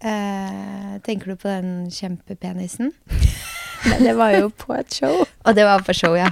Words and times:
Eh, 0.00 0.96
tenker 1.04 1.26
du 1.28 1.36
på 1.36 1.48
den 1.48 1.90
kjempepenisen? 1.92 2.92
Men 3.88 4.04
det 4.04 4.14
var 4.16 4.32
jo 4.32 4.48
på 4.48 4.72
et 4.72 4.94
show. 4.94 5.26
Og 5.44 5.56
det 5.56 5.66
var 5.68 5.82
på 5.84 5.92
show, 5.92 6.14
ja. 6.16 6.30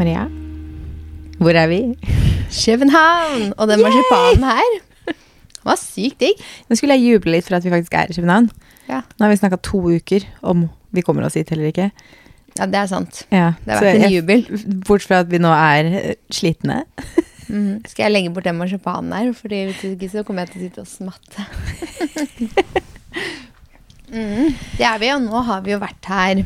Maria, 0.00 0.24
hvor 1.38 1.52
er 1.52 1.68
vi? 1.68 1.82
København! 2.64 3.52
Og 3.58 3.68
den 3.68 3.84
marsipanen 3.84 4.48
her 4.48 5.14
var 5.62 5.76
sykt 5.76 6.24
digg. 6.24 6.40
Nå 6.68 6.80
skulle 6.80 6.96
jeg 6.96 7.12
juble 7.12 7.36
litt 7.36 7.46
for 7.46 7.60
at 7.60 7.64
vi 7.68 7.70
faktisk 7.76 7.92
er 7.94 8.08
i 8.08 8.16
København. 8.16 8.48
Ja. 8.88 9.04
Nå 9.04 9.28
har 9.28 9.30
vi 9.36 9.38
snakka 9.44 9.60
to 9.62 9.84
uker 9.92 10.24
om 10.40 10.70
vi 10.90 11.04
kommer 11.04 11.28
oss 11.28 11.36
hit 11.36 11.52
eller 11.52 11.68
ikke. 11.68 11.90
Ja, 12.58 12.66
det 12.68 12.78
er 12.82 12.88
sant. 12.90 13.22
Ja, 13.32 13.52
Det 13.64 13.74
har 13.76 13.84
vært 13.86 14.06
en 14.06 14.12
jubel. 14.12 14.42
Bort 14.86 15.04
fra 15.06 15.22
at 15.24 15.30
vi 15.32 15.40
nå 15.40 15.52
er 15.56 15.88
eh, 16.00 16.16
slitne. 16.32 16.82
Mm. 17.48 17.82
Skal 17.88 18.06
jeg 18.06 18.12
legge 18.12 18.32
bort 18.32 18.46
den 18.48 18.58
marsipanen 18.60 19.12
her? 19.16 19.32
Fordi 19.36 19.64
hvis 19.70 19.84
ikke 19.92 20.10
så 20.12 20.22
kommer 20.26 20.46
jeg 20.46 20.52
til 20.52 20.60
å 20.60 20.64
sitte 20.66 20.84
og 20.84 20.88
smatte. 20.88 21.46
mm. 24.12 24.48
Det 24.78 24.86
er 24.88 24.98
vi, 25.02 25.12
og 25.14 25.22
nå 25.26 25.44
har 25.48 25.64
vi 25.64 25.74
jo 25.74 25.80
vært 25.82 26.10
her 26.12 26.42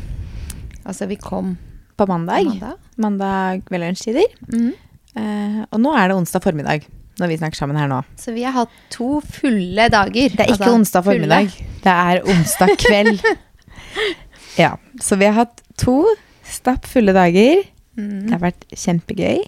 Altså, 0.87 1.07
vi 1.09 1.17
kom 1.19 1.57
På 1.97 2.05
på 2.05 2.11
mandag. 2.13 2.45
mandag. 2.47 2.77
Mandag 2.97 3.63
ved 3.71 3.81
lunsjtider. 3.83 4.29
Mhm. 4.47 4.69
Eh, 5.17 5.61
og 5.71 5.79
nå 5.81 5.91
er 5.97 6.07
det 6.11 6.15
onsdag 6.15 6.43
formiddag, 6.43 6.83
når 7.17 7.31
vi 7.31 7.37
snakker 7.41 7.57
sammen 7.57 7.77
her 7.79 7.87
nå. 7.89 8.03
Så 8.21 8.31
vi 8.35 8.43
har 8.45 8.53
hatt 8.53 8.69
to 8.93 9.17
fulle 9.25 9.87
dager. 9.89 10.29
Det 10.29 10.45
er 10.45 10.53
ikke 10.53 10.75
onsdag 10.75 11.03
formiddag, 11.07 11.49
det 11.83 11.93
er 11.93 12.21
onsdag 12.21 12.75
kveld. 12.77 13.23
ja, 14.57 14.73
så 15.01 15.17
vi 15.19 15.27
har 15.29 15.37
hatt 15.43 15.61
to 15.79 15.99
stappfulle 16.47 17.13
dager. 17.15 17.63
Mm. 17.97 18.27
Det 18.27 18.33
har 18.35 18.43
vært 18.43 18.65
kjempegøy, 18.77 19.43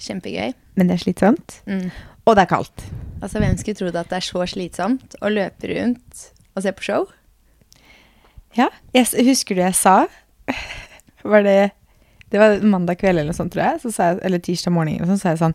Kjempegøy. 0.00 0.52
men 0.78 0.88
det 0.90 0.96
er 0.96 1.02
slitsomt. 1.04 1.60
Mm. 1.70 1.88
Og 2.26 2.36
det 2.36 2.44
er 2.46 2.50
kaldt. 2.50 2.84
Altså, 3.20 3.38
hvem 3.42 3.56
skulle 3.60 3.76
trodd 3.78 3.96
at 4.00 4.08
det 4.10 4.16
er 4.20 4.24
så 4.26 4.46
slitsomt 4.48 5.16
å 5.20 5.28
løpe 5.32 5.68
rundt 5.74 6.30
og 6.56 6.64
se 6.64 6.72
på 6.72 6.86
show? 6.86 7.04
Ja, 8.56 8.70
jeg, 8.96 9.06
husker 9.28 9.54
du 9.54 9.60
jeg 9.62 9.76
sa 9.78 9.92
Var 11.22 11.44
det 11.46 11.52
Det 12.32 12.40
var 12.40 12.56
mandag 12.66 12.98
kveld 12.98 13.20
eller 13.20 13.28
noe 13.30 13.36
sånt, 13.36 13.52
tror 13.54 13.62
jeg. 13.68 13.78
Så 13.84 13.92
sa 13.94 14.08
jeg 14.10 14.20
eller 14.26 14.42
tirsdag 14.42 14.74
morgen 14.74 14.96
eller 14.96 15.12
så 15.12 15.20
sa 15.20 15.34
jeg 15.36 15.42
sånn 15.44 15.54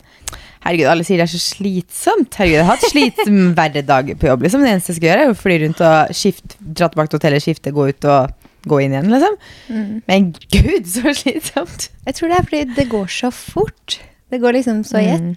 Herregud, 0.65 0.87
alle 0.93 1.03
sier 1.05 1.19
det 1.19 1.25
er 1.27 1.33
så 1.33 1.41
slitsomt. 1.43 2.37
Herregud, 2.39 2.55
jeg 2.57 2.63
har 2.65 2.71
hatt 2.71 2.87
slitsomme 2.93 3.51
verre 3.59 3.83
dager 3.85 4.17
på 4.17 4.29
jobb. 4.31 4.45
liksom. 4.47 4.63
Det 4.65 4.71
eneste 4.71 4.93
jeg 4.93 4.97
skal 5.01 5.09
gjøre, 5.11 5.25
er 5.27 5.33
å 5.33 5.37
fly 5.37 5.57
rundt 5.65 5.83
og 5.85 6.15
skifte, 6.17 6.57
dra 6.59 6.87
tilbake 6.89 7.11
til 7.11 7.19
hotellet, 7.19 7.43
skifte, 7.45 7.73
gå 7.75 7.85
ut 7.91 8.07
og 8.09 8.44
gå 8.65 8.79
inn 8.81 8.95
igjen, 8.95 9.11
liksom. 9.13 9.35
Mm. 9.69 10.01
Men 10.09 10.31
gud, 10.53 10.87
så 10.89 11.13
slitsomt. 11.15 11.89
Jeg 12.05 12.17
tror 12.17 12.31
det 12.31 12.37
er 12.39 12.47
fordi 12.49 12.63
det 12.79 12.87
går 12.91 13.07
så 13.11 13.31
fort. 13.33 13.99
Det 14.33 14.39
går 14.41 14.57
liksom 14.57 14.83
så 14.87 14.99
i 15.03 15.11
Mm. 15.15 15.35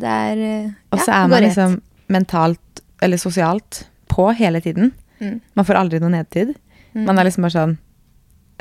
Det 0.00 0.08
er 0.08 0.36
ja, 0.38 0.70
Og 0.94 1.00
så 1.02 1.12
er 1.12 1.26
man 1.28 1.42
ett. 1.42 1.50
liksom 1.50 1.80
mentalt 2.08 2.82
eller 3.02 3.16
sosialt 3.20 3.84
på 4.08 4.30
hele 4.38 4.60
tiden. 4.60 4.92
Mm. 5.20 5.40
Man 5.54 5.64
får 5.66 5.74
aldri 5.74 5.98
noe 6.00 6.10
nedtid. 6.14 6.54
Mm. 6.94 7.04
Man 7.04 7.18
er 7.18 7.24
liksom 7.28 7.42
bare 7.44 7.56
sånn 7.56 7.76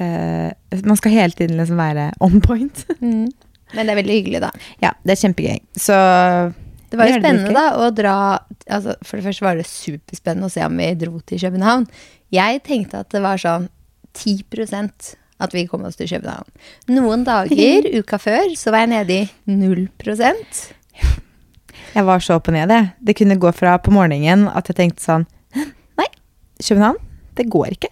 uh, 0.01 0.51
Man 0.83 0.97
skal 0.99 1.11
hele 1.13 1.31
tiden 1.37 1.57
liksom 1.57 1.77
være 1.79 2.11
on 2.19 2.41
point. 2.41 2.85
Mm. 3.01 3.27
Men 3.75 3.83
det 3.83 3.91
er 3.91 3.97
veldig 3.99 4.15
hyggelig, 4.15 4.39
da. 4.39 4.49
ja, 4.79 4.93
det 5.03 5.11
er 5.11 5.19
kjempegøy. 5.19 5.57
Så 5.75 5.95
Det 6.87 6.95
var 6.99 7.09
jo 7.09 7.17
spennende 7.19 7.51
da 7.51 7.65
å 7.83 7.89
dra 7.91 8.13
altså, 8.63 8.93
For 9.03 9.19
det 9.19 9.25
første 9.25 9.43
var 9.43 9.57
det 9.59 9.65
superspennende 9.67 10.47
å 10.47 10.53
se 10.53 10.63
om 10.63 10.77
vi 10.79 10.87
dro 10.95 11.19
til 11.27 11.41
København. 11.41 11.83
Jeg 12.31 12.61
tenkte 12.63 13.01
at 13.03 13.11
det 13.11 13.19
var 13.25 13.35
sånn 13.43 13.67
10% 14.15 15.15
at 15.39 15.53
vi 15.53 15.67
kom 15.69 15.83
oss 15.85 15.95
til 15.99 16.09
København. 16.09 16.47
Noen 16.89 17.23
dager 17.27 17.87
uka 17.99 18.17
før 18.17 18.55
så 18.57 18.71
var 18.73 18.85
jeg 18.85 18.93
nede 18.95 19.19
i 19.21 19.29
0% 19.53 20.73
jeg 21.97 22.05
var 22.05 22.21
så 22.21 22.35
opp 22.37 22.49
og 22.51 22.53
ned, 22.53 22.69
jeg. 22.69 22.89
Det 23.01 23.15
kunne 23.17 23.39
gå 23.41 23.51
fra 23.55 23.77
på 23.81 23.93
morgenen 23.95 24.47
at 24.51 24.67
jeg 24.69 24.77
tenkte 24.77 25.01
sånn 25.01 25.23
Nei, 25.97 26.05
København, 26.61 26.99
det 27.37 27.47
går 27.53 27.71
ikke. 27.73 27.89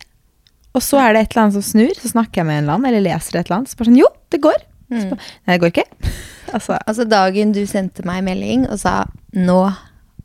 Og 0.75 0.83
så 0.83 0.99
er 1.01 1.15
det 1.15 1.21
et 1.23 1.31
eller 1.33 1.45
annet 1.45 1.55
som 1.57 1.65
snur, 1.65 1.93
så 1.97 2.11
snakker 2.11 2.41
jeg 2.41 2.49
med 2.49 2.57
en 2.59 2.63
eller 2.65 2.75
annen, 2.75 2.89
eller 2.91 3.05
leser 3.05 3.39
et 3.39 3.47
eller 3.47 3.57
annet. 3.61 3.71
Så 3.71 3.79
bare 3.79 3.89
sånn 3.89 3.97
Jo, 3.97 4.09
det 4.33 4.41
går. 4.43 4.59
Mm. 4.91 4.99
bare, 5.13 5.29
Nei, 5.47 5.55
det 5.55 5.61
går 5.63 5.71
ikke. 5.73 6.11
altså, 6.55 6.77
Altså 6.83 7.07
dagen 7.09 7.55
du 7.55 7.63
sendte 7.69 8.05
meg 8.05 8.21
melding 8.27 8.67
og 8.69 8.77
sa 8.83 9.05
'nå 9.33 9.59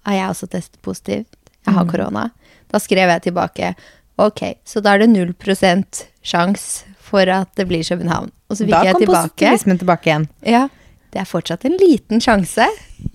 har 0.09 0.15
jeg 0.17 0.28
også 0.34 0.51
testet 0.51 0.83
positivt, 0.83 1.33
jeg 1.67 1.75
har 1.75 1.84
Mm. 1.84 1.91
korona', 1.93 2.31
da 2.69 2.78
skrev 2.78 3.09
jeg 3.09 3.22
tilbake 3.22 3.75
'ok, 4.21 4.43
så 4.65 4.83
da 4.85 4.95
er 4.95 5.05
det 5.05 5.11
0% 5.13 6.05
sjanse 6.23 6.85
for 7.01 7.27
at 7.27 7.49
det 7.57 7.67
blir 7.69 7.83
København'. 7.83 8.31
Og 8.51 8.57
så 8.59 8.67
fikk 8.67 8.75
da 8.75 8.85
jeg 8.85 8.95
kom 8.95 9.03
tilbake 9.05 9.33
positivismen 9.35 9.79
tilbake 9.81 10.11
igjen. 10.11 10.29
Ja, 10.47 10.69
det 11.11 11.21
er 11.23 11.27
fortsatt 11.27 11.65
en 11.67 11.77
liten 11.81 12.21
sjanse. 12.23 12.67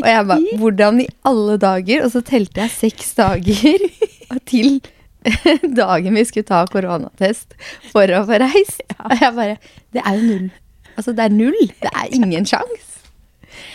Og 0.01 0.07
jeg 0.09 0.27
bare, 0.27 0.57
hvordan 0.59 1.01
i 1.01 1.07
alle 1.23 1.57
dager? 1.57 2.03
Og 2.03 2.11
så 2.11 2.21
telte 2.25 2.61
jeg 2.65 2.73
seks 2.75 3.13
dager 3.15 3.87
til 4.51 4.81
dagen 5.81 6.15
vi 6.15 6.25
skulle 6.27 6.45
ta 6.47 6.65
koronatest 6.69 7.55
for 7.91 8.11
å 8.13 8.25
få 8.27 8.39
reist. 8.43 8.83
Og 8.99 9.15
jeg 9.21 9.33
bare, 9.37 9.57
det 9.95 10.03
er 10.03 10.19
jo 10.19 10.27
null. 10.27 10.49
Altså, 10.95 11.11
det 11.15 11.25
er 11.25 11.33
null. 11.33 11.71
Det 11.81 11.91
er 11.91 12.13
ingen 12.15 12.45
sjans. 12.47 12.91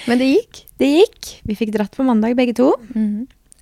Men 0.08 0.20
det 0.20 0.28
gikk. 0.30 0.62
Det 0.80 0.88
gikk. 0.88 1.30
Vi 1.48 1.56
fikk 1.58 1.74
dratt 1.76 1.96
på 1.96 2.06
mandag, 2.06 2.36
begge 2.38 2.54
to. 2.56 2.70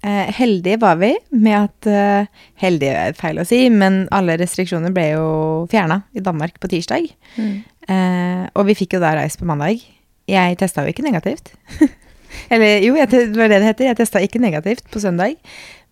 Eh, 0.02 0.30
heldige 0.34 0.78
var 0.78 0.98
vi 1.00 1.10
med 1.34 1.56
at 1.56 1.86
eh, 1.90 2.42
Heldige 2.62 2.94
er 2.94 3.16
feil 3.18 3.40
å 3.42 3.46
si, 3.46 3.64
men 3.72 4.04
alle 4.14 4.36
restriksjoner 4.38 4.92
ble 4.94 5.08
jo 5.16 5.30
fjerna 5.72 6.04
i 6.14 6.22
Danmark 6.22 6.60
på 6.62 6.70
tirsdag. 6.70 7.08
Eh, 7.38 8.44
og 8.52 8.68
vi 8.68 8.76
fikk 8.78 8.94
jo 8.94 9.02
da 9.02 9.16
reist 9.18 9.40
på 9.40 9.48
mandag. 9.48 9.82
Jeg 10.28 10.58
testa 10.60 10.84
jo 10.84 10.92
ikke 10.92 11.06
negativt. 11.06 11.50
Eller 12.52 12.84
jo, 12.84 12.94
jeg, 12.98 13.10
det 13.10 13.24
var 13.34 13.50
det 13.50 13.62
det 13.62 13.72
heter. 13.72 13.88
Jeg 13.88 13.98
testa 13.98 14.22
ikke 14.22 14.42
negativt 14.42 14.86
på 14.92 15.02
søndag. 15.02 15.34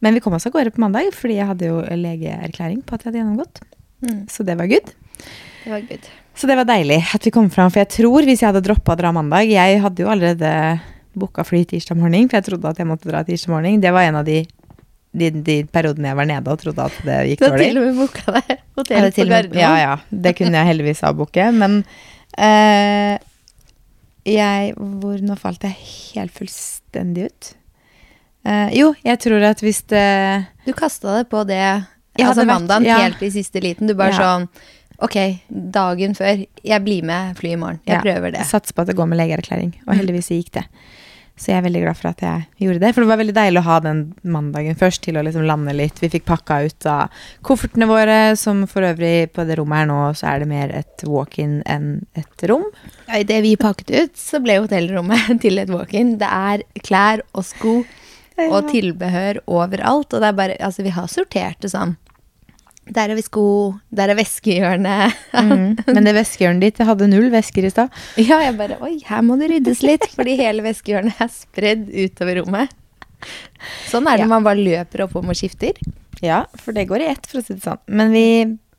Men 0.05 0.15
vi 0.15 0.23
kom 0.23 0.37
oss 0.37 0.47
av 0.47 0.53
gårde 0.55 0.75
på 0.77 0.83
mandag, 0.85 1.09
fordi 1.17 1.39
jeg 1.39 1.49
hadde 1.49 1.71
jo 1.71 1.81
legeerklæring 1.97 2.83
på 2.85 2.95
at 2.95 3.03
jeg 3.03 3.11
hadde 3.11 3.23
gjennomgått. 3.23 3.63
Mm. 4.05 4.23
Så 4.31 4.45
det 4.47 4.59
var 4.61 4.69
good. 4.71 4.93
Det 5.65 5.73
var 5.73 5.87
good. 5.89 6.11
Så 6.37 6.49
det 6.51 6.59
var 6.59 6.69
deilig 6.69 7.01
at 7.17 7.25
vi 7.25 7.33
kom 7.33 7.49
fram, 7.51 7.73
for 7.73 7.81
jeg 7.81 7.95
tror 7.95 8.29
hvis 8.29 8.43
jeg 8.45 8.51
hadde 8.51 8.63
droppa 8.67 8.93
å 8.93 8.99
dra 9.01 9.09
mandag 9.17 9.49
Jeg 9.49 9.81
hadde 9.81 10.05
jo 10.05 10.11
allerede 10.13 10.51
booka 11.17 11.45
fly 11.49 11.65
tirsdag 11.65 11.97
morgen, 11.99 12.29
for 12.29 12.37
jeg 12.39 12.45
trodde 12.51 12.69
at 12.69 12.79
jeg 12.83 12.87
måtte 12.91 13.09
dra 13.11 13.23
tirsdag 13.25 13.53
morgen. 13.55 13.81
Det 13.81 13.93
var 13.97 14.03
en 14.11 14.19
av 14.21 14.25
de, 14.29 14.43
de, 15.17 15.31
de 15.47 15.57
periodene 15.73 16.11
jeg 16.13 16.17
var 16.19 16.29
nede 16.29 16.53
og 16.53 16.61
trodde 16.61 16.85
at 16.91 16.99
det 17.07 17.19
gikk 17.31 17.41
Du 17.41 17.47
har 17.51 17.59
til 17.63 17.79
og 17.81 17.87
med 17.89 17.97
booka 18.03 18.35
deg 18.37 18.51
hotell 18.77 19.11
på 19.17 19.25
Gardermoen. 19.31 19.61
ja, 19.63 19.73
ja. 19.81 19.95
Det 20.11 20.35
kunne 20.37 20.61
jeg 20.61 20.71
heldigvis 20.73 21.03
avbooke. 21.09 21.49
Men 21.57 21.79
eh, 22.39 23.17
jeg 24.27 24.75
hvor, 24.77 25.21
Nå 25.23 25.37
falt 25.41 25.63
jeg 25.67 25.77
helt 26.17 26.35
fullstendig 26.37 27.29
ut. 27.31 27.53
Eh, 28.47 28.71
jo, 28.79 28.93
jeg 29.07 29.19
tror 29.23 29.43
at 29.49 29.63
hvis 29.65 29.83
det 29.91 30.07
Du 30.67 30.73
kasta 30.77 31.19
deg 31.21 31.29
på 31.33 31.45
det 31.49 31.61
altså 32.23 32.45
mandagen 32.49 32.87
ja. 32.89 32.99
helt 33.03 33.23
i 33.23 33.31
siste 33.35 33.61
liten. 33.63 33.87
Du 33.91 33.95
bare 33.99 34.15
Ja. 34.15 34.23
sånn 34.23 34.49
Ok, 34.99 35.13
dagen 35.51 36.15
før. 36.17 36.47
Jeg 36.65 36.81
blir 36.87 37.03
med 37.05 37.35
fly 37.37 37.51
i 37.53 37.57
morgen. 37.61 37.81
Jeg 37.85 37.99
Ja, 37.99 38.01
prøver 38.01 38.33
det. 38.33 38.47
Satser 38.49 38.73
på 38.73 38.81
at 38.81 38.87
det 38.89 38.95
går 38.97 39.07
med 39.11 39.19
legeerklæring. 39.21 39.75
Og 39.87 39.93
Mm. 39.93 39.99
heldigvis 40.01 40.31
gikk 40.33 40.51
det. 40.57 40.63
Så 41.37 41.51
jeg 41.51 41.59
er 41.61 41.67
veldig 41.67 41.83
glad 41.83 41.99
for 41.99 42.09
at 42.09 42.23
jeg 42.25 42.45
gjorde 42.65 42.81
det. 42.81 42.91
For 42.97 43.05
det 43.05 43.11
var 43.11 43.19
veldig 43.21 43.35
deilig 43.37 43.61
å 43.61 43.67
ha 43.67 43.75
den 43.85 43.99
mandagen 44.25 44.79
først 44.81 45.03
til 45.05 45.19
å 45.21 45.25
liksom 45.27 45.45
lande 45.45 45.75
litt. 45.77 45.99
Vi 46.01 46.09
fikk 46.15 46.25
pakka 46.29 46.63
ut 46.65 46.87
av 46.89 47.13
koffertene 47.45 47.89
våre, 47.91 48.17
som 48.41 48.63
for 48.71 48.87
øvrig 48.89 49.29
på 49.37 49.45
det 49.45 49.59
rommet 49.61 49.83
her 49.83 49.91
nå, 49.91 49.99
så 50.17 50.31
er 50.33 50.41
det 50.41 50.49
mer 50.49 50.73
et 50.81 51.05
walk-in 51.05 51.59
enn 51.69 51.91
et 52.17 52.47
rom. 52.49 52.65
Ja, 53.05 53.21
Idet 53.21 53.43
vi 53.45 53.53
pakket 53.61 53.93
ut, 53.93 54.17
så 54.17 54.41
ble 54.41 54.57
hotellrommet 54.63 55.37
til 55.45 55.61
et 55.61 55.73
walk-in. 55.73 56.17
Det 56.23 56.33
er 56.33 56.65
klær 56.81 57.21
og 57.37 57.45
sko 57.45 57.77
og 58.49 58.73
tilbehør 58.73 59.43
overalt. 59.45 60.13
Og 60.13 60.25
det 60.25 60.33
er 60.33 60.41
bare 60.41 60.57
Altså, 60.57 60.85
vi 60.89 60.97
har 60.97 61.13
sortert 61.13 61.61
det 61.61 61.73
sånn. 61.73 61.99
Der 62.87 63.11
er 63.11 63.17
vi 63.19 63.23
sko, 63.27 63.43
der 63.91 64.13
er 64.13 64.19
veskehjørnet. 64.19 65.15
Mm. 65.35 65.73
Men 65.91 66.07
det 66.07 66.13
veskehjørnet 66.15 66.63
ditt, 66.69 66.79
hadde 66.87 67.09
null 67.11 67.29
vesker 67.33 67.67
i 67.67 67.71
stad. 67.73 67.91
Ja, 68.23 68.39
jeg 68.45 68.55
bare 68.61 68.77
Oi, 68.87 69.01
her 69.09 69.25
må 69.27 69.35
det 69.41 69.49
ryddes 69.51 69.83
litt, 69.83 70.07
fordi 70.15 70.37
hele 70.39 70.63
veskehjørnet 70.63 71.19
er 71.25 71.33
spredd 71.35 71.89
utover 71.91 72.39
rommet. 72.43 72.71
Sånn 73.91 74.07
er 74.07 74.21
det 74.21 74.27
Ja. 74.27 74.31
man 74.31 74.45
bare 74.47 74.63
løper 74.63 75.03
oppom 75.07 75.29
og 75.33 75.35
skifter. 75.39 75.75
Ja, 76.23 76.45
for 76.63 76.73
det 76.73 76.87
går 76.89 77.03
i 77.03 77.11
ett, 77.11 77.27
for 77.27 77.41
å 77.41 77.45
si 77.45 77.55
det 77.57 77.65
sånn. 77.67 77.81
Men 77.89 78.13
vi, 78.15 78.25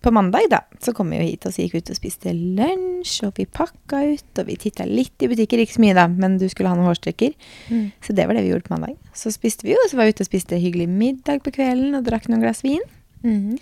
på 0.02 0.12
mandag, 0.14 0.48
da, 0.50 0.62
så 0.82 0.94
kom 0.96 1.10
vi 1.12 1.18
jo 1.20 1.26
hit, 1.28 1.46
og 1.46 1.52
så 1.54 1.66
gikk 1.66 1.76
ut 1.82 1.92
og 1.92 1.98
spiste 2.00 2.32
lunsj, 2.34 3.26
og 3.28 3.36
vi 3.38 3.46
pakka 3.46 4.00
ut, 4.14 4.40
og 4.40 4.46
vi 4.48 4.56
titta 4.56 4.86
litt 4.88 5.22
i 5.22 5.28
butikker, 5.28 5.60
ikke 5.66 5.76
så 5.78 5.84
mye 5.84 5.98
da, 5.98 6.08
men 6.08 6.38
du 6.40 6.48
skulle 6.50 6.70
ha 6.72 6.78
noen 6.80 6.88
hårstrikker. 6.90 7.36
Mm. 7.70 7.92
Så 8.02 8.16
det 8.16 8.26
var 8.26 8.34
det 8.40 8.46
vi 8.48 8.54
gjorde 8.56 8.70
på 8.70 8.74
mandag. 8.78 8.96
Så 9.14 9.34
spiste 9.36 9.68
vi 9.68 9.76
jo, 9.76 9.82
og 9.84 9.92
så 9.92 9.98
var 10.00 10.08
vi 10.08 10.16
ute 10.16 10.24
og 10.26 10.32
spiste 10.32 10.58
hyggelig 10.64 10.88
middag 10.90 11.44
på 11.44 11.52
kvelden, 11.60 11.98
og 12.00 12.08
drakk 12.08 12.30
noen 12.32 12.42
glass 12.46 12.64
vin. 12.64 12.82
Mhm. 13.24 13.58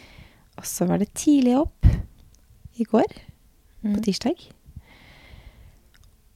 Og 0.56 0.68
så 0.68 0.88
var 0.90 1.02
det 1.02 1.12
tidlig 1.18 1.57
opp 1.60 1.88
i 2.75 2.88
går, 2.88 3.12
på 3.86 4.02
tirsdag. 4.04 4.42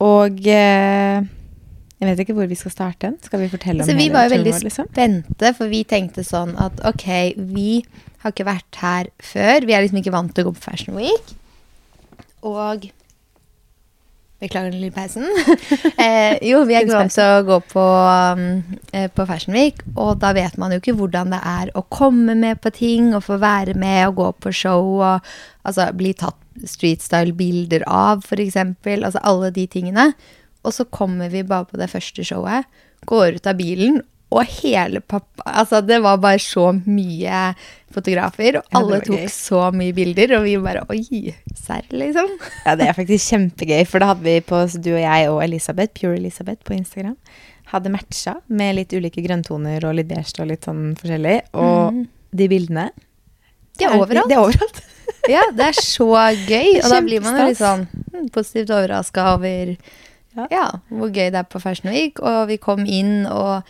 Og 0.05 0.45
eh, 0.47 1.25
jeg 1.99 2.07
vet 2.07 2.21
ikke 2.23 2.35
hvor 2.37 2.47
vi 2.47 2.55
skal 2.55 2.71
starte 2.71 3.09
den. 3.09 3.17
Skal 3.23 3.41
vi 3.43 3.49
fortelle 3.51 3.83
Altså, 3.83 3.95
om 3.95 3.99
vi 3.99 4.11
var 4.13 4.27
jo 4.27 4.35
veldig 4.37 4.53
vår, 4.53 4.65
liksom? 4.69 4.87
spente, 4.93 5.51
for 5.57 5.71
vi 5.71 5.81
tenkte 5.87 6.23
sånn 6.23 6.55
at 6.61 6.79
ok, 6.87 7.07
vi 7.51 7.81
har 8.23 8.31
ikke 8.31 8.47
vært 8.47 8.79
her 8.79 9.09
før. 9.23 9.67
Vi 9.67 9.75
er 9.75 9.83
liksom 9.83 9.99
ikke 9.99 10.15
vant 10.15 10.31
til 10.35 10.45
å 10.45 10.49
gå 10.49 10.55
på 10.55 10.63
Fashion 10.63 10.95
Week. 10.99 11.33
Og 12.47 12.87
Beklager 14.39 14.71
den 14.71 14.79
lille 14.79 14.95
pausen. 14.95 15.25
eh, 16.03 16.37
jo, 16.47 16.61
vi 16.67 16.77
er 16.79 16.87
glad 16.87 17.11
til 17.11 17.27
å 17.27 17.41
gå 17.47 17.57
på, 17.73 17.83
um, 17.83 18.43
eh, 18.95 19.09
på 19.11 19.25
Fashion 19.27 19.55
Week, 19.57 19.81
og 19.99 20.21
da 20.21 20.31
vet 20.37 20.55
man 20.61 20.71
jo 20.71 20.79
ikke 20.79 20.95
hvordan 20.95 21.33
det 21.35 21.39
er 21.43 21.71
å 21.75 21.83
komme 21.91 22.37
med 22.39 22.61
på 22.63 22.71
ting 22.75 23.11
og 23.17 23.25
få 23.27 23.39
være 23.41 23.75
med 23.79 24.05
og 24.07 24.21
gå 24.21 24.29
på 24.45 24.53
show 24.55 24.93
og 25.01 25.27
altså, 25.67 25.89
bli 25.91 26.13
tatt 26.15 26.39
streetstyle-bilder 26.63 27.83
av, 27.87 28.23
f.eks. 28.23 28.55
Altså 28.59 29.19
alle 29.27 29.51
de 29.55 29.67
tingene. 29.71 30.09
Og 30.63 30.75
så 30.75 30.87
kommer 30.87 31.31
vi 31.31 31.43
bare 31.47 31.67
på 31.67 31.79
det 31.79 31.91
første 31.91 32.23
showet, 32.27 32.67
går 33.07 33.39
ut 33.39 33.47
av 33.47 33.59
bilen, 33.59 34.01
og 34.29 34.43
hele 34.61 34.99
pappa 35.01 35.43
Altså, 35.49 35.79
det 35.81 36.01
var 36.03 36.17
bare 36.21 36.37
så 36.39 36.67
mye 36.85 37.55
fotografer, 37.89 38.59
og 38.59 38.75
alle 38.77 38.99
tok 39.01 39.23
gøy. 39.23 39.29
så 39.33 39.61
mye 39.73 39.93
bilder, 39.97 40.35
og 40.37 40.43
vi 40.45 40.57
bare 40.61 40.83
Oi, 40.93 41.33
serr, 41.57 41.87
liksom? 41.89 42.29
Ja, 42.67 42.75
det 42.77 42.87
er 42.91 42.93
faktisk 42.97 43.31
kjempegøy, 43.33 43.85
for 43.89 43.99
da 44.03 44.11
hadde 44.11 44.27
vi 44.27 44.35
på 44.45 44.59
du 44.77 44.91
og 44.93 45.01
jeg 45.01 45.29
og 45.31 45.41
Elisabeth, 45.43 45.93
Pure 45.97 46.19
Elisabeth 46.19 46.61
på 46.67 46.75
Instagram, 46.77 47.15
hadde 47.73 47.89
matcha 47.93 48.35
med 48.49 48.75
litt 48.77 48.93
ulike 48.93 49.21
grønntoner 49.25 49.83
og 49.89 49.97
litt 49.97 50.07
beige 50.09 50.37
og 50.41 50.47
litt 50.51 50.65
sånn 50.69 50.93
forskjellig. 50.99 51.39
Og 51.53 51.93
Mm. 51.93 52.05
de 52.35 52.47
bildene 52.49 52.89
De 53.79 53.85
er 53.85 53.97
overalt. 53.97 54.29
De 54.29 54.33
er 54.37 54.43
overalt. 54.45 54.83
Ja, 55.29 55.41
det 55.53 55.65
er 55.71 55.77
så 55.77 56.05
gøy. 56.47 56.79
Og 56.83 56.89
da 56.89 57.01
blir 57.05 57.21
man 57.21 57.35
jo 57.37 57.45
litt 57.49 57.57
sånn 57.59 57.87
hm, 58.13 58.29
positivt 58.33 58.69
overraska 58.73 59.25
over 59.35 59.75
Ja. 60.37 60.45
ja. 60.49 60.63
hvor 60.89 61.09
gøy 61.11 61.29
det 61.33 61.41
er 61.41 61.47
på 61.49 61.59
Fashion 61.61 61.91
Week. 61.91 62.19
Og 62.21 62.47
vi 62.49 62.57
kom 62.61 62.85
inn 62.85 63.25
og 63.27 63.63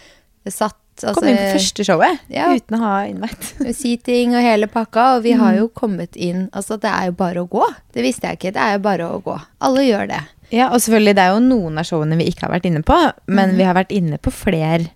satt 0.52 0.76
altså, 1.04 1.14
Kom 1.22 1.30
inn 1.30 1.38
på 1.38 1.54
første 1.56 1.86
showet 1.88 2.20
Ja. 2.34 2.50
uten 2.56 2.76
å 2.78 2.82
ha 2.84 2.96
invite. 3.08 3.74
Seating 3.80 4.36
og 4.36 4.44
hele 4.44 4.68
pakka, 4.68 5.16
og 5.18 5.24
vi 5.24 5.34
Mm. 5.34 5.40
har 5.40 5.54
jo 5.62 5.68
kommet 5.70 6.16
inn 6.18 6.50
Altså, 6.54 6.80
det 6.80 6.90
er 6.92 7.06
jo 7.08 7.12
bare 7.14 7.46
å 7.46 7.48
gå. 7.50 7.66
Det 7.94 8.04
visste 8.04 8.28
jeg 8.28 8.38
ikke. 8.40 8.54
Det 8.54 8.62
er 8.62 8.74
jo 8.78 8.80
bare 8.84 9.08
å 9.08 9.22
gå. 9.24 9.40
Alle 9.62 9.82
gjør 9.88 10.08
det. 10.12 10.22
Ja, 10.52 10.70
og 10.74 10.80
selvfølgelig, 10.82 11.16
det 11.16 11.24
er 11.24 11.34
jo 11.36 11.40
noen 11.46 11.78
av 11.78 11.86
showene 11.86 12.18
vi 12.18 12.26
ikke 12.32 12.48
har 12.48 12.56
vært 12.60 12.66
inne 12.66 12.82
på, 12.84 12.96
men 13.28 13.56
vi 13.56 13.64
har 13.64 13.76
vært 13.78 13.92
inne 13.94 14.18
på 14.18 14.32
flere 14.34 14.90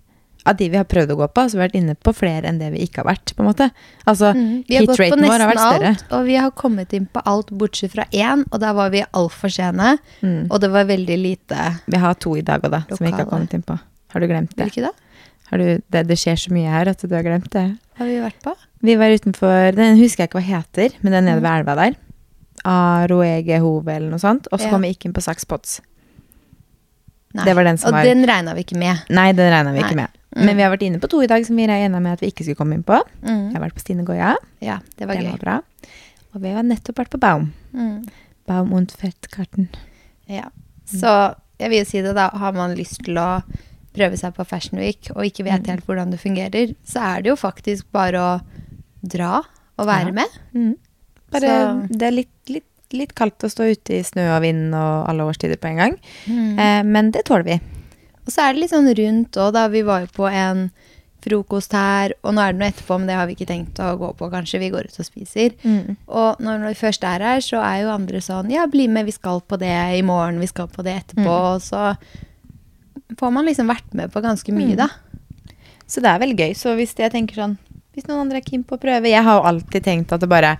av 0.46 0.56
de 0.58 0.66
vi 0.68 0.76
har 0.76 0.84
prøvd 0.84 1.12
å 1.14 1.16
gå 1.16 1.28
på, 1.32 1.44
så 1.48 1.54
vi 1.56 1.60
har 1.62 1.68
vært 1.70 1.76
inne 1.78 1.94
på 1.96 2.12
flere 2.12 2.44
enn 2.50 2.58
det 2.60 2.72
vi 2.74 2.82
ikke 2.84 3.00
har 3.00 3.06
vært, 3.14 3.32
på 3.36 3.40
en 3.40 3.46
måte. 3.48 3.70
Altså, 4.06 4.34
Mm. 4.34 4.64
Vi 4.68 4.76
har 4.76 4.84
gått 4.90 4.98
på 4.98 5.16
nesten 5.16 5.56
alt, 5.56 6.02
og 6.12 6.24
vi 6.26 6.34
har 6.36 6.50
kommet 6.50 6.92
inn 6.92 7.06
på 7.06 7.22
alt 7.24 7.48
bortsett 7.50 7.92
fra 7.94 8.04
én, 8.12 8.44
og 8.52 8.60
der 8.60 8.74
var 8.74 8.90
vi 8.90 9.04
altfor 9.14 9.48
sene. 9.48 9.98
Mm. 10.22 10.48
Og 10.50 10.60
det 10.60 10.70
var 10.70 10.84
veldig 10.84 11.16
lite 11.22 11.80
Vi 11.88 11.96
har 11.96 12.14
to 12.14 12.34
i 12.36 12.42
dag 12.42 12.60
òg, 12.60 12.70
da, 12.70 12.82
som 12.90 13.06
vi 13.06 13.12
ikke 13.12 13.24
har 13.24 13.30
kommet 13.30 13.54
inn 13.54 13.62
på. 13.62 13.78
Har 14.12 14.20
du 14.20 14.26
glemt 14.26 14.50
det? 14.56 14.66
Hvilke 14.68 14.82
da? 14.82 14.90
Har 15.50 15.58
du, 15.58 15.82
det? 15.90 16.06
Det 16.08 16.16
skjer 16.18 16.36
så 16.40 16.52
mye 16.52 16.70
her 16.70 16.88
at 16.88 16.98
du 17.04 17.14
har 17.14 17.22
glemt 17.22 17.50
det. 17.52 17.66
Har 17.98 18.06
vi 18.06 18.16
vært 18.22 18.40
på? 18.42 18.54
Vi 18.84 18.96
var 18.96 19.12
utenfor 19.14 19.74
Den 19.76 19.96
husker 19.98 20.24
jeg 20.24 20.30
ikke 20.30 20.40
hva 20.40 20.48
heter, 20.48 20.94
men 21.02 21.12
den 21.12 21.24
nede 21.24 21.40
Mm. 21.40 21.42
ved 21.42 21.58
elva 21.60 21.74
der. 21.76 21.94
Aroege 22.64 23.58
Hove 23.60 23.88
eller 23.92 24.10
noe 24.10 24.18
sånt. 24.22 24.46
Og 24.52 24.58
så 24.60 24.64
Ja. 24.66 24.70
kom 24.70 24.82
vi 24.82 24.94
ikke 24.94 25.06
inn 25.06 25.12
på 25.12 25.22
Saks 25.22 25.44
Pots. 25.44 25.80
Nei. 27.34 27.44
Det 27.44 27.54
var 27.56 27.64
den 27.64 27.76
som 27.78 27.88
og 27.88 27.94
var- 27.94 28.04
den 28.04 28.24
regna 28.26 28.54
vi 28.54 28.62
ikke 28.62 28.76
med. 28.78 28.96
Nei, 29.10 29.32
den 29.32 29.50
regna 29.52 29.72
vi 29.72 29.80
Nei. 29.80 29.88
ikke 29.88 29.96
med. 29.96 30.08
Mm. 30.36 30.44
Men 30.46 30.56
vi 30.56 30.62
har 30.62 30.70
vært 30.76 30.82
inne 30.82 30.98
på 31.00 31.08
to 31.08 31.20
i 31.20 31.26
dag 31.26 31.44
som 31.46 31.56
vi 31.56 31.66
regna 31.66 32.00
med 32.00 32.12
at 32.12 32.20
vi 32.20 32.30
ikke 32.30 32.44
skulle 32.44 32.56
komme 32.56 32.74
inn 32.74 32.82
på. 32.84 33.00
Mm. 33.22 33.52
Jeg 33.52 33.54
har 33.60 33.68
vært 33.68 33.74
på 33.74 33.80
Stine 33.80 34.04
Goya. 34.04 34.36
Ja, 34.60 34.78
det 34.96 35.06
var 35.08 35.14
det 35.14 35.24
gøy. 35.24 35.30
var 35.30 35.38
bra. 35.38 35.60
Og 36.34 36.42
vi 36.42 36.48
har 36.52 36.62
nettopp 36.62 36.96
vært 36.96 37.10
på 37.10 37.20
Baum. 37.20 37.52
Mm. 37.74 38.08
Baum 38.46 38.72
und 38.72 38.90
Fettkarten. 38.92 39.68
Ja. 40.28 40.44
Så 40.86 41.34
jeg 41.58 41.70
vil 41.70 41.78
jo 41.78 41.84
si 41.84 42.00
det, 42.02 42.14
da. 42.14 42.28
Har 42.30 42.52
man 42.52 42.74
lyst 42.76 43.04
til 43.04 43.14
å 43.16 43.42
prøve 43.94 44.18
seg 44.18 44.34
på 44.36 44.44
Fashion 44.46 44.78
Week 44.80 45.08
og 45.14 45.24
ikke 45.24 45.44
vet 45.46 45.62
Mm. 45.62 45.70
helt 45.70 45.86
hvordan 45.86 46.10
det 46.10 46.20
fungerer, 46.20 46.74
så 46.84 47.00
er 47.16 47.22
det 47.22 47.28
jo 47.30 47.36
faktisk 47.36 47.84
bare 47.92 48.18
å 48.18 48.40
dra 49.02 49.42
og 49.78 49.86
være 49.86 50.06
Ja. 50.08 50.12
med. 50.12 50.28
Mm. 50.54 50.74
Bare, 51.30 51.88
det 51.90 52.02
er 52.02 52.10
litt, 52.12 52.28
litt, 52.48 52.64
litt 52.92 53.14
kaldt 53.14 53.38
å 53.42 53.50
stå 53.50 53.70
ute 53.72 53.94
i 53.98 54.02
snø 54.02 54.36
og 54.36 54.42
vind 54.42 54.74
og 54.74 55.08
alle 55.08 55.24
årstider 55.26 55.56
på 55.58 55.68
en 55.72 55.76
gang. 55.76 55.96
Mm. 56.28 56.58
Eh, 56.58 56.82
men 56.84 57.10
det 57.10 57.24
tåler 57.24 57.44
vi. 57.44 57.60
Og 58.26 58.32
så 58.32 58.42
er 58.48 58.52
det 58.54 58.60
litt 58.62 58.70
sånn 58.70 58.86
rundt 58.94 59.32
òg, 59.36 59.52
da. 59.52 59.68
Vi 59.68 59.82
var 59.82 60.00
jo 60.00 60.06
på 60.14 60.30
en 60.30 60.70
frokost 61.24 61.72
her, 61.72 62.12
og 62.22 62.34
nå 62.34 62.40
er 62.44 62.52
det 62.52 62.60
noe 62.60 62.68
etterpå, 62.70 62.98
men 62.98 63.06
det 63.08 63.14
har 63.16 63.26
vi 63.26 63.34
ikke 63.34 63.48
tenkt 63.48 63.78
å 63.80 63.96
gå 63.98 64.10
på, 64.16 64.30
kanskje. 64.30 64.58
Vi 64.60 64.70
går 64.70 64.84
ut 64.90 64.98
og 65.00 65.06
spiser. 65.06 65.54
Mm. 65.64 65.96
Og 66.08 66.38
når 66.44 66.66
vi 66.68 66.74
først 66.86 67.02
er 67.08 67.24
her, 67.24 67.40
så 67.40 67.62
er 67.64 67.82
jo 67.82 67.90
andre 67.94 68.20
sånn 68.20 68.50
Ja, 68.52 68.66
bli 68.66 68.86
med, 68.88 69.06
vi 69.06 69.12
skal 69.12 69.40
på 69.40 69.58
det 69.58 69.72
i 69.98 70.02
morgen, 70.02 70.38
vi 70.38 70.46
skal 70.46 70.68
på 70.68 70.84
det 70.84 70.94
etterpå. 71.02 71.24
Mm. 71.24 71.54
Og 71.54 71.60
så 71.64 71.96
får 73.18 73.32
man 73.32 73.44
liksom 73.46 73.68
vært 73.68 73.92
med 73.94 74.10
på 74.12 74.22
ganske 74.22 74.52
mye, 74.52 74.72
Mm. 74.74 74.76
da. 74.76 74.88
Så 75.86 76.00
det 76.00 76.06
er 76.10 76.18
veldig 76.18 76.36
gøy. 76.38 76.52
Så 76.56 76.74
hvis 76.76 76.94
jeg 76.96 77.12
tenker 77.12 77.34
sånn 77.34 77.58
Hvis 77.94 78.08
noen 78.08 78.22
andre 78.24 78.38
er 78.38 78.40
keen 78.40 78.64
på 78.64 78.74
å 78.76 78.80
prøve 78.80 79.06
Jeg 79.06 79.22
har 79.22 79.36
jo 79.38 79.44
alltid 79.46 79.84
tenkt 79.84 80.10
at 80.12 80.18
det 80.20 80.28
bare 80.28 80.58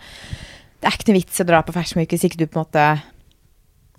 Det 0.81 0.87
er 0.87 0.91
ikke 0.93 1.09
noe 1.09 1.19
vits 1.19 1.41
å 1.41 1.47
dra 1.49 1.63
på 1.63 1.73
Fashion 1.73 1.99
Week 1.99 2.11
hvis 2.11 2.23
ikke 2.29 2.37
du 2.37 2.47
på 2.47 2.61
en 2.61 2.65
måte 2.67 3.03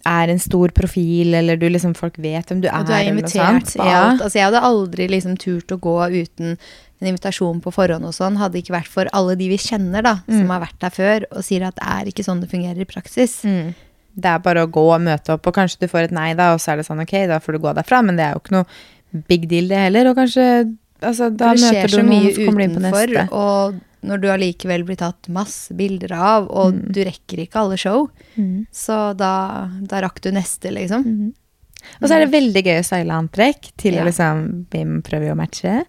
er 0.06 0.30
en 0.30 0.38
stor 0.38 0.69
profil, 0.69 1.33
eller 1.33 1.57
du 1.57 1.65
liksom 1.68 1.95
folk 1.97 2.13
vet 2.21 2.45
hvem 2.45 2.62
du 2.62 2.68
er. 2.69 2.77
Og 2.77 2.86
du 2.86 2.94
er 2.94 3.07
invitert 3.09 3.71
på 3.74 3.83
Ja. 3.83 4.12
alt. 4.12 4.21
Altså, 4.21 4.36
jeg 4.38 4.44
hadde 4.53 4.62
aldri 4.62 5.07
liksom 5.09 5.36
turt 5.36 5.65
å 5.74 5.80
gå 5.81 5.95
uten 6.21 6.59
en 7.01 7.07
invitasjon 7.09 7.59
på 7.59 7.74
forhånd 7.74 8.06
og 8.06 8.13
sånn, 8.13 8.38
hadde 8.38 8.62
ikke 8.62 8.75
vært 8.77 8.86
for 8.88 9.09
alle 9.12 9.36
de 9.36 9.50
vi 9.50 9.57
kjenner, 9.57 10.03
da, 10.03 10.18
som 10.30 10.45
Mm. 10.45 10.51
har 10.51 10.62
vært 10.62 10.77
der 10.80 10.89
før, 10.92 11.25
og 11.31 11.42
sier 11.44 11.63
at 11.65 11.74
det 11.75 11.83
er 11.88 12.06
ikke 12.06 12.24
sånn 12.24 12.39
det 12.39 12.51
fungerer 12.51 12.80
i 12.80 12.86
praksis. 12.86 13.42
Mm. 13.44 13.74
Det 14.15 14.25
er 14.31 14.39
bare 14.39 14.63
å 14.65 14.71
gå 14.71 14.83
og 14.95 15.01
møte 15.01 15.33
opp, 15.35 15.47
og 15.47 15.53
kanskje 15.57 15.79
du 15.81 15.88
får 15.91 16.06
et 16.07 16.12
nei 16.15 16.33
da, 16.33 16.53
og 16.56 16.59
så 16.63 16.71
er 16.71 16.77
det 16.77 16.85
sånn 16.88 17.01
ok, 17.03 17.27
da 17.27 17.39
får 17.44 17.53
du 17.57 17.59
gå 17.59 17.73
derfra, 17.75 18.03
men 18.06 18.15
det 18.15 18.23
er 18.25 18.33
jo 18.38 18.39
ikke 18.44 18.56
noe 18.56 19.25
big 19.27 19.47
deal 19.51 19.67
det 19.67 19.77
heller, 19.77 20.07
og 20.12 20.15
kanskje 20.15 20.45
altså, 21.01 21.29
da 21.35 21.53
det 21.53 21.62
møter 21.65 21.91
du 21.91 22.03
noen, 22.03 22.29
som 22.35 22.45
kommer 22.45 22.63
inn 22.65 22.75
på 22.75 22.83
neste. 22.85 23.27
og 23.31 23.81
når 24.06 24.21
du 24.21 24.27
allikevel 24.29 24.83
blir 24.85 24.97
tatt 25.01 25.27
masse 25.33 25.73
bilder 25.73 26.12
av, 26.13 26.47
og 26.51 26.73
Mm. 26.75 26.91
du 26.94 27.00
rekker 27.03 27.39
ikke 27.41 27.56
alle 27.63 27.77
show, 27.77 28.09
Mm. 28.38 28.67
så 28.71 29.15
da, 29.17 29.67
da 29.81 30.01
rakk 30.01 30.21
du 30.21 30.29
neste, 30.31 30.69
liksom. 30.71 31.03
Mm. 31.03 31.33
Og 32.01 32.07
så 32.09 32.15
er 32.15 32.25
det 32.25 32.31
veldig 32.33 32.63
gøy 32.65 32.79
å 32.79 32.85
style 32.85 33.11
antrekk 33.13 33.71
til 33.77 33.94
Ja. 33.95 34.03
å 34.03 34.06
liksom 34.06 34.65
Vi 34.71 34.83
prøver 35.01 35.27
jo 35.27 35.33
å 35.33 35.38
matche. 35.38 35.85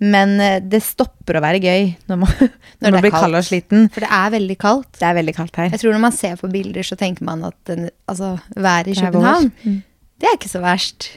Men 0.00 0.36
eh, 0.40 0.58
det 0.62 0.78
stopper 0.86 1.38
å 1.38 1.42
være 1.42 1.58
gøy 1.58 1.88
når 2.08 2.18
man, 2.22 2.34
når 2.80 2.92
man 2.94 3.00
blir 3.02 3.10
kaldt. 3.10 3.24
kald 3.24 3.34
og 3.40 3.46
sliten. 3.48 3.88
For 3.90 4.04
det 4.06 4.10
er 4.14 4.30
veldig 4.36 4.56
kaldt. 4.62 4.92
Det 5.00 5.06
er 5.08 5.16
veldig 5.18 5.34
kaldt 5.34 5.56
her. 5.58 5.70
Jeg 5.74 5.80
tror 5.82 5.92
når 5.96 6.04
man 6.06 6.12
ser 6.14 6.36
på 6.38 6.50
bilder, 6.52 6.86
så 6.86 6.96
tenker 7.00 7.24
man 7.26 7.42
at 7.48 7.56
den, 7.66 7.88
altså, 8.06 8.36
været 8.54 8.86
i 8.92 8.94
Det 8.94 9.02
er. 9.02 9.10
København, 9.10 9.52
Mm. 9.64 9.82
det 10.20 10.28
er 10.30 10.36
ikke 10.38 10.52
så 10.54 10.60
verst. 10.62 11.08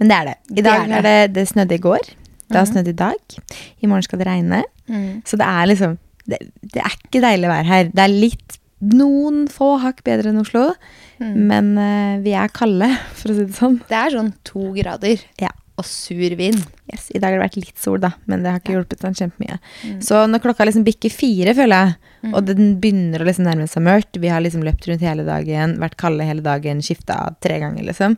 Men 0.00 0.08
det 0.10 0.16
er 0.16 0.24
det. 0.24 0.36
I 0.58 0.62
dag 0.62 0.88
det. 0.88 0.96
er 0.96 1.02
det, 1.02 1.34
det 1.34 1.48
snødde 1.48 1.74
i 1.74 1.78
går. 1.84 2.00
Det 2.48 2.56
har 2.56 2.64
Mhm. 2.66 2.72
snødd 2.72 2.88
i 2.88 2.92
dag. 2.92 3.38
I 3.82 3.86
morgen 3.86 4.02
skal 4.02 4.18
det 4.18 4.26
regne. 4.26 4.62
Mm. 4.88 5.22
Så 5.24 5.36
det 5.36 5.46
er 5.46 5.66
liksom 5.66 5.98
det, 6.26 6.38
det 6.72 6.80
er 6.80 6.92
ikke 6.96 7.20
deilig 7.20 7.48
vær 7.48 7.64
her. 7.64 7.84
Det 7.92 7.98
er 8.00 8.08
litt 8.08 8.58
noen 8.80 9.46
få 9.48 9.78
hakk 9.80 10.02
bedre 10.04 10.28
enn 10.32 10.40
Oslo, 10.40 10.74
Mm. 11.20 11.36
men 11.46 11.78
uh, 11.78 12.18
vi 12.24 12.32
er 12.34 12.48
kalde, 12.48 12.88
for 13.14 13.28
å 13.30 13.34
si 13.36 13.44
det 13.44 13.54
sånn. 13.54 13.76
Det 13.88 13.94
er 13.96 14.10
sånn 14.10 14.32
to 14.42 14.72
grader 14.74 15.20
Ja. 15.40 15.48
Og 15.76 15.84
sur 15.84 16.36
vind. 16.38 16.60
Yes, 16.92 17.08
I 17.14 17.18
dag 17.18 17.32
har 17.32 17.40
det 17.40 17.50
vært 17.50 17.56
litt 17.56 17.78
sol, 17.82 17.98
da, 17.98 18.12
men 18.26 18.42
det 18.44 18.50
har 18.52 18.60
ikke 18.60 18.76
hjulpet 18.76 19.00
sånn 19.02 19.16
kjempemye. 19.18 19.58
Mm. 19.82 20.00
Så 20.06 20.20
når 20.30 20.38
klokka 20.44 20.64
liksom 20.68 20.84
bikker 20.86 21.10
fire, 21.10 21.54
føler 21.54 21.86
jeg, 21.86 21.96
Mm. 22.24 22.34
og 22.34 22.44
den 22.46 22.80
begynner 22.80 23.20
å 23.20 23.24
liksom 23.26 23.44
nærme 23.44 23.66
seg 23.68 23.82
mørkt, 23.84 24.16
vi 24.20 24.28
har 24.28 24.40
liksom 24.40 24.62
løpt 24.64 24.86
rundt 24.88 25.02
hele 25.02 25.24
dagen, 25.26 25.76
vært 25.78 25.96
kalde 26.00 26.24
hele 26.24 26.40
dagen, 26.40 26.78
skifta 26.80 27.36
tre 27.40 27.58
ganger, 27.60 27.84
liksom, 27.84 28.16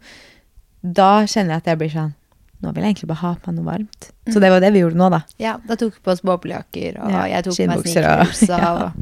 da 0.84 1.24
kjenner 1.26 1.56
jeg 1.56 1.62
at 1.64 1.66
jeg 1.72 1.78
blir 1.78 1.90
sånn 1.90 2.14
Nå 2.62 2.70
vil 2.72 2.84
jeg 2.84 2.94
egentlig 2.94 3.08
bare 3.08 3.20
ha 3.20 3.34
på 3.34 3.52
meg 3.52 3.56
noe 3.58 3.66
varmt. 3.66 4.06
Så 4.32 4.36
Mm. 4.38 4.40
det 4.40 4.50
var 4.50 4.60
det 4.60 4.72
vi 4.72 4.78
gjorde 4.80 4.96
nå, 4.96 5.10
da. 5.10 5.18
Ja, 5.38 5.58
da 5.68 5.74
tok 5.76 5.92
vi 5.92 6.00
på 6.02 6.10
oss 6.12 6.22
boblejakker, 6.22 6.96
og 7.04 7.10
Ja, 7.10 7.24
jeg 7.26 7.44
tok 7.44 7.52
på 7.56 7.66
meg 7.66 7.78
skinnbukser 7.84 8.06
og- 8.20 8.48
ja. 8.48 8.72
og 8.72 8.92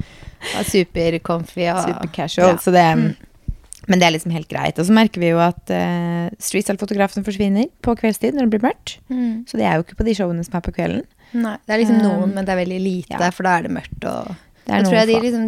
var 0.56 0.64
super 0.64 1.18
comfy. 1.20 1.68
Og, 1.70 1.84
Super 1.86 2.08
casual. 2.08 2.48
Ja. 2.48 2.56
Så 2.56 2.72
det, 2.72 2.82
Mm. 2.98 3.16
Men 3.88 4.00
det 4.00 4.06
er 4.06 4.14
liksom 4.14 4.32
helt 4.32 4.48
greit. 4.48 4.78
Og 4.80 4.86
så 4.88 4.94
merker 4.96 5.20
vi 5.20 5.28
jo 5.32 5.40
at 5.44 5.70
uh, 5.74 6.30
streetstyle-fotografene 6.40 7.24
forsvinner 7.26 7.66
på 7.84 7.94
kveldstid 8.00 8.32
når 8.36 8.46
det 8.48 8.52
blir 8.54 8.64
mørkt. 8.68 8.96
Mm. 9.12 9.44
Så 9.50 9.58
de 9.60 9.66
er 9.68 9.76
jo 9.76 9.84
ikke 9.84 9.98
på 10.00 10.06
de 10.08 10.14
showene 10.16 10.44
som 10.46 10.56
er 10.56 10.64
på 10.64 10.72
kvelden. 10.76 11.04
Nei, 11.34 11.56
det 11.66 11.74
er 11.74 11.82
liksom 11.82 11.98
Um, 12.00 12.06
noen, 12.06 12.32
men 12.36 12.46
det 12.46 12.52
er 12.54 12.60
veldig 12.62 12.80
lite, 12.80 13.18
ja. 13.18 13.30
for 13.34 13.44
da 13.48 13.56
er 13.58 13.66
det 13.66 13.72
mørkt. 13.76 14.04
Og 14.06 14.34
Det 14.64 14.72
er 14.72 14.76
jeg 14.78 14.84
tror 14.88 14.98
jeg 15.00 15.08
de 15.10 15.20
liksom, 15.26 15.46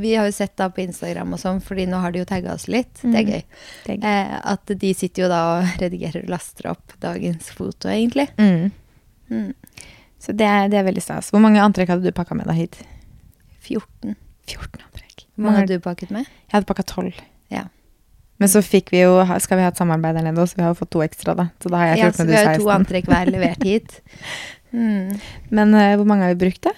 vi 0.00 0.14
har 0.16 0.24
jo 0.30 0.32
sett 0.32 0.54
da 0.56 0.68
på 0.72 0.80
Instagram 0.80 1.34
og 1.36 1.40
sånn, 1.42 1.58
fordi 1.60 1.84
nå 1.90 1.98
har 2.00 2.14
de 2.14 2.22
jo 2.22 2.28
tagga 2.30 2.54
oss 2.54 2.68
litt. 2.72 2.94
Det 3.02 3.10
Mm. 3.10 3.16
er 3.18 3.24
gøy. 3.28 3.42
Det 3.84 3.90
er 3.92 3.98
gøy. 3.98 4.04
Eh, 4.14 4.40
at 4.54 4.72
de 4.80 4.94
sitter 4.96 5.22
jo 5.26 5.28
da 5.28 5.40
og 5.58 5.66
redigerer 5.82 6.22
og 6.24 6.30
laster 6.32 6.70
opp 6.70 6.94
dagens 7.04 7.50
foto, 7.52 7.88
egentlig. 7.92 8.28
Mm. 8.38 8.70
Mm. 9.30 9.52
Så 10.24 10.32
det 10.32 10.46
er, 10.48 10.68
det 10.72 10.78
er 10.80 10.86
veldig 10.88 11.02
stas. 11.04 11.28
Hvor 11.34 11.42
mange 11.44 11.60
antrekk 11.60 11.88
hadde 11.92 12.06
du 12.08 12.12
pakka 12.16 12.34
med 12.38 12.46
deg 12.48 12.56
hit? 12.62 12.78
14. 13.66 14.14
14 14.48 14.80
antrekk. 14.86 15.26
Hvor 15.34 15.44
mange 15.48 15.60
hadde 15.64 15.76
du 15.76 15.84
pakket 15.84 16.10
med? 16.14 16.24
Jeg 16.24 16.54
hadde 16.54 16.68
pakka 16.70 16.84
12. 16.86 17.12
Ja. 18.34 18.40
Men 18.42 18.48
så 18.50 18.60
fikk 18.66 18.90
vi 18.90 19.00
jo, 19.04 19.12
skal 19.38 19.56
vi 19.60 19.62
ha 19.62 19.70
et 19.70 19.78
samarbeid 19.78 20.16
der 20.18 20.24
nede 20.26 20.42
også, 20.42 20.54
så 20.54 20.58
vi 20.58 20.62
har 20.66 20.72
jo 20.74 20.78
fått 20.80 20.90
to 20.90 21.02
ekstra, 21.04 21.34
da. 21.38 21.44
Så 21.62 21.70
da 21.70 21.78
har 21.78 21.92
jeg 21.92 21.98
Ja, 22.02 22.08
14 22.10 22.16
så 22.18 22.24
vi 22.26 22.34
har 22.36 22.54
jo 22.58 22.64
to 22.64 22.70
antrekk 22.74 23.06
hver 23.12 23.30
levert 23.30 23.62
hit. 23.64 24.00
Mm. 24.74 25.20
Men 25.54 25.70
uh, 25.70 25.92
hvor 25.94 26.04
mange 26.10 26.24
har 26.26 26.32
vi 26.34 26.40
brukt, 26.48 26.64
da? 26.66 26.72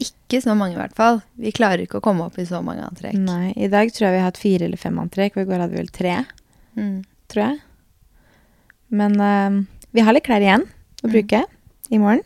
Ikke 0.00 0.42
så 0.44 0.52
mange, 0.52 0.74
i 0.74 0.76
hvert 0.76 0.92
fall. 0.96 1.22
Vi 1.40 1.52
klarer 1.56 1.80
ikke 1.86 2.02
å 2.02 2.04
komme 2.04 2.26
opp 2.26 2.36
i 2.36 2.44
så 2.44 2.60
mange 2.64 2.84
antrekk. 2.84 3.16
Nei, 3.16 3.54
i 3.56 3.68
dag 3.72 3.88
tror 3.96 4.06
jeg 4.10 4.14
vi 4.14 4.20
har 4.20 4.26
hatt 4.28 4.40
fire 4.42 4.66
eller 4.68 4.76
fem 4.80 4.98
antrekk, 5.00 5.38
og 5.38 5.42
i 5.46 5.48
går 5.48 5.62
hadde 5.64 5.72
vi 5.72 5.80
vel 5.80 5.88
tre, 5.96 6.18
Mm. 6.76 6.98
tror 7.32 7.42
jeg. 7.46 7.58
Men 9.00 9.16
uh, 9.20 9.56
vi 9.96 10.04
har 10.04 10.12
litt 10.12 10.26
klær 10.28 10.44
igjen 10.44 10.66
å 10.68 11.08
Mm. 11.08 11.12
bruke 11.14 11.40
i 11.90 11.98
morgen, 11.98 12.20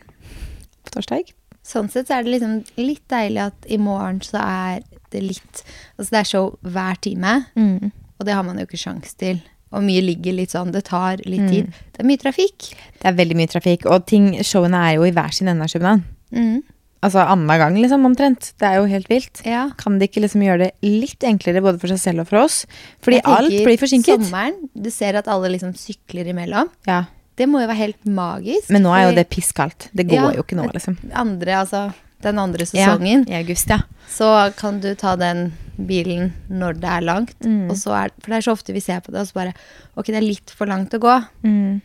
på 0.83 0.91
torsdag. 0.99 1.31
Sånn 1.63 1.87
sett 1.89 2.09
så 2.11 2.19
er 2.19 2.25
det 2.27 2.35
liksom 2.35 2.57
litt 2.77 3.07
deilig 3.09 3.41
at 3.47 3.67
i 3.71 3.79
morgen 3.79 4.19
så 4.21 4.43
er 4.43 4.83
vente 5.15 5.27
litt. 5.27 5.63
Altså 5.99 6.11
det 6.11 6.21
er 6.21 6.25
show 6.31 6.59
hver 6.63 7.01
time, 7.01 7.47
Mm. 7.57 7.93
og 8.19 8.27
det 8.27 8.35
har 8.35 8.43
man 8.45 8.59
jo 8.59 8.67
ikke 8.67 8.79
sjans 8.79 9.15
til. 9.17 9.41
Og 9.73 9.83
mye 9.83 10.03
ligger 10.03 10.35
litt 10.35 10.51
sånn, 10.51 10.71
det 10.73 10.85
tar 10.85 11.17
litt 11.27 11.41
Mm. 11.41 11.49
tid. 11.51 11.67
Det 11.93 12.01
er 12.01 12.05
mye 12.07 12.19
trafikk. 12.19 12.75
Det 13.01 13.05
er 13.07 13.13
veldig 13.13 13.37
mye 13.37 13.49
trafikk, 13.49 13.87
og 13.91 14.07
ting, 14.07 14.35
showene 14.43 14.75
er 14.77 14.95
jo 14.97 15.03
i 15.05 15.11
hver 15.11 15.33
sin 15.33 15.49
ende 15.49 15.63
av 15.63 15.69
København. 15.69 16.05
Mm. 16.33 16.63
Altså 17.03 17.21
annenhver 17.29 17.59
gang, 17.59 17.75
liksom, 17.77 18.05
omtrent. 18.07 18.53
Det 18.59 18.63
er 18.67 18.77
jo 18.77 18.87
helt 18.87 19.09
vilt. 19.09 19.43
Ja. 19.45 19.69
Kan 19.77 19.99
de 19.99 20.07
ikke 20.09 20.23
liksom 20.23 20.41
gjøre 20.41 20.59
det 20.59 20.73
litt 20.83 21.19
enklere 21.21 21.61
både 21.61 21.79
for 21.79 21.89
seg 21.89 21.99
selv 21.99 22.21
og 22.21 22.29
for 22.29 22.39
oss? 22.39 22.65
Fordi 23.03 23.21
tenker 23.21 23.37
alt 23.37 23.51
blir 23.67 23.77
forsinket. 23.79 24.25
Sommeren, 24.25 24.69
du 24.75 24.91
ser 24.91 25.15
at 25.17 25.27
alle 25.29 25.51
liksom 25.51 25.75
sykler 25.75 26.25
imellom. 26.33 26.71
Ja. 26.87 27.05
Det 27.37 27.47
må 27.49 27.61
jo 27.61 27.67
være 27.67 27.77
helt 27.77 28.05
magisk. 28.07 28.71
Men 28.71 28.85
nå 28.85 28.95
er 28.97 29.11
jo 29.11 29.15
det 29.17 29.29
pisskaldt. 29.29 29.89
Det 29.95 30.07
går 30.09 30.15
Ja, 30.15 30.31
jo 30.33 30.43
ikke 30.45 30.57
nå, 30.57 30.73
liksom. 30.73 30.97
Andre, 31.13 31.53
altså, 31.67 31.93
den 32.25 32.41
andre 32.41 32.67
sesongen, 32.69 33.25
Ja, 33.29 33.39
I 33.39 33.45
august, 33.45 33.71
ja. 33.71 33.83
så 34.11 34.31
kan 34.59 34.81
du 34.83 34.93
ta 34.99 35.15
den 35.21 35.53
bilen 35.77 36.33
når 36.49 36.79
det 36.83 36.91
er 36.91 37.07
langt. 37.07 37.39
Mm. 37.45 37.71
Og 37.73 37.77
så 37.81 37.95
er, 37.99 38.15
for 38.21 38.33
det 38.33 38.39
er 38.39 38.47
så 38.47 38.55
ofte 38.55 38.75
vi 38.77 38.83
ser 38.85 39.03
på 39.05 39.13
det, 39.15 39.25
og 39.25 39.31
så 39.31 39.41
bare 39.41 39.57
Ok, 39.97 40.11
det 40.11 40.21
er 40.21 40.27
litt 40.27 40.53
for 40.55 40.71
langt 40.71 40.95
å 40.97 41.03
gå. 41.03 41.17
Mm. 41.47 41.83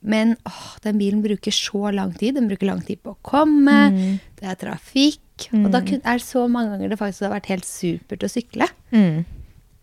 Men 0.00 0.36
åh, 0.48 0.78
den 0.84 0.96
bilen 1.00 1.20
bruker 1.24 1.52
så 1.52 1.90
lang 1.92 2.14
tid. 2.16 2.38
Den 2.38 2.48
bruker 2.48 2.70
lang 2.70 2.80
tid 2.84 3.02
på 3.04 3.12
å 3.12 3.18
komme. 3.26 3.90
Mm. 3.92 4.14
Det 4.38 4.48
er 4.48 4.56
trafikk. 4.62 5.48
Og 5.56 5.68
da 5.72 5.80
er 5.80 6.20
det 6.20 6.24
så 6.24 6.46
mange 6.52 6.74
ganger 6.74 6.92
det 6.92 6.98
faktisk 7.00 7.26
har 7.26 7.34
vært 7.34 7.50
helt 7.52 7.68
supert 7.68 8.24
å 8.24 8.30
sykle. 8.32 8.68
Mm. 8.92 9.24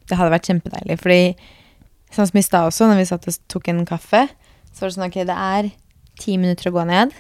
Det 0.08 0.18
hadde 0.18 0.34
vært 0.34 0.50
kjempedeilig. 0.50 0.98
Fordi 1.02 1.22
sånn 2.14 2.30
som 2.30 2.40
i 2.40 2.46
stad 2.46 2.70
også, 2.70 2.90
når 2.90 3.02
vi 3.02 3.08
satt 3.10 3.30
og 3.30 3.40
tok 3.54 3.70
en 3.74 3.86
kaffe, 3.90 4.24
så 4.72 4.84
var 4.84 4.90
det 4.90 4.98
sånn 4.98 5.08
ok, 5.10 5.20
det 5.30 5.38
er 5.48 5.70
ti 6.22 6.38
minutter 6.42 6.72
å 6.72 6.76
gå 6.78 6.86
ned. 6.90 7.14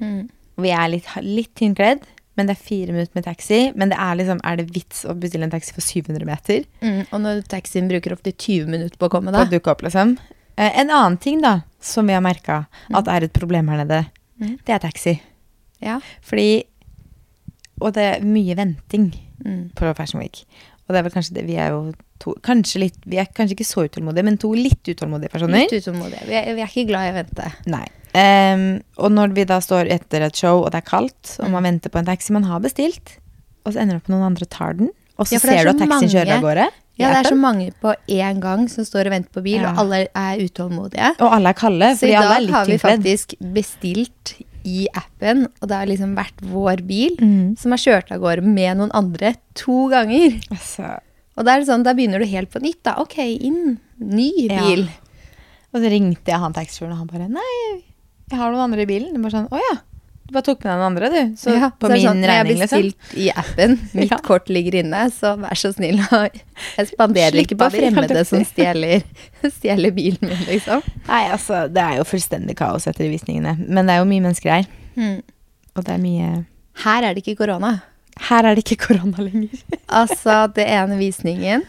Mm. 0.00 0.22
Vi 0.60 0.72
er 0.72 0.92
litt, 0.92 1.08
litt 1.24 1.52
tynt 1.56 1.76
kledd, 1.78 2.04
men 2.36 2.46
det 2.46 2.56
er 2.56 2.62
fire 2.66 2.92
minutter 2.92 3.14
med 3.14 3.24
taxi. 3.24 3.72
Men 3.74 3.88
det 3.92 3.98
er 3.98 4.14
liksom, 4.20 4.40
er 4.44 4.56
det 4.56 4.70
vits 4.74 5.04
å 5.08 5.14
bestille 5.18 5.44
en 5.48 5.50
taxi 5.50 5.72
for 5.72 5.80
700 5.80 6.24
meter? 6.28 6.64
Mm. 6.82 7.06
Og 7.12 7.20
når 7.20 7.42
taxien 7.48 7.88
bruker 7.88 8.12
ofte 8.12 8.32
20 8.32 8.66
minutter 8.68 8.96
på 8.98 9.08
å 9.08 9.10
komme, 9.10 9.32
På 9.32 9.38
da. 9.40 9.44
å 9.46 9.50
dukke 9.50 9.70
opp, 9.72 9.82
liksom. 9.82 10.18
Eh, 10.58 10.72
en 10.80 10.88
annen 10.90 11.18
ting 11.20 11.40
da, 11.40 11.62
som 11.80 12.06
vi 12.06 12.12
har 12.16 12.20
merka 12.24 12.66
at 12.94 13.08
er 13.08 13.24
et 13.24 13.32
problem 13.32 13.68
her 13.68 13.84
nede, 13.84 14.06
Mm. 14.40 14.58
det 14.66 14.68
er 14.74 14.78
taxi. 14.78 15.20
Ja. 15.80 16.00
Fordi 16.22 16.64
Og 17.80 17.92
det 17.92 18.02
er 18.02 18.20
mye 18.24 18.54
venting 18.56 19.12
Mm. 19.44 19.70
på 19.76 19.94
Fashion 19.94 20.18
Week. 20.20 20.44
Og 20.88 20.94
det 20.94 20.96
er 20.98 21.02
vel 21.02 21.12
kanskje 21.12 21.34
det 21.34 21.44
Vi 21.46 21.56
er 21.56 21.68
jo 21.70 21.92
to 22.18 22.34
Kanskje 22.42 22.78
litt 22.80 22.96
Vi 23.04 23.18
er 23.18 23.26
kanskje 23.26 23.52
ikke 23.56 23.66
så 23.66 23.84
utålmodige, 23.88 24.24
men 24.24 24.38
to 24.38 24.48
litt 24.54 24.82
utålmodige 24.82 25.28
personer. 25.30 25.58
Litt 25.68 25.72
utålmodige. 25.84 26.26
Vi, 26.26 26.32
er- 26.34 26.54
vi 26.54 26.62
er 26.62 26.66
ikke 26.66 26.86
glad 26.88 27.04
i 27.04 27.12
å 27.12 27.24
vente. 27.24 27.52
Nei. 27.66 27.86
Ehm, 28.16 28.80
og 28.96 29.12
når 29.12 29.34
vi 29.36 29.44
da 29.44 29.58
står 29.60 29.90
etter 29.92 30.24
et 30.26 30.36
show, 30.40 30.62
og 30.64 30.70
det 30.72 30.80
er 30.82 30.88
kaldt, 30.88 31.36
og 31.40 31.50
man 31.50 31.62
Mm. 31.62 31.68
venter 31.70 31.90
på 31.92 31.98
en 32.00 32.06
taxi 32.08 32.32
man 32.32 32.44
har 32.48 32.60
bestilt, 32.60 33.18
og 33.66 33.72
så 33.74 33.80
ender 33.82 33.96
det 33.96 34.02
opp 34.02 34.08
med 34.08 34.16
noen 34.18 34.26
andre 34.32 34.46
tar 34.48 34.72
den, 34.78 34.90
og 35.18 35.26
så 35.26 35.32
Ja, 35.32 35.36
er 35.36 35.40
ser 35.40 35.64
du 35.64 35.70
at 35.70 35.78
taxien 35.88 36.10
kjører 36.14 36.36
av 36.38 36.42
gårde. 36.42 36.68
Ja, 36.98 37.08
det 37.12 37.26
er 37.26 37.30
så 37.34 37.36
mange 37.36 37.72
på 37.82 37.94
én 38.08 38.40
gang 38.40 38.68
som 38.70 38.84
står 38.84 39.06
og 39.06 39.12
venter 39.12 39.28
på 39.34 39.42
bil, 39.44 39.60
Ja. 39.60 39.72
og 39.72 39.78
alle 39.84 40.08
er 40.16 40.38
utålmodige. 40.40 41.10
Og 41.20 41.30
alle 41.32 41.48
er 41.50 41.52
kalde, 41.52 41.90
Så 41.98 42.06
i 42.08 42.12
dag 42.12 42.48
har 42.50 42.64
vi 42.64 42.78
faktisk 42.78 43.34
bestilt 43.52 44.42
i 44.64 44.88
appen, 44.94 45.46
og 45.60 45.68
det 45.68 45.76
har 45.76 45.86
liksom 45.86 46.16
vært 46.16 46.40
vår 46.40 46.86
bil 46.86 47.16
Mm. 47.20 47.58
som 47.58 47.70
har 47.72 47.78
kjørt 47.78 48.10
av 48.10 48.20
gårde 48.20 48.42
med 48.42 48.78
noen 48.78 48.90
andre 48.94 49.34
to 49.54 49.88
ganger. 49.90 50.40
Altså, 50.50 51.00
Og 51.36 51.44
da 51.44 51.52
er 51.56 51.58
det 51.60 51.68
sånn, 51.68 51.82
da 51.84 51.92
begynner 51.92 52.18
du 52.18 52.24
helt 52.24 52.50
på 52.50 52.62
nytt, 52.62 52.82
da. 52.82 52.94
Ok, 52.96 53.18
inn. 53.18 53.78
Ny 54.00 54.48
bil. 54.48 54.84
Ja. 54.86 54.92
og 55.74 55.82
så 55.82 55.90
ringte 55.90 56.24
jeg 56.24 56.38
han 56.40 56.54
taxisjåføren, 56.54 56.92
og 56.92 56.96
han 56.98 57.06
bare 57.08 57.28
Nei, 57.28 57.82
jeg 58.30 58.38
har 58.40 58.50
noen 58.52 58.64
andre 58.70 58.82
i 58.82 58.86
bilen. 58.90 59.12
Du 59.14 59.20
bare 59.22 59.30
sånn 59.36 59.48
Å 59.52 59.60
ja. 59.60 59.76
Du 60.26 60.32
bare 60.34 60.42
tok 60.42 60.64
med 60.64 60.72
deg 60.72 60.78
noen 60.80 60.86
andre, 60.88 61.08
du. 61.12 61.36
Så 61.38 61.52
Ja, 61.54 61.68
på 61.70 61.86
så 61.86 61.92
min 61.94 62.02
sånn, 62.02 62.18
liksom. 62.18 62.32
jeg 62.32 62.38
har 62.40 62.48
bestilt 62.66 63.12
i 63.14 63.26
appen, 63.30 63.76
mitt 63.94 64.10
Ja. 64.14 64.18
kort 64.26 64.48
ligger 64.50 64.74
inne, 64.80 65.04
så 65.14 65.36
vær 65.38 65.54
så 65.54 65.70
snill 65.72 66.00
å 66.02 66.18
Jeg 66.80 66.88
spanderer 66.90 67.38
ikke 67.44 67.58
på 67.60 67.68
fremmede 67.70 68.24
som 68.26 68.42
stjeler, 68.44 69.04
stjeler 69.46 69.94
bilen 69.94 70.18
min, 70.26 70.42
liksom. 70.48 70.82
Nei, 71.06 71.20
altså, 71.30 71.68
det 71.70 71.78
er 71.84 72.00
jo 72.00 72.08
fullstendig 72.10 72.56
kaos 72.58 72.88
etter 72.90 73.06
visningene. 73.12 73.54
Men 73.68 73.86
det 73.86 73.94
er 73.94 74.02
jo 74.02 74.08
mye 74.10 74.24
mennesker 74.26 74.50
her. 74.56 74.66
Mm. 74.98 75.20
Og 75.76 75.84
det 75.86 75.94
er 75.94 76.02
mye 76.02 76.32
Her 76.82 77.04
er 77.06 77.14
det 77.14 77.22
ikke 77.22 77.36
korona. 77.44 77.70
Her 78.26 78.48
er 78.50 78.56
det 78.56 78.64
ikke 78.66 78.80
korona 78.88 79.22
lenger. 79.22 79.62
Altså, 79.92 80.46
det 80.56 80.64
ene 80.72 80.96
visningen 80.98 81.62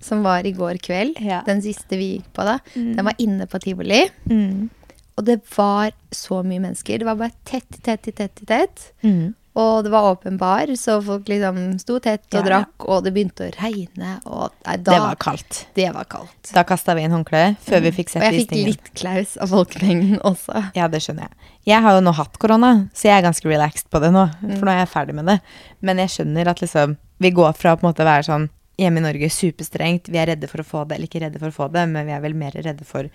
som 0.00 0.22
var 0.24 0.46
i 0.48 0.52
går 0.56 0.78
kveld, 0.84 1.20
Ja. 1.20 1.42
den 1.46 1.60
siste 1.64 1.96
vi 2.00 2.08
gikk 2.16 2.32
på 2.32 2.44
da, 2.48 2.56
Mm. 2.76 2.96
den 2.96 3.04
var 3.04 3.14
inne 3.18 3.46
på 3.46 3.60
tivoli. 3.60 4.06
Mm. 4.30 4.70
Og 5.16 5.24
det 5.28 5.38
var 5.56 5.92
så 6.14 6.42
mye 6.42 6.58
mennesker. 6.62 6.98
Det 6.98 7.06
var 7.06 7.16
bare 7.20 7.34
tett, 7.46 7.80
tett, 7.86 8.08
tett, 8.16 8.40
tett. 8.48 8.92
Mm. 9.06 9.34
Og 9.54 9.84
det 9.86 9.90
var 9.92 10.08
åpen 10.10 10.34
bar, 10.34 10.66
så 10.74 10.96
folk 11.06 11.28
liksom 11.30 11.76
sto 11.78 12.00
tett 12.02 12.24
og 12.34 12.34
Ja, 12.34 12.40
ja. 12.40 12.46
drakk, 12.48 12.86
og 12.90 13.04
det 13.06 13.12
begynte 13.14 13.44
å 13.46 13.52
regne, 13.54 14.16
og 14.26 14.50
nei, 14.66 14.74
da, 14.82 14.96
Det 14.96 15.02
var 15.04 15.14
kaldt. 15.22 15.58
det 15.78 15.86
var 15.94 16.08
kaldt. 16.10 16.50
Da 16.56 16.64
kasta 16.66 16.96
vi 16.98 17.04
inn 17.06 17.14
håndkleet 17.14 17.60
før 17.62 17.84
vi 17.84 17.92
fikk 17.94 18.08
Og 18.10 18.16
sett 18.16 18.26
jeg 18.26 18.40
fikk 18.48 18.56
litt 18.66 18.90
klaus 18.98 19.36
av 19.38 19.54
folkemengden 19.54 20.18
også. 20.26 20.72
Ja, 20.74 20.88
det 20.90 21.04
skjønner 21.06 21.28
jeg. 21.28 21.52
Jeg 21.70 21.86
har 21.86 21.94
jo 21.94 22.02
nå 22.02 22.16
hatt 22.18 22.34
korona, 22.42 22.72
så 22.92 23.06
jeg 23.12 23.20
er 23.20 23.28
ganske 23.28 23.46
relaxed 23.48 23.86
på 23.94 24.02
det 24.02 24.10
nå. 24.10 24.26
For 24.58 24.66
nå 24.66 24.74
er 24.74 24.82
jeg 24.82 24.90
ferdig 24.96 25.14
med 25.14 25.30
det. 25.30 25.38
Men 25.86 26.02
jeg 26.02 26.10
skjønner 26.16 26.50
at 26.50 26.60
liksom 26.60 26.96
Vi 27.22 27.30
går 27.30 27.52
fra 27.54 27.76
å 27.76 27.78
på 27.78 27.86
en 27.86 27.92
måte 27.94 28.04
være 28.04 28.26
sånn 28.26 28.50
hjemme 28.76 28.98
i 28.98 29.02
Norge 29.06 29.30
superstrengt, 29.30 30.08
vi 30.10 30.18
er 30.18 30.32
redde 30.34 30.48
for 30.50 30.58
å 30.58 30.66
få 30.66 30.82
det, 30.88 30.96
eller 30.96 31.06
ikke 31.06 31.20
redde 31.22 31.38
for 31.38 31.46
å 31.52 31.54
få 31.54 31.68
det, 31.72 31.86
men 31.88 32.08
vi 32.08 32.12
er 32.12 32.20
vel 32.20 32.34
mer 32.34 32.50
redde 32.58 32.82
for 32.84 33.06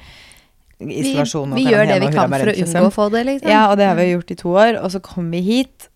Vi, 0.79 0.95
isolasjon 1.01 1.51
og 1.51 1.59
vi 1.59 1.65
gjør 1.67 1.89
det 1.89 1.98
vi 2.05 2.09
kan 2.13 2.31
for 2.31 2.51
å 2.51 2.55
unngå 2.55 2.83
å 2.88 2.91
få 2.95 3.09
det, 3.12 3.25
liksom. 3.27 3.51
Ja, 3.51 3.65
og 3.67 3.79
det 3.81 3.89
har 3.89 3.98
vi 4.00 4.09
gjort 4.13 4.31
i 4.31 4.38
to 4.39 4.53
år. 4.55 4.77
Og 4.79 4.93
så 4.93 5.01
kom 5.03 5.27
vi 5.33 5.41
hit, 5.43 5.89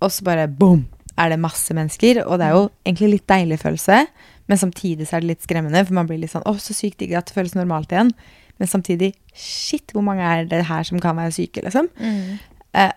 og 0.00 0.10
så 0.10 0.26
bare 0.26 0.48
boom, 0.50 0.84
er 1.14 1.30
det 1.30 1.38
masse 1.42 1.76
mennesker. 1.76 2.24
Og 2.26 2.40
det 2.40 2.48
er 2.48 2.56
jo 2.56 2.64
egentlig 2.82 3.12
litt 3.12 3.28
deilig 3.30 3.60
følelse, 3.62 4.00
men 4.50 4.60
samtidig 4.60 5.06
så 5.06 5.16
er 5.18 5.24
det 5.24 5.30
litt 5.34 5.46
skremmende. 5.46 5.84
For 5.86 5.96
man 5.96 6.10
blir 6.10 6.18
litt 6.22 6.34
sånn 6.34 6.46
å, 6.50 6.56
så 6.58 6.74
sykt 6.76 6.98
digg 7.02 7.14
at 7.14 7.30
det 7.30 7.36
føles 7.36 7.54
normalt 7.54 7.94
igjen. 7.94 8.10
Men 8.58 8.70
samtidig, 8.70 9.12
shit, 9.38 9.94
hvor 9.94 10.04
mange 10.06 10.26
er 10.26 10.50
det 10.50 10.64
her 10.68 10.86
som 10.86 10.98
kan 11.02 11.16
være 11.18 11.34
syke, 11.34 11.62
liksom? 11.64 11.88
Mm. 11.98 12.42
Eh, 12.78 12.92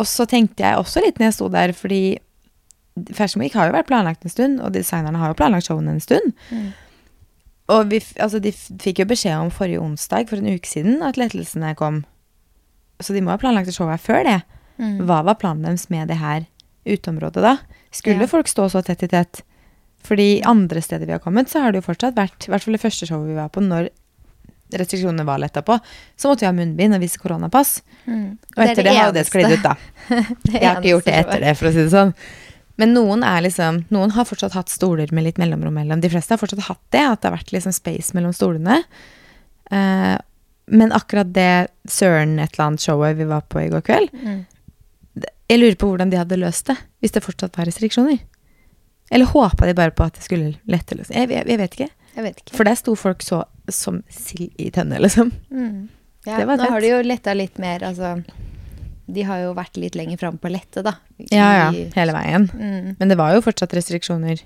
og 0.00 0.08
så 0.08 0.28
tenkte 0.28 0.64
jeg 0.64 0.80
også 0.80 1.02
litt 1.04 1.18
når 1.20 1.30
jeg 1.30 1.38
sto 1.38 1.48
der, 1.52 1.72
fordi 1.76 2.02
Fashion 3.16 3.40
Week 3.40 3.56
har 3.56 3.68
jo 3.68 3.74
vært 3.76 3.88
planlagt 3.88 4.24
en 4.24 4.32
stund, 4.32 4.60
og 4.60 4.72
designerne 4.76 5.20
har 5.20 5.32
jo 5.32 5.36
planlagt 5.40 5.68
showene 5.68 5.96
en 5.96 6.04
stund. 6.04 6.32
Mm. 6.52 6.70
Og 7.70 7.90
vi, 7.92 8.00
altså, 8.18 8.40
de 8.42 8.50
fikk 8.52 9.02
jo 9.04 9.06
beskjed 9.12 9.38
om 9.38 9.52
forrige 9.54 9.80
onsdag, 9.80 10.28
for 10.28 10.40
en 10.42 10.50
uke 10.50 10.66
siden, 10.68 10.98
at 11.06 11.16
lettelsene 11.20 11.74
kom. 11.78 12.02
Så 13.02 13.14
de 13.14 13.22
må 13.22 13.30
ha 13.30 13.38
planlagt 13.40 13.70
å 13.70 13.74
se 13.76 13.86
her 13.86 14.02
før 14.02 14.24
det. 14.26 14.40
Mm. 14.82 14.98
Hva 15.06 15.22
var 15.26 15.38
planen 15.38 15.62
deres 15.66 15.88
med 15.92 16.08
det 16.10 16.18
her 16.18 16.46
uteområdet 16.88 17.42
da? 17.44 17.56
Skulle 17.94 18.24
Ja. 18.24 18.26
folk 18.26 18.48
stå 18.48 18.68
så 18.72 18.82
tett 18.82 19.02
i 19.02 19.08
tett? 19.08 19.42
Fordi 20.02 20.42
andre 20.42 20.82
steder 20.82 21.06
vi 21.06 21.12
har 21.12 21.20
kommet, 21.22 21.48
så 21.48 21.60
har 21.62 21.72
det 21.72 21.82
jo 21.82 21.92
fortsatt 21.92 22.16
vært, 22.16 22.48
i 22.48 22.50
hvert 22.50 22.62
fall 22.64 22.74
det 22.74 22.82
første 22.82 23.06
showet 23.06 23.28
vi 23.28 23.38
var 23.38 23.48
på, 23.54 23.62
når 23.62 23.88
restriksjonene 24.72 25.24
var 25.28 25.38
letta 25.38 25.62
på, 25.62 25.76
så 26.16 26.30
måtte 26.30 26.42
vi 26.42 26.48
ha 26.48 26.52
munnbind 26.56 26.96
og 26.96 27.02
vise 27.04 27.20
koronapass. 27.20 27.82
Mm. 28.06 28.38
Og 28.56 28.62
etter 28.64 28.82
det, 28.82 28.94
har 28.96 29.10
jo 29.10 29.16
det 29.18 29.26
sklidd 29.28 29.52
ut, 29.52 29.62
da. 29.62 29.76
Jeg 30.52 30.64
har 30.64 30.80
ikke 30.80 30.94
gjort 30.94 31.04
det 31.10 31.14
etter 31.20 31.44
det, 31.44 31.52
for 31.60 31.68
å 31.68 31.74
si 31.74 31.82
det 31.84 31.92
sånn. 31.92 32.14
Men 32.80 32.94
noen 32.96 33.22
er 33.26 33.42
liksom 33.44 33.82
Noen 33.92 34.10
har 34.16 34.24
fortsatt 34.24 34.54
hatt 34.56 34.70
stoler 34.72 35.10
med 35.12 35.24
litt 35.26 35.38
mellomrom 35.38 35.74
mellom. 35.76 36.00
De 36.00 36.08
fleste 36.12 36.32
har 36.32 36.40
fortsatt 36.40 36.64
hatt 36.70 36.80
det, 36.94 37.02
at 37.04 37.20
det 37.20 37.28
har 37.30 37.36
vært 37.36 37.52
liksom 37.52 37.74
space 37.76 38.14
mellom 38.16 38.32
stolene. 38.32 38.78
Eh, 39.70 40.16
men 40.72 40.92
akkurat 40.94 41.32
det 41.34 41.68
Søren 41.90 42.38
et 42.40 42.52
eller 42.54 42.66
annet 42.70 42.80
showet 42.84 43.16
vi 43.18 43.24
var 43.28 43.42
på 43.50 43.60
i 43.64 43.68
går 43.72 43.82
kveld, 43.84 44.10
Mm. 44.12 44.44
jeg 45.50 45.58
lurer 45.60 45.76
på 45.76 45.88
hvordan 45.90 46.10
de 46.10 46.16
hadde 46.16 46.38
løst 46.40 46.66
det, 46.70 46.76
hvis 47.02 47.12
det 47.12 47.22
fortsatt 47.24 47.56
var 47.58 47.66
restriksjoner. 47.68 48.20
Eller 49.10 49.26
håpa 49.28 49.66
de 49.66 49.74
bare 49.74 49.90
på 49.92 50.04
at 50.06 50.14
det 50.14 50.22
skulle 50.24 50.54
lette 50.66 50.96
løs? 50.96 51.10
Jeg, 51.12 51.28
jeg, 51.28 51.44
jeg 51.46 51.58
vet 51.58 51.74
ikke. 51.76 51.90
Jeg 52.16 52.24
vet 52.24 52.38
ikke. 52.40 52.56
For 52.56 52.64
der 52.64 52.74
sto 52.78 52.94
folk 52.96 53.20
så 53.22 53.42
som 53.68 54.02
sild 54.08 54.50
i 54.58 54.70
tønne, 54.70 54.98
liksom. 55.02 55.32
Mm. 55.52 55.88
Ja, 56.24 56.38
nå 56.46 56.56
har 56.70 56.80
det 56.80 56.88
jo 56.88 57.02
letta 57.04 57.34
litt 57.34 57.58
mer, 57.58 57.82
altså 57.82 58.22
De 59.06 59.22
har 59.26 59.40
jo 59.42 59.52
vært 59.56 59.76
litt 59.80 59.96
lenger 59.98 60.20
framme 60.20 60.38
på 60.38 60.50
lettet, 60.52 60.84
da. 60.86 60.94
Ja, 61.32 61.48
ja. 61.58 61.70
Hele 61.96 62.14
veien. 62.14 62.46
Mm. 62.54 62.92
Men 63.00 63.08
det 63.10 63.16
var 63.18 63.34
jo 63.34 63.42
fortsatt 63.44 63.74
restriksjoner 63.74 64.42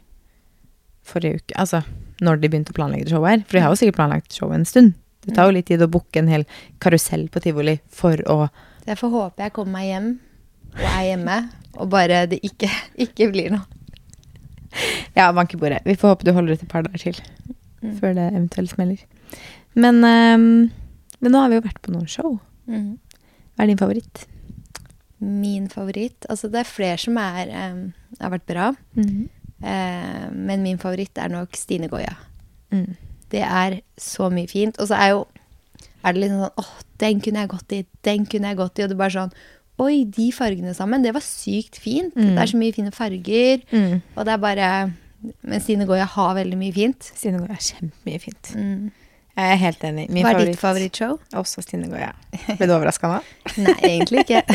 forrige 1.07 1.43
uke. 1.43 1.57
Altså 1.61 1.83
når 2.25 2.41
de 2.41 2.49
begynte 2.49 2.73
å 2.73 2.77
planlegge 2.79 3.11
showet 3.13 3.29
her. 3.35 3.43
For 3.47 3.59
de 3.59 3.65
har 3.67 3.75
jo 3.75 3.79
sikkert 3.83 3.99
planlagt 3.99 4.33
showet 4.37 4.57
en 4.61 4.65
stund. 4.69 4.95
Det 5.27 5.35
tar 5.37 5.51
jo 5.51 5.57
litt 5.59 5.67
tid 5.69 5.83
å 5.85 5.91
booke 5.91 6.21
en 6.21 6.31
hel 6.31 6.47
karusell 6.83 7.27
på 7.35 7.43
tivoli 7.45 7.77
for 7.93 8.21
å 8.31 8.47
Så 8.85 8.93
jeg 8.93 9.01
får 9.01 9.11
håpe 9.13 9.43
jeg 9.43 9.53
kommer 9.57 9.81
meg 9.81 9.89
hjem 9.91 10.09
og 10.77 10.85
er 10.93 11.05
hjemme, 11.09 11.37
og 11.81 11.89
bare 11.93 12.23
det 12.31 12.39
ikke, 12.47 12.69
ikke 13.07 13.31
blir 13.33 13.51
noe. 13.55 13.65
Ja, 15.17 15.31
banke 15.33 15.57
i 15.57 15.61
bordet. 15.61 15.83
Vi 15.89 15.97
får 15.97 16.13
håpe 16.15 16.27
du 16.29 16.33
holder 16.37 16.57
ut 16.57 16.63
et 16.65 16.73
par 16.73 16.85
dager 16.87 17.03
til 17.11 17.21
Mm. 17.85 17.91
før 18.01 18.15
det 18.17 18.23
eventuelt 18.33 18.71
smeller. 18.73 19.01
Men, 19.77 19.99
um, 20.03 20.71
men 21.21 21.33
nå 21.33 21.43
har 21.43 21.51
vi 21.53 21.59
jo 21.59 21.65
vært 21.67 21.83
på 21.85 21.93
noen 21.93 22.09
show. 22.09 22.39
Mm. 22.67 22.97
Hva 23.53 23.63
er 23.63 23.69
din 23.71 23.79
favoritt? 23.79 24.23
Min 25.19 25.71
favoritt 25.73 26.27
Altså, 26.29 26.51
det 26.53 26.61
er 26.61 26.69
flere 26.69 26.99
som 27.01 27.17
er, 27.17 27.49
um, 27.73 27.95
har 28.21 28.33
vært 28.35 28.47
bra, 28.49 28.67
eh, 28.97 30.27
men 30.33 30.63
min 30.63 30.79
favoritt 30.79 31.17
er 31.19 31.33
nok 31.33 31.57
Stine 31.57 31.89
Goya. 31.89 32.13
Mm. 32.75 32.97
Det 33.33 33.43
er 33.43 33.81
så 33.99 34.29
mye 34.31 34.49
fint. 34.51 34.79
Og 34.79 34.91
så 34.91 34.99
er 35.01 35.15
jo 35.15 35.25
er 36.07 36.15
det 36.15 36.23
liksom 36.23 36.43
sånn 36.45 36.61
åh, 36.63 36.73
den 37.03 37.23
kunne 37.25 37.43
jeg 37.43 37.51
gått 37.51 37.75
i, 37.75 37.81
den 38.07 38.27
kunne 38.31 38.53
jeg 38.53 38.61
gått 38.61 38.79
i. 38.79 38.85
Og 38.85 38.91
det 38.91 38.97
er 38.97 39.05
bare 39.05 39.17
sånn 39.17 39.37
Oi, 39.77 40.07
de 40.09 40.31
fargene 40.33 40.73
sammen, 40.73 41.03
det 41.05 41.11
var 41.13 41.21
sykt 41.21 41.77
fint. 41.77 42.15
Mm. 42.17 42.31
Det 42.33 42.41
er 42.41 42.49
så 42.49 42.57
mye 42.57 42.73
fine 42.73 42.93
farger. 42.97 43.65
Mm. 43.69 43.99
Og 44.15 44.23
det 44.25 44.33
er 44.33 44.39
bare 44.41 44.69
Men 45.43 45.61
Stine 45.61 45.85
Goya 45.89 46.07
har 46.09 46.37
veldig 46.39 46.57
mye 46.61 46.73
fint. 46.73 47.11
Stine 47.17 47.43
Goya 47.43 47.57
har 47.57 47.67
kjempemye 47.67 48.23
fint. 48.23 48.53
Mm. 48.57 48.87
Jeg 49.37 49.53
er 49.53 49.59
helt 49.61 49.83
enig. 49.85 50.07
Min 50.09 50.25
Hva 50.25 50.31
er 50.33 50.39
favoritt, 50.39 50.55
ditt 50.55 50.63
favorittshow? 50.63 51.17
Også 51.37 51.63
Stine 51.65 51.91
Goya. 51.93 52.13
Ble 52.57 52.69
du 52.69 52.73
overraska 52.73 53.11
nå? 53.11 53.19
Nei, 53.61 53.77
egentlig 53.93 54.25
ikke. 54.27 54.43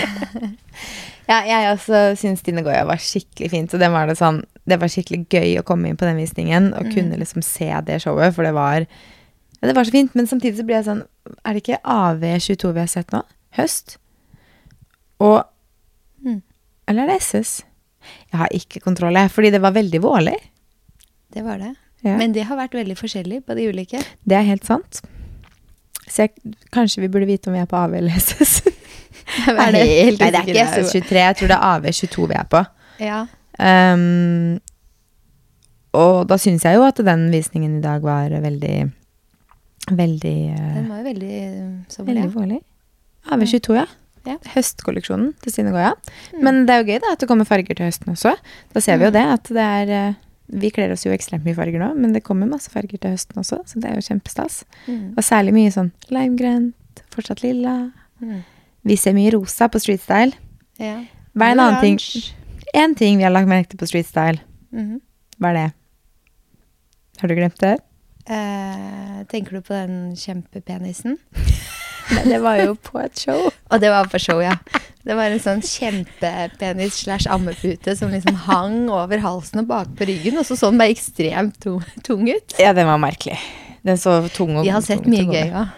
Ja, 1.30 1.38
jeg 1.48 1.68
også 1.70 2.00
syns 2.20 2.42
Stine 2.42 2.64
Goya 2.66 2.82
var 2.90 3.00
skikkelig 3.00 3.48
fint. 3.54 3.72
Og 3.72 3.80
det 3.80 3.88
var, 3.94 4.10
det 4.10 4.18
sånn, 4.20 4.42
det 4.68 4.76
var 4.82 4.90
skikkelig 4.92 5.22
gøy 5.32 5.54
å 5.62 5.64
komme 5.64 5.88
inn 5.88 6.00
på 6.00 6.04
den 6.04 6.18
visningen 6.20 6.72
og 6.76 6.90
kunne 6.92 7.16
liksom 7.22 7.46
se 7.46 7.70
det 7.88 8.02
showet, 8.04 8.34
for 8.36 8.44
det 8.44 8.52
var 8.58 8.82
ja, 8.82 9.62
Det 9.70 9.76
var 9.78 9.88
så 9.88 9.94
fint. 9.94 10.18
Men 10.18 10.28
samtidig 10.28 10.58
så 10.60 10.66
blir 10.68 10.80
jeg 10.80 10.88
sånn 10.90 11.04
Er 11.46 11.54
det 11.56 11.62
ikke 11.62 11.80
AV22 11.86 12.74
vi 12.76 12.82
har 12.84 12.90
sett 12.92 13.14
nå? 13.16 13.22
Høst? 13.60 13.96
Og 15.22 15.44
Mm. 16.22 16.42
Eller 16.90 17.08
er 17.08 17.08
det 17.14 17.22
SS? 17.24 17.52
Jeg 18.30 18.38
har 18.38 18.52
ikke 18.54 18.82
kontroll, 18.84 19.16
jeg, 19.18 19.32
fordi 19.34 19.50
det 19.54 19.62
var 19.64 19.74
veldig 19.74 20.02
vårlig. 20.04 20.36
Det 21.34 21.42
var 21.46 21.58
det. 21.58 21.72
Ja. 22.02 22.16
Men 22.18 22.34
det 22.34 22.48
har 22.50 22.58
vært 22.58 22.74
veldig 22.78 22.98
forskjellig 22.98 23.44
på 23.46 23.56
de 23.58 23.68
ulike. 23.70 24.02
Det 24.26 24.38
er 24.38 24.46
helt 24.48 24.66
sant. 24.66 25.02
Så 26.08 26.26
jeg, 26.26 26.56
kanskje 26.74 27.04
vi 27.04 27.10
burde 27.14 27.30
vite 27.30 27.52
om 27.52 27.56
vi 27.56 27.62
er 27.62 27.70
på 27.70 27.78
AV 27.78 27.94
eller 28.02 28.18
SS. 28.18 28.62
Er 29.48 29.72
det 29.72 29.84
Nei, 29.86 30.16
det 30.18 30.28
er 30.28 30.48
ikke. 30.50 30.64
SS23. 30.66 31.20
Jeg 31.22 31.36
tror 31.40 31.52
det 31.52 31.56
er 31.56 31.68
AV22 31.68 32.26
vi 32.28 32.36
er 32.36 32.48
på. 32.52 32.62
Ja. 33.00 33.20
Um, 33.62 34.58
og 35.96 36.26
da 36.28 36.38
syns 36.42 36.66
jeg 36.68 36.76
jo 36.80 36.84
at 36.88 37.00
den 37.06 37.28
visningen 37.32 37.78
i 37.78 37.84
dag 37.84 38.04
var 38.04 38.34
veldig 38.44 38.76
Veldig, 39.92 40.36
eh, 40.54 40.74
Den 40.78 40.90
var 40.92 41.00
jo 41.02 41.06
veldig 41.08 41.38
sommerlig. 41.90 42.22
veldig 42.22 42.36
vårlig. 42.36 42.60
AV22, 43.34 43.74
ja. 43.80 43.86
Ja. 44.30 44.36
Høstkolleksjonen 44.54 45.32
til 45.42 45.52
Stine 45.52 45.72
Goya. 45.74 45.96
Mm. 46.36 46.44
Men 46.46 46.60
det 46.68 46.76
er 46.76 46.84
jo 46.84 46.92
gøy 46.92 47.00
da 47.02 47.14
at 47.16 47.24
det 47.24 47.30
kommer 47.32 47.48
farger 47.50 47.74
til 47.78 47.88
høsten 47.90 48.14
også. 48.14 48.36
Da 48.74 48.84
ser 48.84 49.00
vi 49.02 49.08
jo 49.08 49.14
det 49.16 49.24
at 49.26 49.50
det 49.50 49.66
er 49.82 49.94
eh, 49.98 50.20
Vi 50.52 50.72
kler 50.74 50.92
oss 50.92 51.06
jo 51.06 51.14
ekstremt 51.16 51.46
mye 51.48 51.56
farger 51.56 51.80
nå, 51.80 51.94
men 51.96 52.16
det 52.16 52.24
kommer 52.26 52.50
masse 52.50 52.72
farger 52.74 53.00
til 53.00 53.14
høsten 53.14 53.40
også, 53.40 53.62
så 53.68 53.82
det 53.82 53.90
er 53.90 54.00
jo 54.00 54.06
kjempestas. 54.10 54.62
Mm. 54.88 55.14
Og 55.16 55.24
særlig 55.24 55.54
mye 55.56 55.72
sånn 55.72 55.92
limegrønt, 56.12 57.04
fortsatt 57.16 57.44
lilla. 57.46 57.76
Mm. 58.20 58.42
Vi 58.92 58.98
ser 59.00 59.16
mye 59.16 59.32
rosa 59.36 59.70
på 59.72 59.80
Street 59.80 60.04
Style. 60.04 60.36
Ja. 60.82 60.98
Hva 61.38 61.48
er 61.48 61.56
en 61.56 61.64
annen 61.64 61.84
ting? 61.84 62.02
En 62.76 62.96
ting 63.00 63.20
vi 63.20 63.28
har 63.28 63.34
lagt 63.34 63.50
merke 63.50 63.72
til 63.72 63.80
på 63.80 63.88
Street 63.90 64.10
Style. 64.10 64.42
Mhm. 64.76 65.00
Hva 65.42 65.54
er 65.54 65.58
det? 65.58 65.70
Har 67.22 67.32
du 67.32 67.36
glemt 67.38 67.62
det? 67.62 67.78
Eh, 68.30 69.22
tenker 69.32 69.58
du 69.58 69.62
på 69.62 69.74
den 69.74 70.16
kjempepenisen? 70.16 71.18
Nei, 72.12 72.24
det 72.28 72.40
var 72.44 72.60
jo 72.62 72.76
på 72.76 73.00
et 73.02 73.20
show. 73.26 73.50
Og 73.50 73.84
det 73.84 73.92
var 73.94 74.10
på 74.12 74.20
show, 74.22 74.42
ja. 74.44 74.58
Det 75.02 75.16
var 75.18 75.34
en 75.34 75.42
sånn 75.42 75.64
kjempepenis 75.66 77.00
slash 77.06 77.30
ammepute 77.32 77.96
som 77.98 78.12
liksom 78.14 78.38
hang 78.46 78.84
over 78.92 79.24
halsen 79.24 79.64
og 79.64 79.70
bak 79.72 79.94
på 79.98 80.08
ryggen, 80.10 80.38
og 80.38 80.46
så 80.46 80.58
så 80.60 80.70
den 80.70 80.82
bare 80.82 80.94
ekstremt 80.94 81.58
tung, 81.64 81.82
tung 82.06 82.28
ut. 82.30 82.58
Ja, 82.62 82.76
den 82.78 82.90
var 82.90 83.02
merkelig. 83.02 83.40
Den 83.88 83.98
så 83.98 84.20
tung 84.30 84.60
og 84.60 84.68
Vi 84.68 84.74
har 84.74 84.84
sett 84.86 85.08
mye 85.10 85.26
gøy 85.26 85.48
ja. 85.50 85.70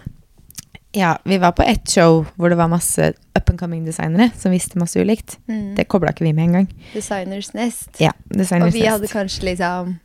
Ja, 0.93 1.17
vi 1.25 1.39
var 1.41 1.55
på 1.57 1.63
ett 1.65 1.89
show 1.89 2.27
hvor 2.37 2.51
det 2.51 2.57
var 2.59 2.67
masse 2.69 3.13
up 3.33 3.49
and 3.49 3.57
coming 3.57 3.85
designere 3.85 4.27
som 4.37 4.53
visste 4.53 4.77
masse 4.77 4.99
ulikt. 5.01 5.39
Mm. 5.49 5.73
Det 5.77 5.87
kobla 5.89 6.11
ikke 6.13 6.27
vi 6.27 6.33
med 6.37 6.51
engang. 6.51 6.67
Designers 6.93 7.49
Nest. 7.55 7.89
Ja, 7.97 8.11
designers 8.29 8.69
Og 8.69 8.77
vi 8.77 8.85
hadde 8.85 9.09
kanskje 9.09 9.47
liksom 9.47 9.95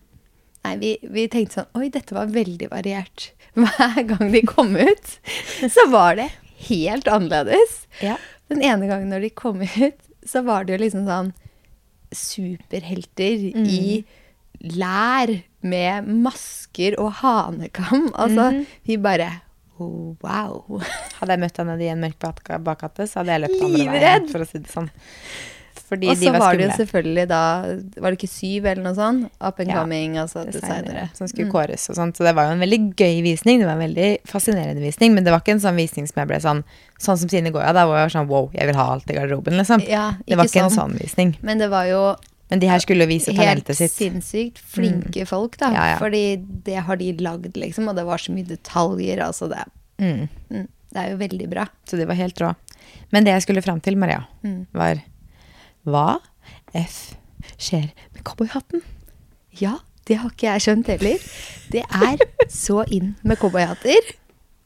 Nei, 0.68 0.76
vi, 0.82 0.92
vi 1.14 1.24
tenkte 1.32 1.60
sånn 1.62 1.80
Oi, 1.80 1.88
dette 1.94 2.14
var 2.16 2.30
veldig 2.32 2.68
variert. 2.72 3.30
Hver 3.58 4.02
gang 4.12 4.30
de 4.34 4.42
kom 4.46 4.76
ut, 4.78 5.14
så 5.72 5.88
var 5.92 6.16
det 6.20 6.28
helt 6.68 7.08
annerledes. 7.10 7.80
Ja. 8.04 8.16
Den 8.52 8.62
ene 8.64 8.86
gangen 8.90 9.10
når 9.12 9.26
de 9.26 9.30
kom 9.34 9.60
ut, 9.64 9.98
så 10.28 10.42
var 10.46 10.64
det 10.68 10.76
jo 10.76 10.82
liksom 10.84 11.04
sånn 11.08 11.32
superhelter 12.14 13.52
Mm. 13.54 13.66
i 13.66 14.04
lær 14.78 15.30
med 15.62 16.06
masker 16.08 16.96
og 16.98 17.12
hanekam. 17.20 18.08
Altså, 18.14 18.50
mm. 18.54 18.64
vi 18.88 18.96
bare 18.96 19.28
Wow. 19.78 20.80
Hadde 21.20 21.36
jeg 21.36 21.38
møtt 21.44 21.58
han 21.60 21.68
nede 21.70 21.84
i 21.86 21.90
en 21.92 22.00
mørk 22.02 22.16
bak- 22.18 22.48
bakgate, 22.66 23.04
så 23.06 23.20
hadde 23.20 23.36
jeg 23.36 23.42
løpt 23.44 23.60
andre 23.62 23.92
veien, 23.92 24.24
for 24.32 24.42
å 24.42 24.46
si 24.48 24.58
det 24.58 24.72
sånn. 24.72 24.88
Fordi 25.88 26.08
Og 26.10 26.16
så 26.18 26.32
var 26.32 26.38
var 26.42 26.56
det 26.58 26.66
jo 26.66 26.76
selvfølgelig 26.84 27.24
da 27.28 27.40
Var 28.02 28.10
det 28.10 28.18
ikke 28.18 28.28
syv 28.28 28.66
eller 28.66 28.82
noe 28.82 28.94
sånt? 28.96 29.30
Up 29.40 29.60
and 29.60 29.68
Ja, 29.70 29.80
coming, 29.82 30.16
altså 30.18 30.44
designere. 30.46 31.08
som 31.14 31.28
skulle 31.28 31.50
kåres 31.50 31.88
og 31.90 31.96
sånt. 31.96 32.16
Så 32.18 32.24
det 32.26 32.34
var 32.34 32.48
jo 32.48 32.56
en 32.56 32.60
veldig 32.64 32.94
gøy 32.96 33.22
visning. 33.22 33.58
Det 33.60 33.66
var 33.66 33.76
en 33.78 33.84
veldig 33.94 34.18
fascinerende 34.26 34.80
visning, 34.82 35.14
men 35.14 35.24
det 35.24 35.30
var 35.32 35.40
ikke 35.40 35.54
en 35.56 35.60
sånn 35.64 35.76
visning 35.76 36.06
som 36.08 36.20
jeg 36.22 36.28
ble 36.28 36.40
sånn 36.40 36.64
Sånn 36.98 37.16
som 37.16 37.28
Sine 37.28 37.52
Goya, 37.54 37.72
da 37.72 37.86
var 37.86 38.00
jeg 38.08 38.10
sånn 38.16 38.26
wow, 38.26 38.50
jeg 38.52 38.66
vil 38.66 38.74
ha 38.74 38.88
alt 38.96 39.08
i 39.08 39.14
garderoben, 39.14 39.54
liksom. 39.56 39.80
Ja, 39.86 40.14
det 40.26 40.36
var 40.36 40.44
ikke 40.50 40.64
sånn. 40.66 40.72
en 40.72 40.78
sånn. 40.90 40.98
visning. 40.98 41.36
Men 41.42 41.58
det 41.58 41.68
var 41.70 41.84
jo 41.86 42.16
Men 42.50 42.58
de 42.60 42.66
her 42.66 42.78
skulle 42.80 43.06
vise 43.06 43.30
helt 43.30 43.64
talentet 43.68 43.76
sitt. 43.76 43.92
sinnssykt 43.92 44.58
flinke 44.58 45.26
folk, 45.28 45.56
da. 45.58 45.70
Ja, 45.72 45.84
ja. 45.92 45.98
Fordi 45.98 46.36
det 46.64 46.74
har 46.82 46.96
de 46.96 47.12
lagd, 47.20 47.54
liksom, 47.56 47.88
og 47.88 47.94
det 47.96 48.04
var 48.06 48.16
så 48.18 48.32
mye 48.34 48.46
detaljer. 48.48 49.18
Altså 49.22 49.48
det, 49.48 49.62
Mm. 50.00 50.28
mm, 50.50 50.66
det 50.92 50.96
er 50.96 51.10
jo 51.10 51.16
veldig 51.18 51.48
bra. 51.50 51.66
Så 51.86 51.96
de 51.98 52.04
var 52.06 52.14
helt 52.14 52.34
rå. 52.40 52.54
Men 53.12 53.24
det 53.24 53.32
jeg 53.34 53.42
skulle 53.42 53.62
fram 53.62 53.80
til, 53.80 53.96
Maria, 53.96 54.26
Mm. 54.44 54.66
var 54.72 55.02
Hva 55.88 56.18
f 56.76 56.98
skjer 57.56 57.88
med 58.12 58.24
cowboyhatten? 58.26 58.82
Ja, 59.58 59.78
det 60.08 60.20
har 60.20 60.32
ikke 60.32 60.48
jeg 60.50 60.64
skjønt 60.64 60.90
heller. 60.92 61.28
Det 61.72 61.84
er 61.84 62.24
så 62.52 62.82
inn 62.92 63.14
med 63.24 63.40
cowboyhatter. 63.40 64.12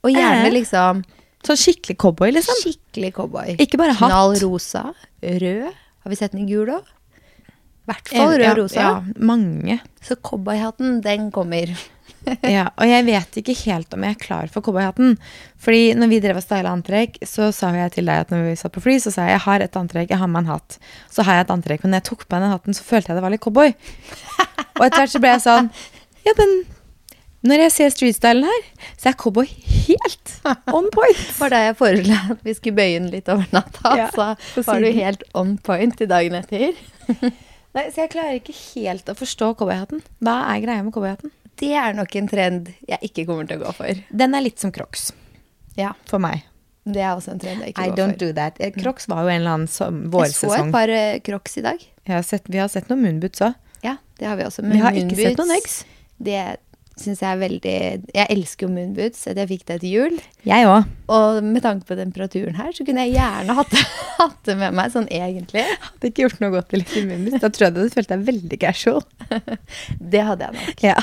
Og 0.03 0.11
gjerne 0.15 0.51
liksom 0.55 1.05
Sånn 1.43 1.59
skikkelig 1.59 1.97
cowboy, 1.99 2.31
liksom. 2.37 2.55
skikkelig 2.63 3.09
cowboy. 3.17 3.57
Ikke 3.59 3.79
bare 3.81 3.97
hatt. 3.99 4.13
Knall 4.13 4.37
rosa, 4.45 4.93
rød. 5.19 5.73
Har 6.05 6.13
vi 6.13 6.19
sett 6.19 6.37
den 6.37 6.45
i 6.45 6.47
gul 6.47 6.71
òg? 6.71 6.87
I 6.87 7.91
hvert 7.91 8.11
fall 8.13 8.31
rød 8.37 8.45
ja, 8.47 8.53
rosa. 8.55 8.85
Ja, 8.85 8.93
mange. 9.19 9.81
Så 10.07 10.15
cowboyhatten, 10.23 11.01
den 11.03 11.33
kommer. 11.35 11.73
ja, 12.55 12.69
og 12.77 12.87
jeg 12.87 13.07
vet 13.07 13.39
ikke 13.41 13.55
helt 13.65 13.95
om 13.97 14.05
jeg 14.07 14.17
er 14.17 14.21
klar 14.23 14.51
for 14.53 14.65
cowboyhatten. 14.65 15.17
Fordi 15.63 15.95
når 15.99 16.11
vi 16.13 16.21
drev 16.25 16.39
og 16.41 16.45
styla 16.45 16.75
antrekk, 16.75 17.19
så 17.27 17.51
sa 17.55 17.73
jeg 17.77 17.95
til 17.97 18.11
deg 18.11 18.27
at 18.27 18.35
når 18.35 18.45
vi 18.51 18.59
satt 18.59 18.75
på 18.75 18.83
fly, 18.85 18.99
så 19.03 19.15
sa 19.15 19.27
jeg 19.27 19.37
jeg 19.37 19.45
har 19.47 19.65
et 19.65 19.79
antrekk, 19.79 20.13
jeg 20.13 20.21
har 20.21 20.31
med 20.31 20.45
en 20.45 20.53
hatt. 20.55 20.79
Så 21.13 21.27
har 21.27 21.41
jeg 21.41 21.49
et 21.49 21.57
antrekk, 21.57 21.83
men 21.83 21.95
når 21.95 22.03
jeg 22.03 22.09
tok 22.11 22.27
på 22.27 22.37
meg 22.37 22.47
den 22.47 22.55
hatten, 22.55 22.79
så 22.79 22.87
følte 22.87 23.13
jeg 23.13 23.19
det 23.19 23.25
var 23.25 23.35
litt 23.35 23.45
cowboy. 23.45 23.75
og 24.79 24.87
etter 24.87 25.03
hvert 25.03 25.15
så 25.17 25.23
ble 25.23 25.35
jeg 25.35 25.45
sånn 25.47 25.73
Ja, 26.23 26.37
men 26.39 26.57
når 27.43 27.65
jeg 27.65 27.73
ser 27.75 27.91
streetstylen 27.91 28.47
her, 28.47 28.67
så 29.01 29.11
er 29.11 29.17
cowboy 29.19 29.49
helt 29.51 30.35
on 30.77 30.87
point. 30.95 31.23
var 31.41 31.51
da 31.51 31.65
jeg 31.65 31.79
foreslo 31.81 32.19
at 32.37 32.45
vi 32.47 32.55
skulle 32.55 32.79
bøye 32.79 33.01
den 33.01 33.11
litt 33.11 33.31
over 33.33 33.49
natta. 33.55 33.97
Ja, 33.99 34.11
så 34.15 34.63
var 34.69 34.85
du 34.85 34.91
helt 34.95 35.27
on 35.35 35.57
point 35.59 35.99
i 36.05 36.07
dagen 36.11 36.39
etter. 36.39 36.79
Nei, 37.73 37.87
Så 37.91 38.05
jeg 38.05 38.13
klarer 38.13 38.39
ikke 38.39 38.55
helt 38.55 39.11
å 39.11 39.17
forstå 39.19 39.55
cowboyhatten. 39.59 40.05
Hva 40.23 40.37
er 40.53 40.63
greia 40.63 40.85
med 40.87 40.95
cowboyhatten? 40.95 41.33
Det 41.63 41.73
er 41.79 41.95
nok 41.95 42.15
en 42.19 42.29
trend 42.31 42.71
jeg 42.91 42.99
ikke 43.09 43.25
kommer 43.29 43.47
til 43.49 43.61
å 43.61 43.67
gå 43.69 43.75
for. 43.77 44.01
Den 44.11 44.35
er 44.35 44.43
litt 44.45 44.59
som 44.63 44.73
crocs 44.75 45.13
Ja, 45.79 45.93
for 46.11 46.19
meg. 46.23 46.43
Det 46.83 46.99
er 46.99 47.13
også 47.15 47.37
en 47.37 47.39
trend 47.43 47.63
jeg 47.63 47.73
ikke 47.77 47.85
I 47.87 47.91
går 47.93 47.99
don't 48.01 48.17
for. 48.17 48.25
do 48.27 48.33
that. 48.35 48.57
Eh, 48.59 48.73
Crocs 48.75 49.07
var 49.07 49.23
jo 49.23 49.31
en 49.31 49.39
eller 49.41 49.53
annen 49.55 49.69
som, 49.71 50.01
Jeg 50.11 50.35
så 50.35 50.51
et 50.57 50.73
par 50.75 50.91
eh, 50.91 51.21
crocs 51.23 51.55
i 51.61 51.63
dag. 51.63 51.85
Har 52.11 52.25
sett, 52.27 52.49
vi 52.51 52.59
har 52.59 52.67
sett 52.73 52.89
noen 52.91 53.05
moonboots 53.07 53.45
òg. 53.47 53.55
Ja, 53.87 53.97
det 54.19 54.27
har 54.27 54.35
vi 54.41 54.49
også. 54.49 54.65
Vi 54.67 54.81
har 54.83 54.99
ikke 54.99 55.15
sett 55.21 55.39
noen 55.39 55.55
eggs. 55.55 55.77
Det 56.19 56.41
syns 57.01 57.21
jeg 57.23 57.29
er 57.33 57.39
veldig 57.41 57.75
Jeg 58.15 58.27
elsker 58.35 58.67
jo 58.67 58.73
moonboots. 58.75 59.27
at 59.31 59.37
Jeg 59.41 59.49
fikk 59.49 59.65
det 59.71 59.81
til 59.81 59.91
jul. 59.95 60.19
Jeg 60.45 60.67
òg. 60.69 60.85
Og 61.09 61.39
med 61.45 61.63
tanke 61.65 61.87
på 61.89 61.97
temperaturen 61.97 62.55
her, 62.59 62.73
så 62.77 62.85
kunne 62.85 63.07
jeg 63.07 63.15
gjerne 63.17 63.57
hatt 63.57 63.71
det, 63.73 63.85
hatt 64.21 64.39
det 64.49 64.57
med 64.61 64.75
meg 64.77 64.93
sånn 64.93 65.09
egentlig. 65.09 65.65
Hadde 65.87 66.11
ikke 66.11 66.27
gjort 66.27 66.41
noe 66.45 66.53
godt 66.59 66.69
til 66.73 66.83
litt 66.85 66.95
moonboots. 67.09 67.41
Da 67.43 67.49
tror 67.51 67.67
jeg 67.69 67.75
du 67.75 67.81
hadde 67.83 67.95
følt 67.97 68.13
deg 68.13 68.27
veldig 68.29 68.61
casual. 68.67 69.03
Det 70.13 70.23
hadde 70.29 70.49
jeg 70.51 70.59
nok. 70.61 70.85
Ja. 70.85 70.97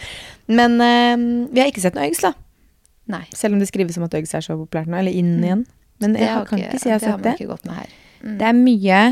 Men 0.58 0.76
eh, 0.84 1.16
vi 1.54 1.62
har 1.62 1.70
ikke 1.72 1.84
sett 1.84 1.96
noe 1.96 2.04
eggs, 2.10 2.20
da. 2.26 2.34
Nei. 3.12 3.24
Selv 3.34 3.56
om 3.56 3.60
det 3.62 3.66
skrives 3.70 3.96
om 3.98 4.04
at 4.06 4.14
eggs 4.14 4.32
er 4.36 4.44
så 4.44 4.54
populært 4.58 4.90
nå. 4.90 4.98
Eller 5.00 5.16
inn 5.16 5.34
igjen. 5.42 5.64
Men 6.02 6.14
Det 6.16 6.22
jeg 6.24 6.32
har 6.34 6.46
kan 6.48 6.58
ikke 6.60 6.78
si 6.82 6.88
jeg 6.90 6.98
har 6.98 7.02
det 7.02 7.08
har 7.10 7.18
sett 7.18 7.26
det. 7.26 7.34
ikke 7.40 7.50
gått 7.54 7.66
med 7.68 7.76
her. 7.80 7.92
Mm. 8.22 8.36
Det 8.38 8.46
er 8.48 8.58
mye 8.58 9.02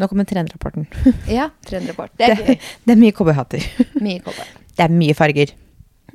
Nå 0.00 0.06
kommer 0.08 0.24
trendrapporten. 0.24 0.84
Ja, 1.28 1.48
trendrapport. 1.66 2.12
Det 2.16 2.28
er 2.30 2.38
Det, 2.46 2.54
det 2.86 2.92
er 2.94 2.98
mye 3.00 3.12
cowboyhatter. 3.12 3.64
Mye 4.00 4.20
cowboy. 4.22 4.46
Det 4.80 4.86
er 4.88 4.96
mye 4.96 5.16
farger. 5.16 5.52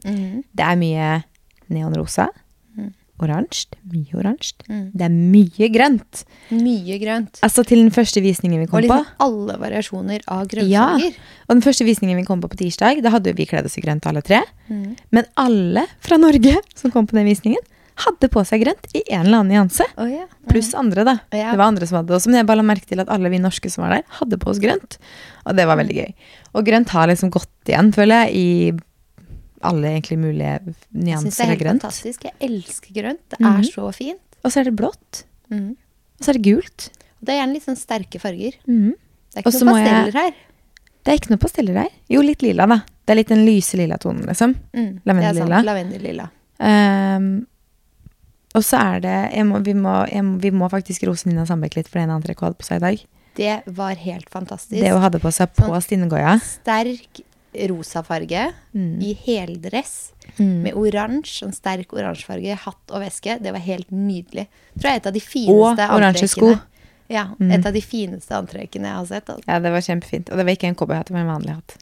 Mm. 0.01 0.41
Det 0.57 0.65
er 0.65 0.77
mye 0.79 1.09
neonrosa. 1.69 2.25
Mm. 2.73 2.89
Oransje. 3.21 3.77
Mye 3.93 4.17
oransje. 4.17 4.65
Mm. 4.65 4.87
Det 4.97 5.05
er 5.05 5.13
mye 5.13 5.69
grønt. 5.75 6.23
Mye 6.49 6.97
grønt. 7.01 7.39
Altså 7.45 7.63
til 7.67 7.83
den 7.83 7.93
første 7.93 8.23
visningen 8.25 8.63
vi 8.63 8.67
kom 8.71 8.81
på. 8.81 8.89
Og 8.89 8.89
liksom 8.89 9.27
alle 9.27 9.59
variasjoner 9.61 10.25
av 10.33 10.49
grønnsaker. 10.49 11.21
Og 11.45 11.53
den 11.53 11.63
første 11.67 11.87
visningen 11.87 12.17
vi 12.19 12.25
kom 12.25 12.41
på 12.41 12.49
på 12.49 12.59
tirsdag, 12.63 13.03
da 13.05 13.13
hadde 13.13 13.35
vi 13.37 13.45
kledd 13.49 13.69
oss 13.69 13.77
i 13.77 13.85
grønt 13.85 14.09
alle 14.09 14.25
tre. 14.25 14.41
Mhm. 14.71 14.97
Men 15.13 15.29
alle 15.37 15.85
fra 16.01 16.17
Norge 16.21 16.57
som 16.73 16.93
kom 16.93 17.05
på 17.05 17.17
den 17.19 17.29
visningen, 17.29 17.61
hadde 18.03 18.27
på 18.31 18.41
seg 18.45 18.61
grønt 18.65 18.87
i 18.93 19.01
en 19.09 19.25
eller 19.25 19.39
annen 19.43 19.53
nyanse. 19.55 19.85
Å 19.97 20.05
ja. 20.09 20.25
Pluss 20.51 20.73
andre, 20.75 21.05
da. 21.07 21.13
Ja. 21.31 21.51
Det 21.53 21.59
var 21.61 21.67
andre 21.71 21.87
som 21.87 21.97
hadde 21.99 22.11
det 22.11 22.17
også, 22.17 22.27
men 22.31 22.41
jeg 22.41 22.47
bare 22.49 22.59
la 22.61 22.65
merke 22.67 22.89
til 22.89 22.99
at 22.99 23.11
alle 23.13 23.29
vi 23.31 23.39
norske 23.39 23.71
som 23.71 23.85
var 23.85 23.95
der, 23.95 24.03
hadde 24.19 24.39
på 24.41 24.49
oss 24.51 24.59
grønt. 24.59 24.97
Og 25.45 25.55
det 25.55 25.65
var 25.69 25.79
veldig 25.79 25.95
gøy. 25.95 26.11
Og 26.55 26.65
grønt 26.67 26.89
har 26.95 27.07
liksom 27.07 27.31
gått 27.31 27.71
igjen, 27.71 27.93
føler 27.95 28.25
jeg, 28.25 28.35
i 28.35 29.65
alle 29.65 29.93
egentlig 29.95 30.17
mulige 30.21 30.51
Jeg 30.51 30.75
syns 30.75 30.83
det 30.91 31.05
nyanser 31.07 31.39
er 31.39 31.45
av 31.45 31.53
helt 31.53 31.63
grønt. 31.63 31.81
fantastisk. 31.85 32.25
Jeg 32.27 32.35
elsker 32.49 32.93
grønt. 32.99 33.21
Det 33.31 33.39
er 33.39 33.47
er 33.59 33.63
så 33.71 33.87
fint. 33.95 34.21
Og 34.43 34.51
så 34.53 34.59
er 34.61 34.67
det 34.69 34.75
blått. 34.77 35.23
Mm. 35.49 35.71
Og 36.19 36.25
så 36.27 36.29
er 36.33 36.37
det 36.39 36.43
gult. 36.45 36.89
Og 37.21 37.25
det 37.25 37.33
er 37.33 37.39
gjerne 37.41 37.53
litt 37.57 37.65
sånn 37.65 37.79
sterke 37.79 38.19
farger. 38.21 38.59
Mhm. 38.67 38.91
Det 39.35 39.39
er 39.41 39.43
ikke 39.43 39.55
så 39.57 39.65
noen 39.65 39.81
pasteller 39.81 40.11
jeg- 40.11 40.13
her. 40.13 40.33
Det 41.05 41.11
er 41.13 41.17
ikke 41.19 41.29
noe 41.33 41.37
pasteller 41.41 41.73
her. 41.81 41.89
Jo, 42.09 42.21
litt 42.21 42.41
lilla, 42.41 42.65
da. 42.67 42.77
Det 43.05 43.11
er 43.13 43.15
litt 43.15 43.27
den 43.29 43.45
lyse 43.45 43.77
lilla 43.77 43.97
tonen, 43.97 44.23
liksom. 44.25 44.55
Mm, 44.73 45.01
Lavendellilla. 45.05 45.59
Lavendellilla. 45.63 46.29
Ehm, 46.59 47.45
og 48.55 48.63
så 48.63 48.79
er 48.79 49.03
det 49.03 49.45
må, 49.45 49.59
vi, 49.65 49.73
må, 49.77 49.93
må, 50.23 50.37
vi 50.41 50.51
må 50.55 50.69
faktisk 50.71 51.03
rose 51.09 51.27
Nina 51.27 51.45
Sandbekk 51.45 51.75
litt 51.75 51.87
for 51.91 51.99
det 51.99 52.07
ene 52.07 52.15
antrekket 52.17 52.39
hun 52.41 52.47
hadde 52.53 52.61
på 52.63 52.67
seg 52.69 52.79
i 52.81 52.85
dag. 52.85 53.05
Det 53.35 53.55
var 53.75 53.95
helt 53.99 54.29
fantastisk. 54.31 54.79
Det 54.81 54.91
hun 54.93 55.01
hadde 55.03 55.19
på 55.19 55.31
seg 55.35 55.51
på 55.57 55.67
Sånn. 55.67 55.81
Stinnegoia. 55.83 56.37
Sterk 56.39 57.21
rosa 57.69 58.01
farge 58.03 58.49
Mm. 58.75 59.01
i 59.01 59.13
heldress 59.25 60.11
Mm. 60.39 60.61
med 60.63 60.73
oransje, 60.75 61.43
sånn 61.45 61.53
sterk 61.55 61.93
oransje 61.95 62.25
farge, 62.25 62.55
hatt 62.55 62.91
og 62.91 62.99
veske. 63.01 63.37
Det 63.41 63.51
var 63.53 63.59
helt 63.63 63.89
nydelig. 63.91 64.47
Tror 64.79 64.89
jeg 64.89 64.91
er 64.93 64.95
et 65.03 65.07
av 65.07 65.13
de 65.13 65.19
Og 65.19 65.29
fineste 65.29 65.87
oransje 65.95 66.27
sko. 66.27 66.45
antrekkene. 66.51 66.61
Ja, 67.07 67.25
Mm. 67.39 67.51
et 67.53 67.65
av 67.65 67.73
de 67.73 67.81
fineste 67.81 68.29
antrekkene 68.35 68.83
jeg 68.89 68.95
har 68.95 69.05
sett. 69.05 69.25
Altså. 69.29 69.43
Ja, 69.47 69.59
det 69.59 69.71
var 69.71 69.79
kjempefint. 69.79 70.29
Og 70.31 70.37
det 70.37 70.45
var 70.45 70.51
ikke 70.55 70.67
en 70.67 70.75
cowboyhatt, 70.75 71.11
men 71.11 71.27
en 71.27 71.35
vanlig 71.39 71.53
hatt. 71.55 71.77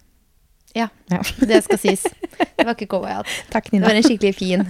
Ja, 0.75 0.87
Ja. 1.11 1.19
det 1.49 1.63
skal 1.65 1.77
sies. 1.77 2.03
Det 2.57 2.65
var 2.65 2.73
ikke 2.73 2.87
cowboyhatt. 2.95 3.27
Takk, 3.53 3.71
Nina. 3.71 3.85
Det 3.87 3.91
var 3.93 3.99
en 3.99 4.07
skikkelig 4.07 4.35
fin, 4.35 4.63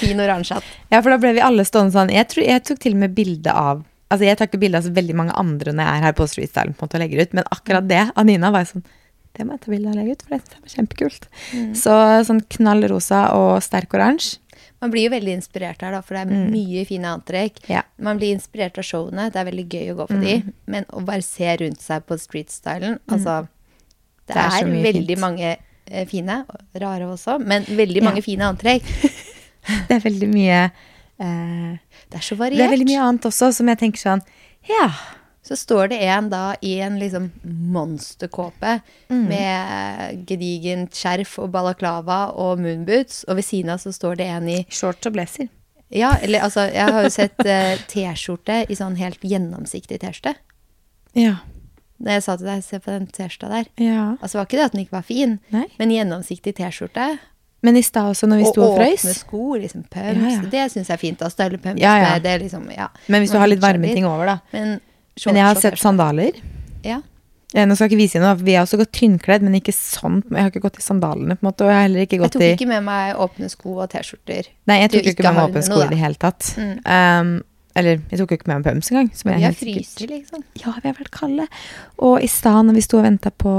fin 0.00 0.20
oransje 0.20 0.58
hatt. 0.58 0.66
Ja, 0.92 1.00
for 1.00 1.10
da 1.14 1.18
ble 1.22 1.32
vi 1.38 1.40
alle 1.44 1.64
stående 1.64 1.94
sånn. 1.94 2.12
Jeg, 2.12 2.28
tror, 2.28 2.44
jeg 2.44 2.64
tok 2.68 2.82
til 2.84 2.92
og 2.98 3.04
med 3.06 3.14
bilde 3.16 3.52
av 3.54 3.84
Altså, 4.08 4.24
jeg 4.24 4.38
tar 4.40 4.46
ikke 4.48 4.58
bilde 4.62 4.78
av 4.80 4.84
så 4.86 4.90
veldig 4.96 5.14
mange 5.18 5.34
andre 5.36 5.72
når 5.76 5.84
jeg 5.84 5.98
er 5.98 6.04
her 6.06 6.14
på 6.16 6.24
Street 6.32 6.48
Style 6.48 6.72
på 6.72 6.80
en 6.80 6.86
måte, 6.86 6.96
og 6.96 7.02
legger 7.02 7.20
ut, 7.26 7.34
men 7.36 7.44
akkurat 7.52 7.88
det 7.90 7.98
av 8.16 8.24
Nina 8.24 8.48
var 8.54 8.64
sånn 8.64 8.80
Det 9.36 9.44
må 9.44 9.52
jeg 9.52 9.60
ta 9.66 9.68
bilde 9.74 9.90
av 9.90 9.92
og 9.92 9.98
legge 10.00 10.14
ut, 10.16 10.22
for 10.24 10.32
det 10.38 10.60
var 10.62 10.72
kjempekult. 10.72 11.26
Mm. 11.52 11.66
Så 11.76 11.96
sånn 12.24 12.40
knall 12.56 12.86
rosa 12.88 13.18
og 13.36 13.58
sterk 13.62 13.92
oransje. 13.98 14.38
Man 14.80 14.94
blir 14.94 15.04
jo 15.10 15.12
veldig 15.12 15.34
inspirert 15.36 15.84
her, 15.84 15.92
da, 15.92 16.00
for 16.00 16.16
det 16.16 16.22
er 16.24 16.32
Mm. 16.32 16.48
mye 16.54 16.86
fine 16.88 17.04
antrekk. 17.18 17.60
Ja. 17.68 17.82
Man 18.00 18.16
blir 18.16 18.32
inspirert 18.32 18.78
av 18.80 18.84
showene. 18.88 19.28
Det 19.30 19.36
er 19.42 19.44
veldig 19.50 19.66
gøy 19.76 19.92
å 19.92 19.96
gå 20.00 20.06
på 20.08 20.20
de. 20.24 20.34
Men 20.66 20.88
å 20.88 21.04
bare 21.04 21.22
se 21.22 21.56
rundt 21.60 21.80
seg 21.84 22.06
på 22.08 22.16
Streetstylen, 22.18 22.98
Altså, 23.12 23.42
det, 24.28 24.36
Det 24.36 24.44
er 24.44 24.60
er, 24.62 24.70
veldig 24.84 25.06
fint. 25.16 25.20
mange 25.24 25.56
eh, 25.90 26.04
fine, 26.10 26.38
rare 26.80 27.08
også, 27.08 27.38
men 27.40 27.64
veldig 27.64 28.02
Ja. 28.02 28.04
mange 28.10 28.22
fine 28.22 28.48
antrekk. 28.52 28.84
Det 29.88 29.96
er 29.98 30.00
veldig 30.00 30.28
mye 30.32 30.58
eh, 31.20 31.78
Det 32.08 32.16
er 32.16 32.24
så 32.24 32.36
Det 32.38 32.60
er 32.60 32.70
veldig 32.72 32.86
mye 32.88 33.02
annet 33.04 33.26
også 33.28 33.50
som 33.52 33.68
jeg 33.68 33.78
tenker 33.82 34.00
sånn 34.00 34.22
Ja. 34.68 34.90
Så 35.48 35.56
står 35.56 35.88
det 35.90 35.98
en 36.04 36.28
da 36.28 36.54
i 36.62 36.74
en 36.84 36.98
liksom 37.00 37.30
monsterkåpe 37.72 38.80
Mm. 39.10 39.28
med 39.28 40.26
gedigent 40.28 40.92
skjerf 40.92 41.38
og 41.40 41.50
balaklava 41.54 42.34
og 42.36 42.58
moonboots, 42.60 43.24
og 43.28 43.36
ved 43.36 43.44
siden 43.46 43.70
av 43.72 43.78
så 43.80 43.92
står 43.92 44.16
det 44.20 44.26
en 44.28 44.48
i 44.48 44.58
Shorts 44.68 45.06
og 45.08 45.14
blazer. 45.14 45.48
Ja, 45.90 46.10
eller 46.20 46.40
altså, 46.44 46.66
jeg 46.68 46.92
har 46.92 47.02
jo 47.02 47.08
sett 47.14 47.40
eh, 47.46 47.78
T-skjorte 47.88 48.66
i 48.68 48.74
sånn 48.76 48.98
helt 49.00 49.20
gjennomsiktig 49.24 50.00
T-skjorte. 50.02 50.34
Ja. 51.16 51.38
Da 51.98 52.14
jeg 52.14 52.22
sa 52.22 52.36
til 52.38 52.46
deg, 52.46 52.62
se 52.62 52.78
på 52.78 52.92
den 52.94 53.08
T-skjorta 53.10 53.48
der. 53.50 53.66
ja. 53.82 54.04
Altså, 54.20 54.36
det 54.36 54.40
var 54.40 54.46
ikke 54.46 54.58
det 54.60 54.66
at 54.68 54.76
den 54.76 54.84
ikke 54.84 54.96
var 54.98 55.02
fin, 55.08 55.38
Nei. 55.50 55.64
men 55.80 55.90
gjennomsiktig 55.90 56.54
T-skjorte 56.54 57.18
Men 57.66 57.76
i 57.76 57.82
stad 57.82 58.12
også, 58.12 58.28
når 58.30 58.38
vi 58.38 58.44
sto 58.52 58.62
og 58.62 58.76
frøys 58.78 59.02
og 59.02 59.08
åpne 59.08 59.14
sko, 59.18 59.42
liksom 59.58 59.82
pumps, 59.90 60.20
Ja, 60.22 60.30
ja. 60.36 60.42
det 60.52 60.70
syns 60.70 60.86
jeg 60.86 60.94
er 60.94 61.00
fint. 61.02 61.18
Da 61.18 61.28
style 61.32 61.58
pumps 61.58 61.82
med 61.82 62.22
det, 62.22 62.36
liksom, 62.44 62.68
ja. 62.70 62.86
Men 63.08 63.24
hvis 63.24 63.34
du 63.34 63.38
har 63.42 63.50
litt 63.50 63.62
varme 63.64 63.90
ting 63.90 64.06
over, 64.06 64.26
da. 64.30 64.38
Men, 64.52 64.80
Men 65.26 65.40
jeg 65.40 65.44
har 65.48 65.58
sett 65.58 65.78
sandaler. 65.82 66.38
Ja. 66.86 67.00
Nå 67.56 67.74
skal 67.74 67.88
jeg 67.88 67.94
ikke 67.94 68.02
vise 68.02 68.20
noe, 68.22 68.36
vi 68.44 68.54
har 68.54 68.66
også 68.66 68.76
gått 68.78 68.92
tynnkledd, 68.92 69.42
men 69.42 69.56
ikke 69.56 69.72
sånn. 69.72 70.20
Jeg 70.28 70.38
har 70.38 70.50
ikke 70.52 70.62
gått 70.68 70.78
i 70.78 70.84
sandalene, 70.84 71.34
på 71.34 71.42
en 71.42 71.48
måte, 71.48 71.64
og 71.64 71.72
jeg 71.72 71.78
har 71.78 71.86
heller 71.88 72.04
ikke 72.04 72.18
Jeg 72.20 72.30
tok 72.34 72.44
ikke 72.44 72.68
med 72.68 72.84
meg 72.84 73.16
åpne 73.24 73.48
sko 73.50 73.78
og 73.80 73.88
T-skjorter. 73.90 74.50
Nei, 74.68 74.76
jeg 74.84 74.92
tok 74.92 75.00
ikke 75.00 75.14
ikke 75.16 75.30
med 75.32 75.38
meg 75.40 75.50
åpne 75.50 75.62
sko 75.64 75.78
i 75.82 75.88
det 75.88 75.98
hele 75.98 76.20
tatt. 76.20 76.50
Mm. 76.60 76.74
Um, 76.84 77.32
eller 77.76 78.00
jeg 78.10 78.18
tok 78.18 78.30
jo 78.32 78.36
ikke 78.38 78.48
med 78.48 78.60
meg 78.62 78.64
pumps 78.72 78.90
engang. 78.90 79.10
som 79.14 79.30
Vi 79.32 79.42
har 79.42 79.52
fryser, 79.52 80.08
liksom. 80.08 80.42
Ja, 80.62 80.72
vi 80.82 80.88
har 80.88 80.94
vært 80.98 81.10
kalde. 81.14 81.46
Og 81.98 82.22
i 82.22 82.26
stad, 82.26 82.64
når 82.66 82.74
vi 82.74 82.80
sto 82.86 82.98
og 82.98 83.04
venta 83.04 83.30
på 83.30 83.52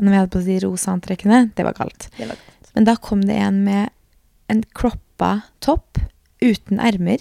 Når 0.00 0.10
vi 0.10 0.16
hadde 0.18 0.32
på 0.34 0.44
de 0.44 0.58
rosa 0.66 0.92
antrekkene, 0.92 1.50
det 1.54 1.64
var 1.64 1.72
kaldt. 1.78 2.08
Det 2.18 2.26
var 2.28 2.36
kaldt. 2.36 2.72
Men 2.74 2.84
da 2.84 2.96
kom 2.96 3.20
det 3.22 3.36
en 3.36 3.62
med 3.64 3.90
en 4.50 4.62
kroppa 4.74 5.44
topp 5.60 5.98
uten 6.42 6.78
ermer. 6.80 7.18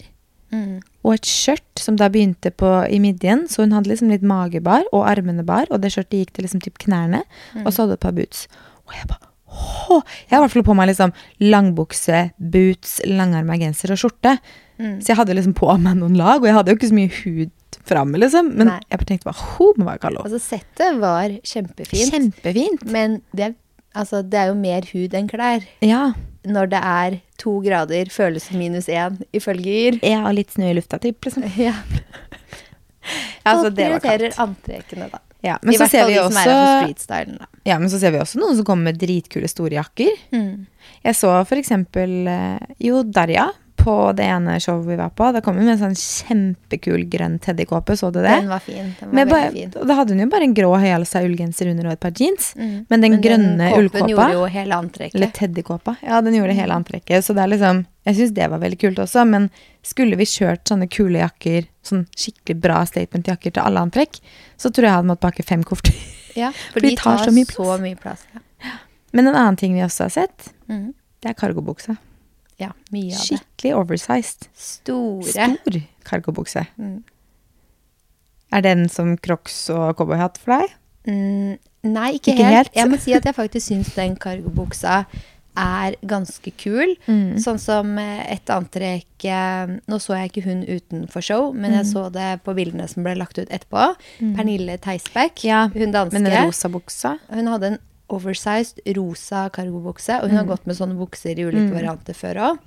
Mm. 0.52 0.82
Og 1.06 1.14
et 1.16 1.26
skjørt 1.30 1.80
som 1.80 1.96
da 1.96 2.10
begynte 2.10 2.52
på 2.52 2.68
i 2.92 3.00
midjen, 3.00 3.48
så 3.48 3.64
hun 3.64 3.72
hadde 3.72 3.90
liksom 3.90 4.10
litt 4.12 4.22
magebar 4.22 4.84
og 4.92 5.06
armene 5.08 5.44
bar, 5.46 5.66
og 5.72 5.82
det 5.82 5.92
skjørtet 5.94 6.20
gikk 6.20 6.34
til 6.34 6.44
liksom 6.46 6.62
typ 6.62 6.78
knærne, 6.78 7.24
Mm. 7.56 7.66
og 7.66 7.72
så 7.74 7.84
hadde 7.84 7.94
hun 7.94 7.94
et 7.94 8.00
par 8.06 8.12
boots. 8.12 8.48
Og 8.88 8.94
jeg 8.94 9.08
bare 9.08 9.30
åh! 9.54 10.02
Jeg 10.30 10.30
har 10.34 10.42
i 10.42 10.48
hvert 10.48 10.52
fall 10.52 10.64
på 10.64 10.76
meg 10.76 10.88
liksom 10.90 11.14
langbukse, 11.40 12.32
boots, 12.40 13.00
langarma 13.06 13.58
genser 13.62 13.92
og 13.94 13.98
skjorte. 14.02 14.40
Mm. 14.80 14.96
Så 15.02 15.12
jeg 15.12 15.20
hadde 15.20 15.36
liksom 15.38 15.56
på 15.58 15.70
meg 15.82 16.00
noen 16.00 16.16
lag, 16.18 16.42
og 16.42 16.48
jeg 16.50 16.56
hadde 16.58 16.74
jo 16.74 16.80
ikke 16.80 16.90
så 16.92 16.98
mye 16.98 17.14
hud 17.22 17.52
framme, 17.90 18.20
liksom. 18.22 18.54
Men 18.58 18.72
Nei. 18.72 18.80
jeg 18.90 19.02
bare 19.02 19.10
tenkte 19.12 19.30
bare, 19.30 19.50
hun 19.58 19.82
må 19.82 19.88
være 19.90 20.02
kald. 20.06 20.22
Altså, 20.24 20.40
settet 20.42 21.00
var 21.02 21.34
kjempefint, 21.44 22.14
Kjempefint. 22.14 22.86
men 22.94 23.22
det 23.36 23.54
altså, 23.94 24.24
det 24.26 24.40
er 24.40 24.52
jo 24.52 24.56
mer 24.60 24.88
hud 24.94 25.18
enn 25.18 25.28
klær. 25.30 25.66
Ja. 25.86 26.14
Når 26.44 26.72
det 26.74 26.80
er 26.84 27.20
to 27.40 27.58
grader, 27.64 28.10
føles 28.12 28.50
det 28.50 28.60
minus 28.60 28.90
én, 28.92 29.20
ifølge 29.36 29.76
Yr. 29.88 30.00
Ja, 30.04 30.24
og 30.28 30.36
litt 30.40 30.52
snø 30.56 30.72
i 30.72 30.78
lufta, 30.80 31.00
typ, 31.04 31.22
liksom. 31.28 31.46
Ja. 31.68 31.76
Altså, 33.44 33.68
det 33.68 33.90
var 33.92 34.00
prioriterer 34.00 34.38
antrekkene, 34.40 35.10
da. 35.12 35.20
Ja, 35.44 35.58
men 35.60 35.74
I 35.74 35.78
så 35.82 35.90
ser 35.92 36.08
vi 36.08 36.16
også. 36.22 36.44
Ja, 37.68 37.76
men 37.76 37.90
så 37.92 38.00
ser 38.00 38.14
vi 38.16 38.22
også 38.22 38.40
noen 38.40 38.56
som 38.56 38.64
kommer 38.68 38.94
med 38.94 39.02
dritkule 39.02 39.50
store 39.52 39.76
jakker. 39.76 40.14
Mm. 40.32 40.64
Jeg 41.04 41.18
så 41.20 41.34
for 41.44 41.60
eksempel 41.60 42.30
eh, 42.32 42.62
Jo, 42.80 43.02
Darja 43.04 43.50
på 43.84 43.94
det 44.16 44.26
ene 44.32 44.56
showet 44.64 44.88
vi 44.88 44.96
var 45.00 45.12
på. 45.16 45.28
Da 45.36 45.42
kom 45.44 45.58
hun 45.60 45.68
med 45.68 45.76
en 45.76 45.82
sånn 45.82 45.98
kjempekul 46.00 47.04
grønn 47.12 47.36
teddykåpe. 47.44 47.98
Så 48.00 48.10
du 48.14 48.22
det? 48.22 48.30
Den 48.32 48.52
var 48.52 48.64
fin. 48.64 48.94
Den 49.00 49.12
var 49.18 49.30
bare, 49.32 49.50
fin. 49.52 49.74
da 49.74 49.98
hadde 50.00 50.16
hun 50.16 50.24
jo 50.24 50.28
bare 50.32 50.48
en 50.48 50.56
grå 50.58 50.70
høyhalsa 50.80 51.24
ullgenser 51.28 51.72
under 51.74 51.90
og 51.90 51.98
et 51.98 52.04
par 52.04 52.14
jeans. 52.16 52.54
Mm. 52.60 52.78
Men 52.92 53.06
den 53.06 53.18
grønne 53.24 53.58
den 53.60 53.76
ullkåpa 53.80 54.08
gjorde 54.12 54.30
jo 54.38 54.46
hele 54.56 54.80
antrekket. 54.86 55.18
Eller 55.20 55.34
teddykåpa. 55.36 55.98
Ja, 56.06 56.22
den 56.24 56.38
gjorde 56.40 56.56
hele 56.58 56.80
antrekket. 56.80 57.26
Så 57.26 57.36
det 57.36 57.44
er 57.44 57.54
liksom 57.56 57.84
Jeg 58.04 58.18
syns 58.18 58.34
det 58.36 58.48
var 58.52 58.60
veldig 58.60 58.80
kult 58.82 58.98
også, 59.00 59.22
men 59.24 59.46
skulle 59.88 60.18
vi 60.20 60.26
kjørt 60.28 60.68
sånne 60.68 60.90
kule 60.92 61.22
jakker, 61.22 61.70
sånn 61.88 62.02
skikkelig 62.12 62.58
bra 62.60 62.82
statement-jakker 62.84 63.54
til 63.56 63.64
alle 63.64 63.80
antrekk, 63.80 64.20
så 64.60 64.68
tror 64.68 64.84
jeg 64.84 64.90
jeg 64.90 64.98
hadde 64.98 65.08
måttet 65.08 65.24
pakke 65.24 65.46
fem 65.48 65.64
kofter. 65.64 65.96
Ja, 66.36 66.50
for 66.74 66.82
For 66.82 66.84
de 66.84 66.92
de 66.92 66.98
tar 67.00 67.22
tar 67.22 67.30
så 67.30 67.32
mye 67.32 67.48
så 67.48 67.64
plass. 67.64 67.80
mye 67.86 68.00
plass. 68.02 68.26
Ja, 68.36 68.74
Men 69.16 69.32
en 69.32 69.38
annen 69.38 69.56
ting 69.56 69.78
vi 69.78 69.86
også 69.86 70.10
har 70.10 70.12
sett, 70.18 70.52
mm. 70.68 70.90
det 71.24 71.32
er 71.32 71.40
cargobuksa. 71.40 71.96
Ja 72.64 72.72
mye 72.94 73.12
av 73.14 73.20
det. 73.20 73.26
Skikkelig 73.28 73.74
oversized. 73.80 74.48
Store. 74.56 75.34
Stor 75.34 75.82
cargobukse. 76.10 76.66
Mm. 76.80 77.02
Er 78.54 78.62
den 78.66 78.88
som 78.94 79.16
crocs 79.18 79.66
og 79.74 79.96
cowboyhatt 79.98 80.38
for 80.42 80.60
deg? 80.60 80.74
Mm, 81.10 81.56
nei, 81.90 82.10
ikke, 82.20 82.34
Ikke 82.36 82.44
helt. 82.48 82.56
helt. 82.70 82.76
Jeg 82.78 82.90
må 82.92 83.00
si 83.02 83.14
at 83.18 83.26
jeg 83.28 83.36
faktisk 83.36 83.72
syns 83.72 83.94
den 83.98 84.14
cargobuksa 84.22 85.06
er 85.58 85.94
ganske 86.10 86.50
kul. 86.58 86.96
Mm. 87.06 87.36
Sånn 87.42 87.60
som 87.62 87.92
et 88.02 88.50
antrekk 88.50 89.26
eh, 89.30 89.74
Nå 89.90 90.00
så 90.02 90.16
jeg 90.18 90.32
ikke 90.32 90.46
hun 90.48 90.64
utenfor 90.66 91.22
show, 91.26 91.52
men 91.54 91.72
Mm. 91.72 91.78
jeg 91.78 91.86
så 91.92 92.06
det 92.14 92.30
på 92.46 92.56
bildene 92.58 92.88
som 92.90 93.04
ble 93.06 93.14
lagt 93.20 93.38
ut 93.38 93.50
etterpå. 93.54 93.96
Pernille 94.38 94.78
Theisbæk, 94.82 95.44
Ja, 95.46 95.68
hun 95.68 95.92
danske. 95.94 96.14
Men 96.14 96.24
den 96.30 96.46
rosa 96.48 96.70
buksa? 96.74 97.18
Hun 97.30 97.48
hadde 97.48 97.68
en 97.74 97.80
oversized 98.14 98.80
rosa 98.98 99.48
cargobukse, 99.56 100.20
og 100.22 100.30
hun 100.30 100.38
har 100.42 100.46
gått 100.50 100.68
med 100.70 100.78
sånne 100.78 100.98
bukser 101.00 101.40
i 101.40 101.46
ulike 101.48 101.74
varianter 101.74 102.14
før 102.18 102.40
òg. 102.52 102.60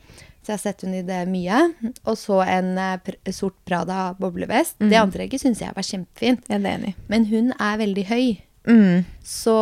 Så 0.46 0.52
jeg 0.52 0.58
har 0.58 0.62
sett 0.62 0.82
hun 0.86 0.94
i 0.94 1.02
det 1.02 1.20
mye. 1.26 1.60
Og 2.06 2.14
så 2.20 2.36
en 2.46 2.68
eh, 2.78 2.96
pr 3.02 3.16
sort 3.34 3.56
Prada 3.66 4.12
boblevest. 4.18 4.76
Det 4.78 4.94
antrekket 5.00 5.42
syns 5.42 5.58
jeg 5.64 5.74
var 5.74 5.82
kjempefint. 5.86 6.44
Jeg 6.46 6.60
er 6.62 6.68
enig. 6.76 6.92
Men 7.10 7.26
hun 7.26 7.48
er 7.58 7.80
veldig 7.80 8.04
høy. 8.12 8.26
Mm. 8.70 9.00
Så 9.26 9.56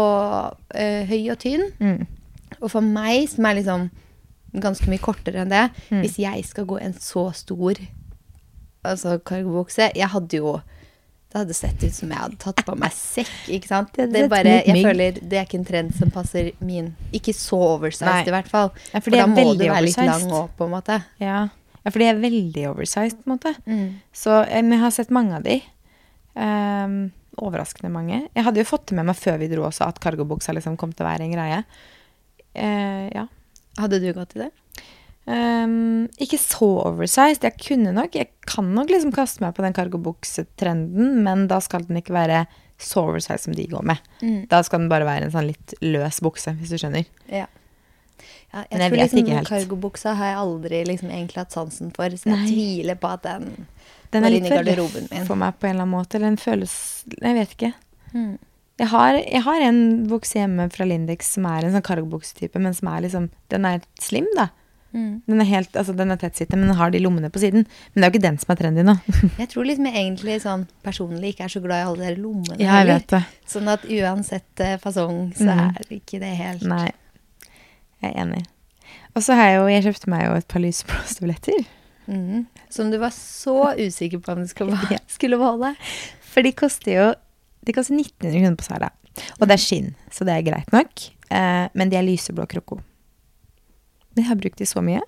øh, 0.77 1.03
høy 1.09 1.31
og 1.33 1.38
tynn. 1.40 1.64
Mm. 1.81 2.05
Og 2.61 2.68
for 2.73 2.85
meg, 2.85 3.25
som 3.33 3.49
er 3.49 3.57
liksom 3.62 3.88
ganske 4.61 4.87
mye 4.92 5.03
kortere 5.03 5.40
enn 5.42 5.51
det, 5.51 5.64
Mm. 5.90 6.03
hvis 6.05 6.18
jeg 6.20 6.44
skal 6.47 6.68
gå 6.68 6.77
en 6.85 6.92
så 7.01 7.31
stor 7.35 7.81
altså 8.85 9.16
kargobukse 9.25 9.88
Jeg 9.97 10.09
hadde 10.12 10.37
jo 10.37 10.59
Det 11.35 11.40
hadde 11.40 11.55
sett 11.59 11.81
ut 11.83 11.90
som 11.97 12.12
jeg 12.12 12.20
hadde 12.20 12.37
tatt 12.38 12.61
på 12.62 12.75
meg 12.79 12.92
sekk, 12.94 13.31
ikke 13.57 13.66
sant? 13.66 13.88
Det 13.97 14.05
Det, 14.12 14.20
er 14.23 14.29
bare, 14.31 14.53
jeg 14.62 14.85
føler 14.87 15.16
det 15.18 15.38
er 15.40 15.49
ikke 15.49 15.59
en 15.59 15.66
trend 15.66 15.97
som 15.99 16.12
passer 16.14 16.53
min 16.62 16.92
Ikke 17.11 17.35
så 17.35 17.59
oversized, 17.73 18.31
i 18.31 18.35
hvert 18.37 18.51
fall. 18.53 18.70
Ja, 18.92 19.01
for 19.01 19.09
for 19.09 19.16
da 19.18 19.25
må 19.27 19.42
du 19.42 19.64
være 19.64 19.81
litt 19.83 19.99
oversized. 19.99 20.29
lang 20.29 20.37
òg, 20.38 20.53
på 20.55 20.68
en 20.68 20.73
måte. 20.77 21.01
Ja. 21.18 21.40
ja, 21.81 21.90
for 21.90 21.99
de 21.99 22.07
er 22.12 22.23
veldig 22.23 22.68
oversized, 22.70 23.18
på 23.25 23.27
en 23.27 23.35
måte. 23.35 23.55
Mm. 23.66 23.88
Så 24.14 24.37
eh, 24.44 24.62
jeg 24.62 24.81
har 24.85 24.94
sett 24.94 25.11
mange 25.11 25.40
av 25.40 25.42
de. 25.49 25.59
Um, 26.38 26.97
overraskende 27.42 27.90
mange. 27.90 28.29
Jeg 28.31 28.47
hadde 28.47 28.62
jo 28.62 28.70
fått 28.70 28.87
det 28.92 29.01
med 29.01 29.11
meg 29.11 29.18
før 29.18 29.42
vi 29.42 29.51
dro 29.51 29.66
også, 29.66 29.90
at 29.90 29.99
cargobuksa 30.07 30.55
liksom 30.55 30.79
kom 30.79 30.94
til 30.94 31.03
å 31.03 31.11
være 31.11 31.27
en 31.27 31.35
greie. 31.35 31.62
Uh, 32.55 33.11
ja. 33.11 33.27
Hadde 33.83 33.99
du 33.99 34.12
gått 34.14 34.38
i 34.38 34.44
det? 34.47 34.53
Ehm, 35.27 36.05
ikke 36.21 36.39
så 36.41 36.69
oversized. 36.85 37.45
Jeg 37.47 37.57
kunne 37.63 37.95
nok, 37.97 38.17
jeg 38.19 38.29
kan 38.49 38.69
nok 38.77 38.93
liksom 38.93 39.15
kaste 39.15 39.45
meg 39.45 39.55
på 39.57 39.65
den 39.65 39.77
kargobuksetrenden, 39.77 41.23
men 41.25 41.47
da 41.49 41.61
skal 41.65 41.87
den 41.89 42.01
ikke 42.01 42.17
være 42.17 42.45
så 42.81 43.07
oversized 43.09 43.47
som 43.47 43.57
de 43.57 43.67
går 43.71 43.85
med. 43.87 44.01
Mm. 44.21 44.47
Da 44.51 44.61
skal 44.67 44.83
den 44.83 44.91
bare 44.93 45.07
være 45.09 45.29
en 45.29 45.35
sånn 45.35 45.49
litt 45.49 45.77
løs 45.85 46.21
bukse, 46.25 46.53
hvis 46.59 46.75
du 46.75 46.81
skjønner. 46.81 47.07
Ja. 47.31 47.47
Ja, 48.55 48.63
jeg, 48.71 48.79
jeg 48.79 49.11
tror 49.11 49.21
liksom 49.25 49.47
cargobuksa 49.49 50.13
har 50.15 50.29
jeg 50.31 50.39
aldri 50.39 50.81
liksom 50.87 51.11
egentlig 51.11 51.41
hatt 51.43 51.55
sansen 51.55 51.89
for, 51.95 52.13
så 52.15 52.29
jeg 52.31 52.39
Nei. 52.39 52.51
tviler 52.53 52.99
på 53.03 53.09
at 53.11 53.25
den 53.27 53.49
Den 54.15 54.27
er 54.29 54.31
litt 54.31 54.47
for 54.47 54.61
garderoben 54.61 55.09
min. 55.11 55.25
for 55.27 55.41
meg 55.41 55.57
på 55.59 55.67
en 55.67 55.75
eller 55.75 55.89
annen 55.89 55.97
måte. 55.97 56.19
Eller 56.19 56.31
den 56.31 56.39
føles 56.39 56.75
Jeg 57.17 57.35
vet 57.35 57.57
ikke. 57.57 57.73
Mm. 58.13 58.37
Jeg 58.79 58.91
har, 58.91 59.19
jeg 59.19 59.43
har 59.47 59.65
en 59.67 59.81
bukse 60.11 60.39
hjemme 60.39 60.69
fra 60.71 60.87
Lindex 60.87 61.33
som 61.35 61.49
er 61.51 61.67
en 61.67 61.75
sånn 61.75 61.87
cargobuksetype, 61.87 62.63
men 62.63 62.75
som 62.75 62.93
er 62.93 63.03
liksom 63.07 63.29
Den 63.51 63.67
er 63.67 63.83
slim, 64.03 64.29
da. 64.39 64.49
Den 64.95 65.43
er 65.43 65.49
helt, 65.49 65.75
altså 65.75 65.93
den 65.97 66.15
er 66.15 66.19
tettsittende, 66.21 66.61
men 66.61 66.71
den 66.71 66.79
har 66.79 66.93
de 66.95 67.01
lommene 67.03 67.31
på 67.35 67.41
siden. 67.43 67.67
Men 67.93 68.01
det 68.01 68.07
er 68.07 68.11
jo 68.11 68.15
ikke 68.15 68.27
den 68.29 68.39
som 68.39 68.55
er 68.55 68.61
trendy 68.61 68.85
nå. 68.87 68.95
Jeg 69.43 69.51
tror 69.51 69.67
liksom 69.67 69.89
jeg 69.91 69.97
egentlig 69.99 70.37
sånn 70.45 70.67
personlig 70.87 71.35
ikke 71.35 71.49
er 71.49 71.55
så 71.57 71.63
glad 71.65 71.83
i 71.83 71.89
alle 71.91 72.11
de 72.15 72.23
lommene. 72.23 72.59
Ja, 72.63 72.79
jeg 72.83 72.91
vet 72.93 73.09
det. 73.17 73.23
Sånn 73.51 73.71
at 73.73 73.87
uansett 73.91 74.63
eh, 74.63 74.77
fasong, 74.83 75.33
så 75.35 75.49
mm. 75.49 75.63
er 75.67 75.95
ikke 75.99 76.21
det 76.23 76.31
helt 76.39 76.67
Nei. 76.71 76.87
Jeg 78.05 78.13
er 78.13 78.21
enig. 78.23 78.45
Og 79.15 79.23
så 79.25 79.37
har 79.39 79.51
jeg 79.51 79.59
jo 79.59 79.67
Jeg 79.73 79.85
kjøpte 79.87 80.11
meg 80.13 80.25
jo 80.27 80.39
et 80.39 80.49
par 80.51 80.63
lyseblå 80.63 81.03
støvletter. 81.11 81.67
Mm. 82.07 82.45
Som 82.73 82.91
du 82.93 82.99
var 83.01 83.15
så 83.17 83.73
usikker 83.79 84.21
på 84.23 84.35
om 84.35 84.45
du 84.45 84.51
skulle, 84.51 84.79
Ja. 84.95 85.03
skulle 85.11 85.41
beholde. 85.41 85.75
For 86.31 86.47
de 86.47 86.55
koster 86.55 86.93
jo 86.95 87.13
De 87.65 87.73
koster 87.73 87.97
1900 87.97 88.43
kroner 88.43 88.59
på 88.61 88.67
Sara. 88.67 88.91
Og 89.41 89.47
det 89.49 89.55
er 89.57 89.63
skinn, 89.63 89.95
så 90.13 90.27
det 90.27 90.35
er 90.35 90.47
greit 90.47 90.75
nok. 90.75 91.07
Eh, 91.33 91.67
men 91.73 91.91
de 91.91 91.97
er 91.97 92.05
lyseblå 92.05 92.45
kroko. 92.51 92.81
Jeg 94.14 94.27
har 94.29 94.38
brukt 94.40 94.61
de 94.61 94.66
så 94.68 94.83
mye. 94.85 95.03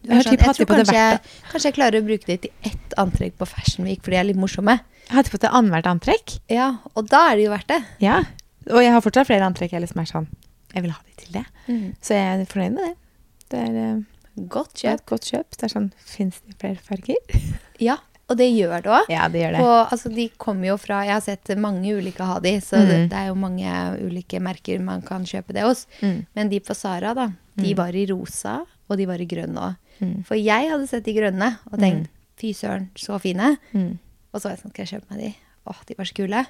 Jeg 0.00 0.16
har 0.16 0.24
sånn, 0.24 0.32
jeg 0.32 0.40
de 0.40 0.52
tror 0.56 0.68
på 0.68 0.76
det 0.78 0.84
kanskje, 0.88 1.00
jeg, 1.00 1.40
kanskje 1.50 1.68
jeg 1.68 1.76
klarer 1.76 2.00
å 2.00 2.06
bruke 2.06 2.28
det 2.28 2.36
til 2.44 2.70
ett 2.70 2.94
antrekk 3.00 3.34
på 3.40 3.48
Fashion 3.48 3.88
Week, 3.88 4.00
fordi 4.04 4.16
de 4.16 4.20
er 4.20 4.28
litt 4.30 4.40
morsomme. 4.40 4.78
Jeg 5.06 5.16
hatt 5.18 5.32
på 5.32 5.40
det 5.42 5.50
annethvert 5.52 5.88
antrekk. 5.90 6.36
Ja, 6.52 6.70
og 6.94 7.10
da 7.12 7.26
er 7.30 7.40
det 7.40 7.48
jo 7.48 7.52
verdt 7.52 7.72
det. 7.72 7.80
Ja. 8.04 8.22
Og 8.70 8.80
jeg 8.84 8.94
har 8.94 9.04
fortsatt 9.04 9.28
flere 9.28 9.48
antrekk 9.48 9.74
jeg 9.74 9.82
liksom 9.84 10.02
er 10.02 10.08
sånn 10.08 10.28
Jeg 10.74 10.84
vil 10.84 10.92
ha 10.94 11.00
de 11.02 11.14
til 11.18 11.36
det. 11.40 11.44
Mm. 11.66 11.86
Så 12.00 12.16
jeg 12.16 12.28
er 12.32 12.48
fornøyd 12.48 12.76
med 12.76 12.84
det. 12.86 12.94
Det 13.50 13.62
er, 13.66 13.78
eh, 13.82 14.46
Godt 14.50 14.78
kjøp. 14.78 15.02
godt 15.10 15.26
kjøp. 15.26 15.56
Det 15.56 15.66
er 15.66 15.72
sånn 15.74 15.90
Fins 16.06 16.40
det 16.46 16.56
flere 16.60 16.80
farger? 16.86 17.18
Ja, 17.80 17.96
og 18.30 18.36
det 18.38 18.46
gjør 18.52 18.82
det 18.84 18.90
òg. 18.94 19.10
Ja, 19.10 19.26
det 19.32 19.40
gjør 19.40 19.54
det. 19.56 19.60
Og, 19.64 19.78
altså, 19.90 20.10
de 20.14 20.26
kommer 20.38 20.68
jo 20.68 20.76
fra 20.78 21.00
Jeg 21.08 21.16
har 21.16 21.22
sett 21.24 21.50
mange 21.58 21.90
ulike 21.96 22.26
ha 22.28 22.36
de, 22.44 22.52
så 22.62 22.78
mm. 22.78 22.86
det, 22.86 22.98
det 23.10 23.18
er 23.18 23.30
jo 23.32 23.38
mange 23.40 23.76
ulike 24.04 24.40
merker 24.44 24.82
man 24.84 25.02
kan 25.06 25.24
kjøpe 25.26 25.56
det 25.56 25.64
hos. 25.66 25.86
Mm. 25.98 26.20
Men 26.38 26.52
de 26.52 26.60
på 26.62 26.76
Sara, 26.78 27.14
da, 27.16 27.30
de 27.62 27.74
var 27.78 27.96
i 27.96 28.06
rosa, 28.10 28.60
og 28.88 28.98
de 28.98 29.06
var 29.06 29.20
i 29.22 29.26
grønn 29.30 29.58
òg. 29.60 29.76
Mm. 30.00 30.16
For 30.28 30.38
jeg 30.40 30.70
hadde 30.70 30.86
sett 30.90 31.04
de 31.04 31.14
grønne 31.16 31.58
og 31.70 31.78
tenkt 31.78 32.08
fy 32.40 32.54
søren, 32.56 32.88
så 32.96 33.18
fine. 33.20 33.56
Mm. 33.76 33.98
Og 34.32 34.40
så 34.40 34.48
var 34.48 34.54
jeg 34.56 34.62
sånn, 34.62 34.72
skal 34.72 34.86
jeg 34.86 34.92
kjøpe 34.94 35.12
meg 35.12 35.20
de? 35.20 35.30
Åh, 35.68 35.80
de 35.86 35.96
var 35.98 36.08
så 36.08 36.16
kule. 36.16 36.42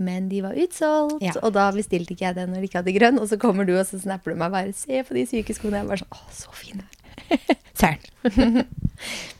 Men 0.00 0.28
de 0.30 0.38
var 0.40 0.56
utsolgt, 0.56 1.20
Ja. 1.20 1.34
og 1.44 1.52
da 1.52 1.66
bestilte 1.76 2.14
ikke 2.14 2.24
jeg 2.24 2.34
den 2.38 2.54
når 2.54 2.62
de 2.62 2.68
ikke 2.70 2.80
hadde 2.80 2.94
grønn. 2.96 3.20
Og 3.20 3.28
så 3.28 3.36
kommer 3.36 3.66
du, 3.68 3.74
og 3.76 3.84
så 3.84 4.00
snapper 4.00 4.32
du 4.32 4.38
meg 4.40 4.50
bare 4.50 4.72
'se 4.72 5.02
på 5.04 5.12
de 5.12 5.26
syke 5.26 5.52
skoene'. 5.52 5.84
Jeg 5.84 5.86
bare 5.86 6.00
sånn, 6.00 6.14
åh, 6.16 6.30
så 6.32 6.48
fine. 6.56 6.84
Søren. 7.80 8.00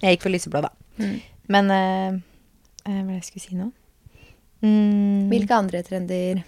jeg 0.03 0.19
gikk 0.19 0.23
for 0.23 0.31
lyseblå, 0.31 0.61
da. 0.61 0.71
Mm. 0.99 1.21
Men 1.49 1.71
uh, 1.71 2.21
eh, 2.85 3.03
Hva 3.03 3.07
det 3.09 3.23
jeg 3.23 3.29
skulle 3.31 3.47
si 3.49 3.55
nå? 3.57 3.73
Mm, 4.63 5.31
Hvilke 5.33 5.57
andre 5.57 5.83
trender? 5.83 6.45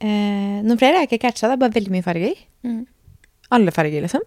eh, 0.00 0.60
noen 0.60 0.76
flere 0.78 0.98
har 0.98 1.06
jeg 1.06 1.12
ikke 1.14 1.24
catcha. 1.30 1.48
Det 1.48 1.56
er 1.56 1.62
bare 1.64 1.72
veldig 1.72 1.90
mye 1.94 2.04
farger. 2.04 2.36
Mm. 2.64 2.86
Alle 3.54 3.72
farger, 3.74 4.02
liksom. 4.04 4.22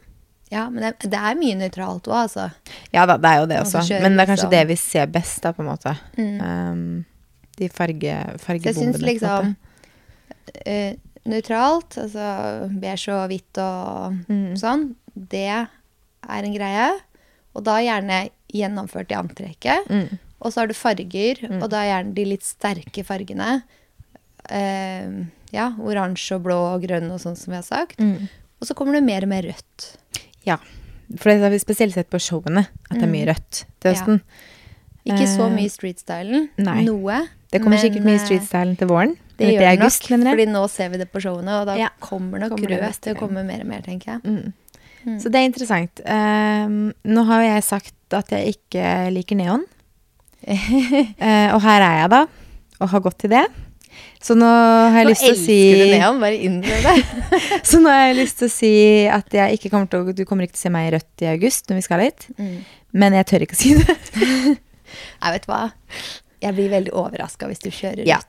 Ja, 0.50 0.70
men 0.72 0.80
det, 0.86 1.10
det 1.12 1.20
er 1.20 1.36
mye 1.36 1.58
nøytralt 1.60 2.06
òg, 2.08 2.22
altså. 2.24 2.46
Ja 2.96 3.04
da, 3.10 3.18
det 3.20 3.28
er 3.34 3.42
jo 3.42 3.48
det 3.52 3.58
også. 3.66 3.82
kjører 3.90 4.06
Men 4.06 4.16
det 4.16 4.24
er 4.24 4.30
kanskje 4.32 4.46
sånn. 4.48 4.54
det 4.56 4.62
vi 4.70 4.78
ser 4.80 5.10
best, 5.12 5.42
da, 5.44 5.52
på 5.58 5.64
en 5.66 5.68
måte. 5.74 5.94
Mm. 6.16 6.38
Um, 6.40 6.84
de 7.60 7.68
farge, 7.74 8.14
Så 8.14 8.32
jeg 8.32 8.44
fargebombene. 8.46 8.94
syns 8.94 9.04
liksom 9.04 9.56
eh, 10.64 10.94
nøytralt, 11.28 11.98
altså 12.00 12.30
beige 12.80 13.12
og 13.18 13.26
hvitt 13.34 13.60
og 13.60 14.16
Mm. 14.32 14.56
sånn, 14.62 14.86
det 15.16 15.44
er 15.50 15.68
en 16.48 16.54
greie. 16.56 16.88
Og 17.58 17.64
da 17.66 17.80
gjerne 17.82 18.30
gjennomført 18.54 19.12
i 19.12 19.18
antrekket. 19.20 19.90
Mm. 19.90 20.20
Og 20.40 20.54
så 20.54 20.62
har 20.62 20.68
du 20.70 20.74
farger, 20.78 21.44
og 21.62 21.70
da 21.74 21.82
er 21.82 21.90
gjerne 21.92 22.14
de 22.14 22.26
litt 22.30 22.44
sterke 22.46 23.04
fargene. 23.04 23.64
Uh, 24.48 25.26
ja, 25.52 25.72
oransje 25.82 26.38
og 26.38 26.44
blå 26.46 26.56
og 26.76 26.84
grønn 26.86 27.10
og 27.12 27.20
sånn 27.20 27.36
som 27.36 27.52
vi 27.52 27.58
har 27.60 27.66
sagt. 27.68 28.00
Mm. 28.00 28.30
Og 28.62 28.68
så 28.70 28.76
kommer 28.78 28.98
det 28.98 29.04
mer 29.06 29.26
og 29.28 29.32
mer 29.32 29.48
rødt. 29.48 29.88
Ja. 30.48 30.58
For 31.16 31.32
det 31.32 31.42
har 31.46 31.54
vi 31.54 31.60
spesielt 31.62 31.96
sett 31.96 32.10
på 32.12 32.20
showene, 32.20 32.66
at 32.90 32.98
det 32.98 33.06
er 33.06 33.12
mye 33.12 33.28
rødt 33.30 33.64
til 33.80 33.92
høsten. 33.94 34.22
Ja. 34.22 34.54
Ikke 35.08 35.28
så 35.30 35.46
Eh, 35.48 35.54
mye 35.56 35.72
street-stylen. 35.72 36.50
nei. 36.60 36.82
Noe. 36.84 37.22
Det 37.48 37.62
kommer 37.64 37.78
men, 37.78 37.84
sikkert 37.86 38.04
mye 38.04 38.20
streetstylen 38.20 38.76
til 38.76 38.90
våren. 38.90 39.14
Det 39.38 39.54
gjør 39.54 39.62
det 39.64 39.70
august, 39.78 40.10
nok, 40.10 40.24
fordi 40.26 40.46
nå 40.52 40.64
ser 40.70 40.90
vi 40.90 40.98
det 40.98 41.08
på 41.14 41.22
showene, 41.24 41.62
og 41.62 41.68
da 41.70 41.76
Ja, 41.78 41.90
kommer 42.02 42.42
nok 42.42 42.50
kommer 42.56 42.68
det 42.74 42.82
rød 42.82 43.00
til 43.06 43.16
å 43.16 43.20
komme 43.20 43.44
mer 43.46 43.62
og 43.62 43.70
mer, 43.70 43.82
tenker 43.86 44.18
jeg. 44.18 44.22
Mm. 44.26 44.54
Mm. 45.06 45.20
Så 45.22 45.32
det 45.32 45.40
er 45.40 45.48
interessant. 45.48 46.02
Um, 46.04 46.94
nå 47.06 47.24
har 47.30 47.44
jo 47.44 47.48
jeg 47.54 47.64
sagt 47.64 48.18
at 48.18 48.34
jeg 48.36 48.58
ikke 48.58 49.14
liker 49.16 49.40
neon. 49.40 49.64
uh, 50.48 51.48
og 51.56 51.62
her 51.64 51.86
er 51.86 51.96
jeg 52.02 52.10
da, 52.12 52.22
og 52.82 52.90
har 52.90 53.00
gått 53.06 53.20
til 53.24 53.32
det. 53.32 53.46
Så 54.22 54.36
nå 54.36 54.48
har 54.50 54.98
jeg 54.98 55.06
Nå 55.06 55.12
lyst 55.14 55.24
til 55.24 55.34
å 55.36 55.40
si 55.40 55.58
elsker 55.72 55.84
du 55.86 55.96
neon, 56.02 56.20
bare 56.24 56.40
innrøm 56.48 56.86
det. 56.88 56.96
Så 57.70 57.80
nå 57.84 57.92
har 57.94 58.08
jeg 58.10 58.18
lyst 58.22 58.40
til 58.42 58.50
å 58.50 58.54
si 58.54 58.72
at 59.14 59.38
jeg 59.40 59.60
ikke 59.60 59.70
kommer 59.74 59.88
til 59.92 60.02
å, 60.04 60.16
du 60.18 60.24
kommer 60.26 60.48
ikke 60.48 60.58
til 60.58 60.64
å 60.64 60.68
se 60.68 60.74
meg 60.74 60.90
i 60.90 60.94
rødt 60.98 61.26
i 61.26 61.32
august 61.32 61.70
når 61.70 61.80
vi 61.82 61.86
skal 61.86 62.04
hit. 62.08 62.28
Mm. 62.42 62.56
Men 62.98 63.18
jeg 63.20 63.30
tør 63.30 63.46
ikke 63.48 63.58
å 63.58 63.62
si 63.62 63.76
det. 63.78 63.98
Jeg 65.22 65.34
vet 65.36 65.46
hva. 65.50 65.66
Jeg 66.38 66.54
blir 66.54 66.68
veldig 66.70 66.92
overraska 66.94 67.48
hvis 67.50 67.60
du 67.64 67.68
kjører 67.74 68.04
rødt. 68.06 68.08
Ja, 68.08 68.20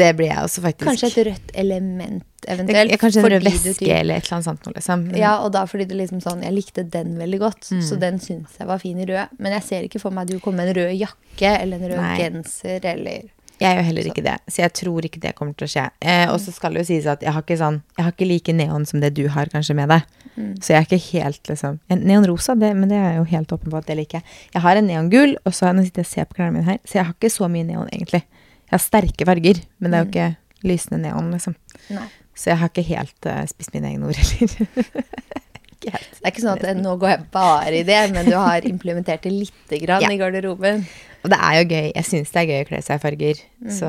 det 0.00 0.06
blir 0.16 0.30
jeg 0.30 0.40
også 0.46 0.62
faktisk. 0.64 0.86
Kanskje 0.88 1.08
et 1.10 1.18
rødt 1.28 1.50
element, 1.60 2.24
eventuelt. 2.48 2.70
eventuelt. 2.72 3.00
Kanskje 3.02 3.20
en 3.20 3.26
rød 3.34 3.44
du 3.44 3.48
veske 3.50 3.90
eller 3.98 4.16
et 4.16 4.24
eller 4.24 4.36
annet 4.38 4.46
sånt 4.48 4.64
noe, 4.64 4.74
liksom. 4.78 5.02
Ja, 5.20 5.34
og 5.44 5.52
da 5.54 5.66
fordi 5.68 5.84
det 5.90 5.98
liksom 5.98 6.22
sånn 6.24 6.40
Jeg 6.46 6.56
likte 6.56 6.86
den 6.88 7.12
veldig 7.20 7.40
godt, 7.42 7.68
Mm. 7.70 7.82
så 7.84 7.98
den 8.00 8.16
syns 8.24 8.56
jeg 8.58 8.66
var 8.70 8.80
fin 8.80 8.98
i 8.98 9.04
rød. 9.10 9.36
Men 9.38 9.52
jeg 9.58 9.66
ser 9.68 9.84
ikke 9.86 10.00
for 10.00 10.10
meg 10.16 10.24
at 10.24 10.32
du 10.32 10.40
kommer 10.40 10.64
med 10.64 10.72
en 10.72 10.80
rød 10.82 10.96
jakke 11.02 11.52
eller 11.60 11.76
en 11.84 11.92
rød 11.92 12.00
Nei. 12.00 12.16
genser 12.24 12.88
eller 12.94 13.28
Jeg 13.60 13.76
gjør 13.76 13.86
heller 13.90 14.06
ikke 14.08 14.24
det, 14.24 14.36
så 14.48 14.62
jeg 14.62 14.72
tror 14.78 15.04
ikke 15.04 15.20
det 15.20 15.34
kommer 15.36 15.52
til 15.58 15.66
å 15.66 15.70
skje. 15.70 15.82
Eh, 16.00 16.24
og 16.32 16.38
så 16.40 16.52
skal 16.54 16.72
det 16.72 16.80
jo 16.80 16.88
sies 16.88 17.08
at 17.10 17.20
jeg 17.24 17.34
har 17.36 17.44
ikke 17.44 17.58
sånn 17.60 17.82
Jeg 17.98 18.06
har 18.06 18.14
ikke 18.14 18.28
like 18.30 18.54
neon 18.56 18.86
som 18.88 19.02
det 19.02 19.10
du 19.18 19.26
har 19.34 19.50
kanskje 19.52 19.76
med 19.76 19.92
deg. 19.92 20.06
Mm. 20.36 20.54
Så 20.62 20.72
jeg 20.72 20.78
er 20.78 20.86
ikke 20.86 21.02
helt 21.10 21.50
liksom 21.50 21.76
en 21.92 22.06
Neonrosa, 22.08 22.56
men 22.56 22.88
det 22.88 22.96
er 22.96 23.18
jo 23.18 23.26
helt 23.28 23.52
åpen 23.52 23.72
på 23.72 23.82
at 23.82 23.90
det 23.90 23.98
liker 23.98 24.20
jeg. 24.20 24.38
Jeg 24.54 24.64
har 24.64 24.80
en 24.80 24.88
neongul, 24.88 25.36
og 25.44 25.56
så 25.56 25.74
nå 25.76 25.84
sitter 25.84 26.04
jeg 26.04 26.08
og 26.08 26.12
ser 26.14 26.30
på 26.30 26.38
klærne 26.38 26.56
mine 26.56 26.68
her, 26.70 26.80
så 26.88 27.00
jeg 27.00 27.08
har 27.10 27.18
ikke 27.18 27.32
så 27.36 27.50
mye 27.52 27.68
neon, 27.68 27.90
egentlig. 27.92 28.22
Jeg 28.70 28.76
har 28.76 28.84
sterke 28.86 29.28
farger, 29.28 29.60
men 29.78 29.92
det 29.92 29.98
er 29.98 30.06
jo 30.06 30.10
ikke 30.10 30.70
lysende 30.70 31.02
neon, 31.04 31.30
liksom. 31.34 31.58
Nei. 31.92 32.08
Så 32.40 32.52
jeg 32.52 32.62
har 32.62 32.72
ikke 32.72 32.86
helt 32.88 33.28
uh, 33.28 33.42
spist 33.50 33.74
mine 33.76 33.90
egne 33.92 34.08
ord 34.08 34.16
heller. 34.16 35.44
ikke 35.80 35.92
helt. 35.96 36.10
Det 36.16 36.24
er 36.26 36.32
ikke 36.34 36.42
sånn 36.44 36.60
at 36.70 36.76
nå 36.84 36.92
går 37.00 37.10
jeg 37.14 37.22
bare 37.34 37.72
i 37.80 37.82
det, 37.88 38.00
men 38.14 38.28
du 38.28 38.34
har 38.36 38.66
implementert 38.68 39.22
det 39.26 39.32
lite 39.32 39.80
grann 39.82 40.04
Ja. 40.04 40.10
i 40.12 40.18
garderoben. 40.20 40.84
Og 41.24 41.30
det 41.32 41.38
er 41.40 41.54
jo 41.58 41.64
gøy. 41.68 41.88
Jeg 41.96 42.04
syns 42.08 42.30
det 42.32 42.40
er 42.42 42.48
gøy 42.52 42.60
å 42.64 42.68
kle 42.70 42.82
seg 42.82 42.96
i 43.00 43.02
farger. 43.02 43.40
Mm. 43.60 43.70
Så 43.78 43.88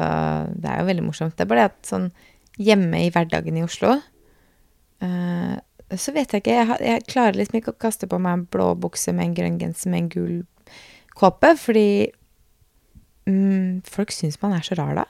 det 0.61 0.69
er 0.71 0.79
jo 0.81 0.87
veldig 0.89 1.03
morsomt. 1.05 1.35
Det 1.37 1.45
er 1.45 1.51
bare 1.51 1.65
det 1.67 1.71
at 1.71 1.91
sånn 1.91 2.07
hjemme 2.59 2.99
i 3.05 3.09
hverdagen 3.11 3.57
i 3.57 3.63
Oslo 3.63 3.93
uh, 5.01 5.55
Så 5.95 6.11
vet 6.15 6.31
jeg 6.31 6.41
ikke. 6.43 6.55
Jeg, 6.57 6.67
har- 6.67 6.83
jeg 6.83 7.05
klarer 7.07 7.35
liksom 7.39 7.59
ikke 7.61 7.71
å 7.73 7.79
kaste 7.79 8.07
på 8.11 8.19
meg 8.19 8.33
en 8.33 8.45
blå 8.51 8.71
bukse 8.79 9.13
med 9.15 9.25
en 9.29 9.35
grønn 9.35 9.59
genser 9.59 9.89
med 9.91 10.03
en 10.05 10.09
gul 10.09 10.35
kåpe, 11.15 11.55
fordi 11.59 12.11
mm, 13.27 13.81
folk 13.87 14.11
syns 14.15 14.39
man 14.41 14.53
er 14.55 14.63
så 14.65 14.77
rar 14.79 14.95
da. 15.01 15.05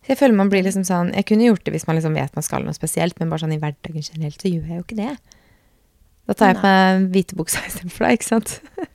Så 0.00 0.14
jeg 0.14 0.18
føler 0.20 0.36
man 0.36 0.48
blir 0.52 0.62
liksom 0.64 0.84
sånn 0.88 1.10
Jeg 1.12 1.26
kunne 1.28 1.44
gjort 1.44 1.64
det 1.66 1.74
hvis 1.74 1.84
man 1.88 1.96
liksom 1.98 2.14
vet 2.16 2.32
man 2.36 2.42
skal 2.46 2.64
noe 2.64 2.76
spesielt, 2.76 3.18
men 3.20 3.28
bare 3.32 3.42
sånn 3.44 3.52
i 3.56 3.60
hverdagen 3.60 4.04
generelt, 4.06 4.40
så 4.40 4.48
gjør 4.52 4.68
jeg 4.68 4.80
jo 4.80 4.84
ikke 4.86 5.00
det. 5.00 5.16
Da 6.30 6.36
tar 6.38 6.52
jeg 6.52 6.60
på 6.60 6.70
meg 6.70 7.06
hvite 7.10 7.36
buksa 7.38 7.62
istedenfor, 7.66 8.06
deg, 8.06 8.20
ikke 8.20 8.30
sant? 8.30 8.58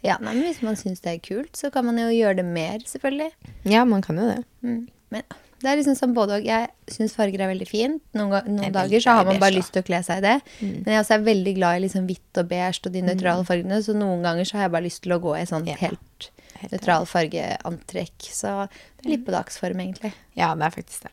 Ja, 0.00 0.14
nei, 0.16 0.32
men 0.32 0.46
Hvis 0.46 0.62
man 0.64 0.78
syns 0.80 1.02
det 1.04 1.12
er 1.12 1.20
kult, 1.20 1.52
så 1.58 1.68
kan 1.72 1.84
man 1.84 1.98
jo 2.00 2.06
gjøre 2.08 2.38
det 2.38 2.46
mer, 2.48 2.80
selvfølgelig. 2.88 3.30
Ja, 3.68 3.82
man 3.84 4.00
kan 4.04 4.16
jo 4.16 4.24
det. 4.30 4.38
Mm. 4.64 4.86
Men 5.12 5.24
det 5.60 5.68
er 5.68 5.76
liksom 5.76 5.96
sånn 5.98 6.14
både 6.16 6.38
og. 6.38 6.46
Jeg 6.48 6.70
syns 6.88 7.12
farger 7.12 7.42
er 7.44 7.50
veldig 7.50 7.68
fint. 7.68 8.00
Noen, 8.16 8.46
noen 8.48 8.70
er 8.70 8.72
dager 8.72 9.04
så 9.04 9.18
har 9.18 9.26
man 9.28 9.36
bare 9.36 9.50
beige, 9.50 9.58
lyst 9.58 9.74
til 9.74 9.84
å 9.84 9.86
kle 9.90 10.00
seg 10.06 10.22
i 10.22 10.24
det. 10.24 10.36
Men 10.62 10.88
jeg 10.94 11.02
også 11.02 11.16
er 11.18 11.26
veldig 11.26 11.54
glad 11.58 11.76
i 11.76 11.82
liksom 11.84 12.06
hvitt 12.08 12.40
og 12.40 12.48
beige 12.48 12.80
og 12.88 12.96
de 12.96 13.02
nøytrale 13.10 13.44
fargene, 13.48 13.80
så 13.84 13.96
noen 13.96 14.24
ganger 14.24 14.48
så 14.48 14.56
har 14.56 14.66
jeg 14.66 14.74
bare 14.78 14.86
lyst 14.88 15.02
til 15.04 15.16
å 15.16 15.20
gå 15.20 15.36
i 15.36 15.44
sånn 15.52 15.68
Ja. 15.68 15.76
helt 15.82 16.30
Helt 16.60 16.74
nøytral 16.76 17.06
fargeantrekk. 17.08 18.30
Så 18.36 18.54
det 18.68 19.04
er 19.04 19.12
litt 19.14 19.28
på 19.28 19.32
dagsform, 19.32 19.84
egentlig. 19.84 20.14
Ja, 20.36 20.54
det 20.56 20.66
er 20.66 20.74
faktisk 20.74 21.06
det. 21.08 21.12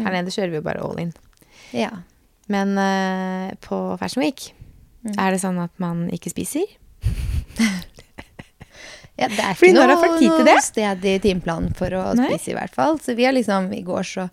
Her 0.00 0.14
nede 0.14 0.34
kjører 0.34 0.52
vi 0.52 0.60
jo 0.60 0.66
bare 0.66 0.82
all 0.86 1.00
in. 1.02 1.14
Ja. 1.74 1.90
Men 2.50 2.78
uh, 2.78 3.54
på 3.62 3.78
Fashion 3.98 4.22
Week 4.22 4.52
er 5.12 5.34
det 5.34 5.40
sånn 5.42 5.60
at 5.62 5.74
man 5.82 6.06
ikke 6.14 6.32
spiser. 6.32 6.64
Ja, 9.14 9.28
det 9.30 9.38
er 9.38 9.54
Fordi 9.54 9.70
ikke 9.70 9.86
noe, 9.86 9.96
folk 10.02 10.22
noe 10.42 10.60
sted 10.64 11.04
i 11.06 11.14
timeplanen 11.22 11.70
for 11.78 11.94
å 11.94 12.02
Nei. 12.18 12.32
spise, 12.32 12.50
i 12.50 12.56
hvert 12.56 12.74
fall. 12.74 12.96
Så 12.98 13.14
vi 13.14 13.26
har 13.28 13.34
liksom 13.36 13.70
i 13.76 13.84
går 13.86 14.06
så 14.10 14.28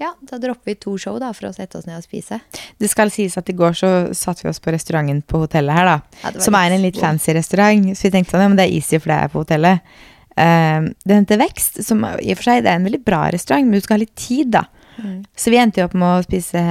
Ja, 0.00 0.14
da 0.26 0.38
dropper 0.40 0.72
vi 0.72 0.74
to 0.80 0.96
show 0.98 1.18
da 1.20 1.28
for 1.36 1.50
å 1.50 1.52
sette 1.54 1.76
oss 1.78 1.84
ned 1.86 2.00
og 2.00 2.06
spise. 2.06 2.40
Det 2.80 2.88
skal 2.90 3.12
sies 3.12 3.36
at 3.38 3.50
i 3.52 3.54
går 3.54 3.76
så 3.76 3.90
satte 4.16 4.42
vi 4.42 4.48
oss 4.50 4.58
på 4.58 4.72
restauranten 4.72 5.20
på 5.28 5.42
hotellet 5.44 5.76
her, 5.76 5.90
da. 5.90 6.22
Ja, 6.24 6.32
som 6.42 6.56
er 6.58 6.72
en 6.72 6.82
litt 6.82 6.96
god. 6.96 7.04
fancy 7.04 7.36
restaurant. 7.36 7.92
Så 7.92 8.08
vi 8.08 8.14
tenkte 8.16 8.34
sånn, 8.34 8.42
ja, 8.42 8.48
men 8.50 8.58
det 8.58 8.66
er 8.66 8.74
easy, 8.80 8.98
for 8.98 9.12
det 9.12 9.20
er 9.20 9.30
på 9.30 9.44
hotellet. 9.44 9.94
Uh, 10.32 10.88
det 11.04 11.20
heter 11.20 11.42
Vekst, 11.44 11.82
som 11.84 12.02
i 12.08 12.32
og 12.32 12.40
for 12.40 12.48
seg 12.48 12.64
det 12.64 12.72
er 12.72 12.80
en 12.80 12.88
veldig 12.88 13.02
bra 13.04 13.20
restaurant, 13.36 13.68
men 13.68 13.78
du 13.78 13.84
skal 13.84 14.00
ha 14.00 14.02
litt 14.06 14.16
tid, 14.18 14.50
da. 14.56 14.64
Mm. 14.96 15.20
Så 15.38 15.52
vi 15.52 15.60
endte 15.60 15.84
jo 15.84 15.90
opp 15.90 15.94
med 15.94 16.08
å 16.08 16.24
spise 16.24 16.64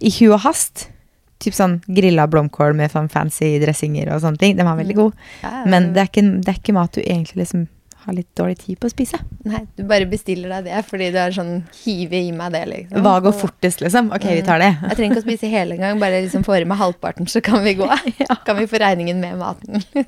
i 0.00 0.14
hu 0.20 0.30
og 0.30 0.40
hast. 0.46 0.86
Typ 1.40 1.54
sånn 1.56 1.78
grilla 1.88 2.26
blomkål 2.28 2.74
med 2.76 2.92
sånn 2.92 3.08
fancy 3.08 3.54
dressinger 3.62 4.10
og 4.14 4.20
sånne 4.20 4.36
ting. 4.42 4.56
Den 4.58 4.68
var 4.68 4.76
veldig 4.76 4.96
god. 4.98 5.14
Ja, 5.42 5.62
Men 5.64 5.92
det 5.96 6.02
er, 6.02 6.10
ikke, 6.10 6.24
det 6.44 6.52
er 6.52 6.58
ikke 6.60 6.74
mat 6.76 6.92
du 6.92 7.00
egentlig 7.00 7.40
liksom 7.46 7.62
har 8.00 8.14
litt 8.16 8.28
dårlig 8.36 8.58
tid 8.62 8.78
på 8.80 8.88
å 8.88 8.92
spise. 8.92 9.18
Nei, 9.44 9.62
du 9.76 9.82
bare 9.88 10.06
bestiller 10.08 10.48
deg 10.54 10.68
det 10.70 10.78
fordi 10.88 11.10
du 11.12 11.18
er 11.20 11.34
sånn 11.36 11.50
hive 11.82 12.16
i 12.16 12.30
meg 12.32 12.52
det, 12.54 12.62
liksom. 12.70 13.02
Hva 13.04 13.18
går 13.24 13.34
fortest, 13.36 13.82
liksom? 13.84 14.08
Ok, 14.16 14.24
vi 14.36 14.44
tar 14.46 14.60
det. 14.62 14.70
Jeg 14.88 14.96
trenger 15.00 15.16
ikke 15.18 15.24
å 15.24 15.26
spise 15.28 15.50
hele 15.52 15.76
engang, 15.76 16.00
bare 16.00 16.22
liksom 16.24 16.44
få 16.46 16.56
i 16.56 16.64
meg 16.68 16.80
halvparten, 16.80 17.28
så 17.28 17.42
kan 17.44 17.60
vi 17.64 17.74
gå. 17.80 17.88
Kan 18.46 18.56
vi 18.60 18.68
få 18.72 18.80
regningen 18.80 19.20
med 19.20 19.36
maten. 19.40 19.84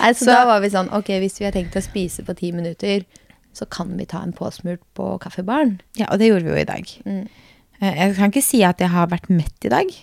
Nei, 0.00 0.14
så, 0.14 0.24
Så- 0.24 0.30
da 0.32 0.44
var 0.48 0.60
vi 0.64 0.70
sånn, 0.72 0.88
ok, 0.96 1.10
hvis 1.22 1.36
vi 1.40 1.46
har 1.48 1.52
tenkt 1.56 1.76
å 1.76 1.84
spise 1.84 2.24
på 2.24 2.34
ti 2.38 2.52
minutter, 2.56 3.04
så 3.52 3.66
kan 3.68 3.92
vi 3.98 4.06
ta 4.08 4.22
en 4.24 4.32
påsmurt 4.32 4.80
på 4.96 5.10
kaffebaren. 5.20 5.76
Ja, 6.00 6.06
og 6.10 6.18
det 6.22 6.30
gjorde 6.30 6.46
vi 6.48 6.54
jo 6.54 6.60
i 6.62 6.68
dag. 6.68 6.88
Mm. 7.04 7.26
Eh, 7.82 7.96
Jeg 7.98 8.14
kan 8.16 8.30
ikke 8.30 8.44
si 8.46 8.62
at 8.66 8.78
jeg 8.80 8.88
har 8.92 9.10
vært 9.10 9.28
mett 9.32 9.66
i 9.66 9.72
dag. 9.72 9.90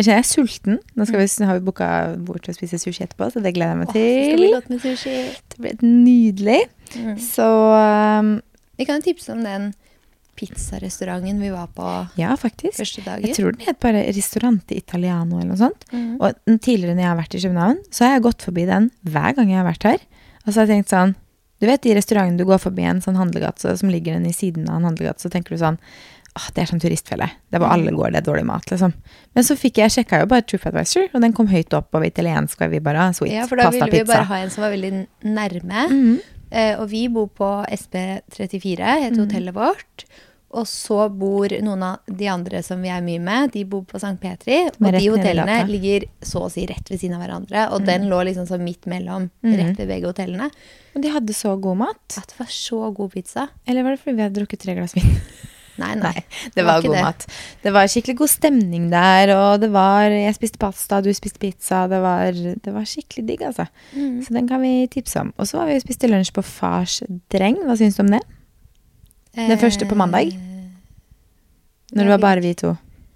Jeg 0.00 0.06
kjenner 0.06 0.22
jeg 0.22 0.24
er 0.24 0.26
sulten. 0.26 0.78
Nå 0.96 1.04
skal 1.06 1.20
vi, 1.20 1.26
har 1.46 1.58
vi 1.58 1.64
booka 1.66 1.86
bord 2.24 2.40
til 2.42 2.54
å 2.54 2.56
spise 2.56 2.78
sushi 2.80 3.04
etterpå, 3.04 3.26
så 3.30 3.42
det 3.44 3.52
gleder 3.54 3.74
jeg 3.76 3.80
meg 3.82 3.90
Åh, 3.90 3.94
det 3.94 4.04
skal 4.24 4.38
bli 4.40 4.46
til. 4.46 4.54
godt 4.56 4.70
med 4.72 4.80
sushi. 4.82 5.16
Det 5.52 5.58
blir 5.60 5.82
nydelig. 5.84 6.60
Mm. 6.96 7.10
Så 7.20 7.48
um, 7.76 8.30
Vi 8.80 8.86
kan 8.88 9.04
tipse 9.04 9.30
om 9.36 9.42
den 9.44 9.68
pizzarestauranten 10.40 11.38
vi 11.44 11.50
var 11.52 11.68
på 11.76 11.90
ja, 12.18 12.32
faktisk. 12.40 12.78
første 12.80 13.04
dagen. 13.04 13.28
Jeg 13.28 13.36
tror 13.36 13.52
den 13.54 13.66
het 13.68 13.78
bare 13.84 14.02
Ristorante 14.16 14.74
Italiano 14.80 15.36
eller 15.38 15.52
noe 15.52 15.60
sånt. 15.60 15.84
Mm. 15.92 16.16
Og 16.24 16.40
tidligere 16.64 16.96
når 16.96 17.04
jeg 17.04 17.10
har 17.12 17.20
vært 17.20 17.36
i 17.36 17.42
København, 17.44 17.82
så 17.92 18.06
har 18.06 18.14
jeg 18.16 18.24
gått 18.26 18.46
forbi 18.48 18.64
den 18.72 18.88
hver 19.12 19.36
gang 19.38 19.52
jeg 19.52 19.60
har 19.60 19.68
vært 19.68 19.86
her. 19.90 20.06
Og 20.42 20.48
så 20.48 20.56
har 20.56 20.66
jeg 20.66 20.72
tenkt 20.80 20.94
sånn 20.96 21.14
Du 21.62 21.68
vet 21.68 21.84
de 21.84 21.92
restaurantene 21.94 22.40
du 22.40 22.48
går 22.48 22.58
forbi 22.64 22.88
en 22.90 23.04
sånn 23.04 23.20
handlegate 23.20 23.76
som 23.78 23.92
ligger 23.92 24.16
den 24.16 24.26
i 24.26 24.34
siden 24.34 24.64
av 24.72 24.80
en 24.80 24.88
handlegate, 24.88 25.22
så 25.22 25.30
tenker 25.30 25.54
du 25.54 25.60
sånn 25.62 25.76
Åh, 26.34 26.46
det 26.54 26.62
er 26.62 26.66
sånn 26.70 26.80
turistfelle. 26.80 27.26
Det 27.50 27.58
er 27.58 27.60
hvor 27.60 27.68
alle 27.74 27.92
går, 27.92 28.12
det 28.14 28.22
er 28.22 28.32
dårlig 28.32 28.46
mat, 28.48 28.64
liksom. 28.72 28.94
Men 29.36 29.44
så 29.44 29.56
fikk 29.60 29.82
jeg 29.82 29.90
sjekka 29.92 30.22
jo 30.22 30.26
bare 30.30 30.42
TripAdvisor, 30.48 31.10
og 31.12 31.20
den 31.20 31.32
kom 31.36 31.46
høyt 31.50 31.74
opp 31.76 31.92
over 31.94 32.06
italiensk, 32.08 32.60
og 32.64 32.70
vi 32.72 32.80
bare 32.80 32.98
ah, 33.08 33.12
sweet. 33.12 33.34
Ja, 33.34 33.46
for 33.46 33.60
da 33.60 33.68
ville 33.70 33.90
vi 33.92 34.04
bare 34.08 34.24
ha 34.30 34.38
en 34.40 34.50
som 34.50 34.62
var 34.64 34.70
veldig 34.72 34.92
nærme. 35.24 35.62
nærme. 35.62 35.88
-hmm. 35.88 36.20
Eh, 36.52 36.80
og 36.80 36.88
vi 36.90 37.08
bor 37.08 37.26
på 37.28 37.64
SP34, 37.72 39.00
heter 39.00 39.16
Mm. 39.16 39.24
hotellet 39.26 39.54
vårt. 39.54 40.04
Og 40.52 40.66
så 40.66 41.08
bor 41.08 41.48
noen 41.62 41.82
av 41.82 41.98
de 42.06 42.26
andre 42.28 42.62
som 42.62 42.82
vi 42.82 42.88
er 42.88 43.00
mye 43.00 43.18
med, 43.18 43.52
de 43.52 43.64
bor 43.64 43.84
på 43.84 43.96
St. 43.96 44.18
Petri. 44.20 44.66
Og 44.68 44.92
de 44.92 45.08
hotellene 45.08 45.66
ligger 45.66 46.04
så 46.20 46.42
å 46.44 46.50
si 46.50 46.66
rett 46.66 46.90
ved 46.90 47.00
siden 47.00 47.14
av 47.16 47.22
hverandre. 47.22 47.72
Og 47.72 47.86
den 47.86 48.02
lå 48.10 48.22
liksom 48.24 48.46
sånn 48.46 48.60
midt 48.62 48.84
mellom, 48.86 49.30
Mhm. 49.42 49.56
rett 49.56 49.76
ved 49.78 49.88
begge 49.88 50.12
hotellene. 50.12 50.50
Og 50.94 51.02
de 51.02 51.08
hadde 51.08 51.32
så 51.32 51.58
god 51.58 51.76
mat. 51.78 52.18
At 52.18 52.28
det 52.28 52.38
var 52.38 52.46
så 52.46 52.94
god 52.94 53.12
pizza. 53.12 53.48
Eller 53.66 53.82
var 53.82 53.90
det 53.92 54.00
fordi 54.00 54.16
vi 54.16 54.22
hadde 54.22 54.40
drukket 54.46 54.58
tre 54.58 54.74
glass 54.74 54.94
vin? 54.94 55.02
Nei, 55.80 55.94
nei. 55.96 56.10
Nei, 56.12 56.22
det 56.54 56.64
var 56.66 56.82
god 56.84 56.94
det. 56.94 57.02
mat. 57.06 57.26
Det 57.64 57.72
var 57.72 57.88
skikkelig 57.88 58.16
god 58.18 58.28
stemning 58.32 58.90
der, 58.92 59.32
og 59.38 59.62
det 59.62 59.70
var 59.72 60.12
Jeg 60.12 60.34
spiste 60.36 60.60
pasta, 60.60 61.00
du 61.00 61.08
spiste 61.16 61.40
pizza. 61.40 61.86
Det 61.88 62.00
var, 62.04 62.32
det 62.36 62.74
var 62.74 62.84
skikkelig 62.88 63.24
digg, 63.30 63.42
altså. 63.48 63.64
Mm. 63.96 64.20
Så 64.26 64.36
den 64.36 64.48
kan 64.50 64.60
vi 64.60 64.74
tipse 64.92 65.20
om. 65.24 65.32
Og 65.40 65.48
så 65.48 65.58
var 65.62 65.70
vi 65.72 65.78
og 65.80 65.84
spiste 65.86 66.10
lunsj 66.12 66.32
på 66.36 66.44
Fars 66.44 67.00
dreng. 67.32 67.56
Hva 67.64 67.76
syns 67.80 67.96
du 67.96 68.04
om 68.04 68.12
det? 68.12 68.20
Den 69.38 69.56
første 69.58 69.88
på 69.88 69.96
mandag? 69.96 70.28
Eh, 70.36 71.96
Når 71.96 72.04
det 72.04 72.12
var 72.18 72.24
bare 72.28 72.44
vi 72.44 72.52
to. 72.54 72.74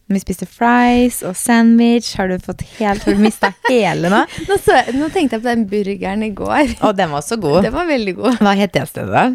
Vi 0.08 0.20
spiste 0.22 0.46
fries 0.46 1.20
og 1.26 1.34
sandwich. 1.36 2.12
Har 2.16 2.28
du 2.30 2.38
fått 2.38 2.62
helt 2.78 3.02
Har 3.04 3.12
du 3.16 3.20
mista 3.20 3.50
hele 3.68 4.08
nå? 4.12 4.20
Nå, 4.48 4.58
så, 4.62 4.76
nå 4.94 5.08
tenkte 5.12 5.36
jeg 5.36 5.42
på 5.42 5.48
den 5.50 5.64
burgeren 5.68 6.22
i 6.22 6.30
går. 6.30 6.76
Og 6.86 6.96
den 6.96 7.10
var 7.12 7.20
også 7.24 7.36
god. 7.42 7.62
Den 7.66 7.74
var 7.76 7.88
veldig 7.90 8.14
god. 8.20 8.38
Hva 8.40 8.54
het 8.56 8.72
det 8.78 8.86
stedet, 8.88 9.12
da? 9.12 9.26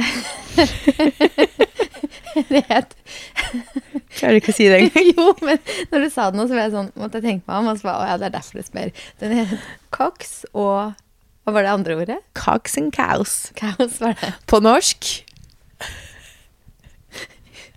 Det 2.50 2.62
het 2.68 2.94
Klarer 4.16 4.36
du 4.36 4.40
ikke 4.40 4.52
å 4.52 4.56
si 4.56 4.66
det 4.70 4.78
engang? 4.84 5.06
Jo, 5.16 5.26
men 5.46 5.60
når 5.92 6.04
du 6.04 6.08
sa 6.12 6.28
det 6.30 6.38
nå, 6.40 6.46
så 6.48 6.56
var 6.56 6.66
jeg 6.66 6.74
sånn, 6.74 6.90
måtte 7.00 7.20
jeg 7.20 7.26
tenke 7.26 7.50
meg 7.50 7.62
om. 7.62 7.70
Og 7.72 7.78
så 7.80 7.88
bare, 7.88 8.02
å 8.02 8.08
ja, 8.10 8.18
det 8.20 8.28
er 8.30 8.34
derfor 8.36 8.60
du 8.60 8.66
spør. 8.66 8.92
Den 9.22 9.34
het 9.38 9.54
Cox 9.94 10.36
og 10.52 10.92
Hva 11.46 11.54
var 11.56 11.66
det 11.66 11.72
andre 11.72 11.96
ordet? 12.02 12.18
Cox 12.38 12.76
and 12.78 12.92
cows. 12.94 13.34
Cows 13.58 13.98
var 14.02 14.14
det. 14.20 14.32
På 14.50 14.60
norsk. 14.62 15.08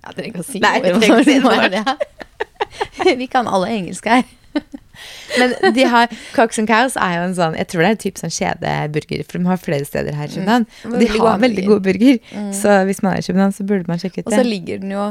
Jeg 0.04 0.18
trenger 0.18 0.30
ikke 0.34 0.44
å 0.44 0.48
si 0.50 0.60
Nei, 0.64 0.76
ordet, 0.82 0.98
ikke 1.00 1.24
si 1.24 1.38
det. 3.08 3.14
Vi 3.24 3.28
kan 3.32 3.48
alle 3.48 3.70
engelsk 3.72 4.10
her. 4.12 4.26
Men 5.40 5.74
de 5.76 5.84
har, 5.90 6.14
Cox 6.36 6.60
and 6.62 6.70
Cows 6.70 6.96
er 7.00 7.18
jo 7.18 7.26
en 7.28 7.36
sånn 7.38 7.58
Jeg 7.58 7.70
tror 7.72 7.86
det 7.86 7.92
er 7.92 8.00
typ 8.04 8.22
sånn 8.22 8.34
kjedeburger, 8.34 9.26
for 9.28 9.40
de 9.40 9.50
har 9.52 9.62
flere 9.62 9.88
steder 9.90 10.18
her 10.18 10.30
i 10.30 10.36
København. 10.38 10.66
Mm. 10.70 10.94
Og 10.94 10.98
de 10.98 11.06
Veldig 11.06 11.20
god 11.20 11.30
har 11.30 11.44
veldig 11.44 11.68
god 11.68 11.86
burger. 11.90 12.18
Så 12.56 12.80
hvis 12.90 13.04
man 13.04 13.14
er 13.14 13.24
i 13.24 13.28
København, 13.28 13.56
så 13.58 13.68
burde 13.68 13.90
man 13.92 14.02
sjekke 14.02 14.22
ut 14.22 14.26
det. 14.26 14.32
Og 14.32 14.38
så 14.40 14.48
ligger 14.48 14.82
den 14.84 14.94
jo 14.96 15.06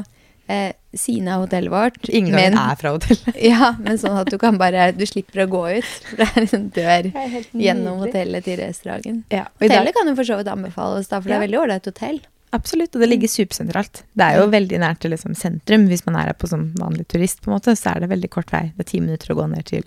eh, 0.49 0.73
siden 0.95 1.29
av 1.33 1.45
hotellet 1.47 1.73
vårt. 1.73 2.09
Inngangen 2.09 2.55
men- 2.55 2.59
er 2.59 2.77
fra 2.81 2.95
hotellet. 2.97 3.39
Ja, 3.53 3.73
men 3.79 3.99
sånn 4.01 4.19
at 4.21 4.31
du 4.31 4.39
kan 4.39 4.59
bare 4.61 4.91
Du 4.97 5.05
slipper 5.09 5.45
å 5.47 5.49
gå 5.51 5.63
ut. 5.79 5.95
For 6.09 6.21
det 6.23 6.29
er 6.29 6.59
en 6.59 6.69
dør 6.77 7.09
er 7.13 7.39
gjennom 7.53 8.03
hotellet 8.05 8.47
til 8.49 8.61
restauranten. 8.61 9.23
Ja, 9.33 9.47
Hotellet 9.63 9.97
kan 9.97 10.11
jo 10.11 10.17
for 10.19 10.29
så 10.29 10.39
vidt 10.41 10.53
anbefales, 10.53 11.09
da, 11.11 11.21
for 11.21 11.33
det 11.33 11.39
er 11.39 11.47
veldig 11.47 11.63
ålreit 11.65 11.89
hotell. 11.91 12.21
Absolutt, 12.53 12.95
og 12.95 13.03
det 13.03 13.09
ligger 13.11 13.31
supersentralt. 13.33 14.03
Det 14.19 14.27
er 14.27 14.39
jo 14.41 14.47
veldig 14.53 14.79
nært 14.83 15.01
til 15.05 15.13
liksom, 15.15 15.35
sentrum. 15.39 15.89
Hvis 15.91 16.05
man 16.07 16.17
er 16.21 16.31
her 16.31 16.39
på 16.39 16.49
som 16.51 16.69
vanlig 16.79 17.07
turist, 17.13 17.43
på 17.43 17.51
en 17.51 17.57
måte, 17.57 17.75
så 17.79 17.95
er 17.95 18.05
det 18.05 18.11
veldig 18.13 18.31
kort 18.31 18.53
vei. 18.55 18.65
Det 18.77 18.87
er 18.87 18.91
ti 18.93 19.01
minutter 19.03 19.33
å 19.35 19.39
gå 19.41 19.49
ned 19.53 19.67
til 19.71 19.85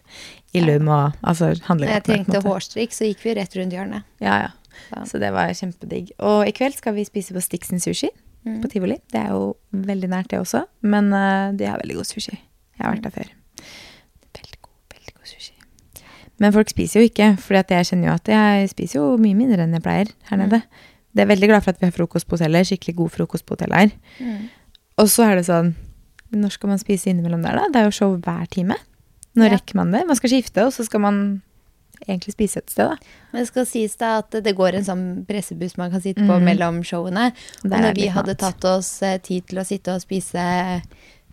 Illum 0.55 0.87
og 0.89 1.15
altså 1.21 1.53
handlegata. 1.67 1.95
jeg 1.95 2.25
trengte 2.25 2.43
hårstrikk, 2.45 2.93
så 2.95 3.09
gikk 3.09 3.23
vi 3.25 3.35
rett 3.39 3.55
rundt 3.59 3.73
hjørnet. 3.75 4.03
Ja, 4.23 4.37
ja. 4.47 4.53
Så. 4.89 5.05
Så 5.13 5.19
det 5.23 5.31
var 5.31 5.53
kjempedigg. 5.55 6.11
Og 6.19 6.43
i 6.49 6.51
kveld 6.55 6.75
skal 6.75 6.93
vi 6.97 7.05
spise 7.07 7.33
på 7.35 7.43
Stixen 7.43 7.79
sushi 7.83 8.11
Mm. 8.45 8.59
på 8.61 8.69
tivoli. 8.69 8.99
Det 9.09 9.17
er 9.17 9.31
jo 9.33 9.55
veldig 9.73 10.07
nært, 10.11 10.27
det 10.29 10.37
også. 10.37 10.59
Men 10.85 11.07
uh, 11.09 11.49
de 11.57 11.65
har 11.65 11.79
veldig 11.81 11.95
god 11.97 12.05
sushi. 12.05 12.35
Jeg 12.77 12.83
har 12.85 12.91
vært 12.93 13.07
der 13.07 13.13
før. 13.15 13.31
Veldig 14.37 14.59
god, 14.61 14.75
veldig 14.93 15.13
god 15.15 15.25
sushi. 15.31 15.53
Men 16.37 16.53
folk 16.53 16.69
spiser 16.69 17.01
jo 17.01 17.09
ikke, 17.09 17.29
for 17.41 17.57
jeg 17.57 17.87
kjenner 17.89 18.11
jo 18.11 18.13
at 18.19 18.29
jeg 18.29 18.69
spiser 18.69 18.99
jo 18.99 19.15
mye 19.17 19.33
mindre 19.39 19.65
enn 19.65 19.73
jeg 19.73 19.81
pleier 19.81 20.11
her 20.29 20.37
nede. 20.43 20.61
Det 21.15 21.23
er 21.23 21.29
veldig 21.31 21.47
glad 21.47 21.63
for 21.63 21.71
at 21.71 21.79
vi 21.81 21.87
har 21.87 21.95
frokost 21.95 22.27
på 22.27 22.35
hotellet. 22.35 22.67
Skikkelig 22.67 22.95
god 22.97 23.13
frokost 23.15 23.45
på 23.47 23.55
hotellet 23.55 23.77
her. 23.85 23.91
Mm. 24.19 24.49
Og 24.99 25.07
så 25.11 25.23
er 25.29 25.39
det 25.39 25.45
sånn 25.47 25.73
Når 26.35 26.51
skal 26.57 26.69
man 26.73 26.79
spise 26.81 27.07
innimellom 27.11 27.43
der, 27.45 27.55
da? 27.55 27.67
Det 27.71 27.79
er 27.79 27.85
jo 27.87 27.95
show 27.95 28.15
hver 28.19 28.45
time. 28.51 28.75
Når 29.37 29.45
Ja. 29.49 29.55
rekker 29.57 29.75
man 29.79 29.91
det? 29.93 30.01
Man 30.07 30.15
skal 30.19 30.29
skifte, 30.33 30.65
og 30.65 30.73
så 30.73 30.83
skal 30.83 30.99
man 30.99 31.41
egentlig 32.09 32.33
spise 32.33 32.57
et 32.59 32.69
sted, 32.69 32.89
da. 32.89 32.97
Men 33.31 33.41
det 33.41 33.47
skal 33.47 33.65
sies 33.65 33.95
da 33.95 34.17
at 34.19 34.31
det 34.43 34.55
går 34.57 34.75
en 34.75 34.83
sånn 34.83 35.25
pressebuss 35.25 35.77
man 35.77 35.91
kan 35.91 36.01
sitte 36.03 36.25
på 36.25 36.35
mm. 36.39 36.43
mellom 36.43 36.81
showene. 36.83 37.29
Og 37.63 37.69
Der 37.69 37.77
er 37.77 37.81
når 37.87 37.95
vi 37.95 38.07
hadde 38.11 38.35
tatt 38.35 38.65
oss 38.65 39.01
eh, 39.03 39.17
tid 39.23 39.47
til 39.47 39.59
å 39.61 39.65
sitte 39.65 39.95
og 39.95 40.01
spise 40.03 40.81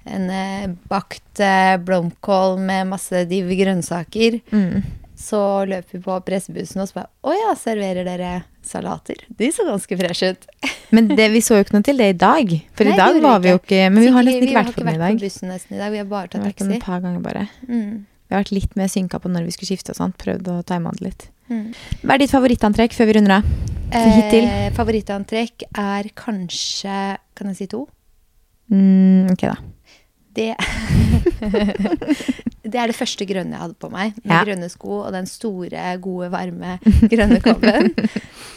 en 0.07 0.31
eh, 0.31 0.69
bakt 0.91 1.41
eh, 1.41 1.77
blomkål 1.83 2.59
med 2.63 2.87
masse 2.93 3.25
div 3.31 3.51
grønnsaker, 3.59 4.41
Mm. 4.53 4.83
Så 5.23 5.41
løp 5.71 5.93
vi 5.95 6.01
på 6.03 6.17
pressebussen 6.27 6.83
og 6.83 6.89
så 6.91 6.97
bare 7.01 7.11
Å 7.23 7.35
ja, 7.37 7.53
serverer 7.59 8.07
dere 8.09 8.33
salater? 8.67 9.21
De 9.39 9.49
så 9.55 9.65
ganske 9.67 9.99
freshe 10.01 10.33
ut. 10.35 10.47
Men 10.95 11.09
det, 11.15 11.29
vi 11.33 11.41
så 11.45 11.57
jo 11.59 11.65
ikke 11.67 11.77
noe 11.79 11.87
til 11.87 12.01
det 12.03 12.09
i 12.13 12.17
dag. 12.19 12.51
For 12.77 12.89
Nei, 12.89 12.95
i 12.95 12.99
dag 12.99 13.19
var 13.25 13.43
vi 13.45 13.53
jo 13.53 13.61
ikke 13.61 13.83
Men 13.91 14.03
vi 14.03 14.13
har 14.15 14.27
nesten 14.27 14.47
ikke 14.49 14.59
vært 14.59 14.75
på 14.77 14.85
den 14.85 14.95
i 14.95 15.03
dag. 15.03 15.19
på 15.21 15.27
bussen 15.27 15.53
nesten 15.55 15.77
i 15.77 15.81
dag. 15.83 15.93
Vi 15.95 16.01
har 16.03 16.09
bare 16.11 16.29
Vi 16.29 16.37
har 16.37 16.43
tatt 16.43 16.49
vært 16.51 16.59
taxi. 16.65 16.79
et 16.81 16.87
par 16.89 17.05
ganger 17.05 17.23
bare. 17.25 17.45
Mm. 17.69 17.93
Vi 18.07 18.35
har 18.37 18.43
vært 18.45 18.55
litt 18.57 18.77
mer 18.81 18.89
synka 18.93 19.21
på 19.23 19.31
når 19.33 19.47
vi 19.49 19.55
skulle 19.57 19.71
skifte 19.73 19.95
og 19.95 20.01
sånt. 20.01 20.19
Prøvd 20.21 20.51
å 20.53 20.59
time 20.69 20.93
det 20.99 21.07
litt. 21.09 21.27
Mm. 21.53 21.65
Hva 22.03 22.15
er 22.15 22.23
ditt 22.23 22.33
favorittantrekk 22.33 22.95
før 22.97 23.11
vi 23.11 23.17
runder 23.19 23.39
av? 23.39 23.51
Så 23.93 24.07
hittil? 24.17 24.47
Eh, 24.49 24.71
favorittantrekk 24.73 25.67
er 25.77 26.07
kanskje 26.17 27.01
Kan 27.37 27.51
jeg 27.53 27.59
si 27.59 27.67
to? 27.73 27.83
Mm, 28.73 29.29
ok, 29.35 29.43
da. 29.51 29.57
Det 30.35 30.55
Det 32.63 32.79
er 32.79 32.87
det 32.89 32.95
første 32.97 33.27
grønne 33.27 33.57
jeg 33.57 33.61
hadde 33.65 33.75
på 33.83 33.89
meg. 33.91 34.13
Med 34.23 34.33
Ja. 34.33 34.45
grønne 34.47 34.69
sko 34.71 35.01
og 35.03 35.13
den 35.13 35.27
store, 35.27 35.83
gode, 36.01 36.29
varme 36.33 36.77
grønne 37.11 37.41
kobben. 37.43 37.91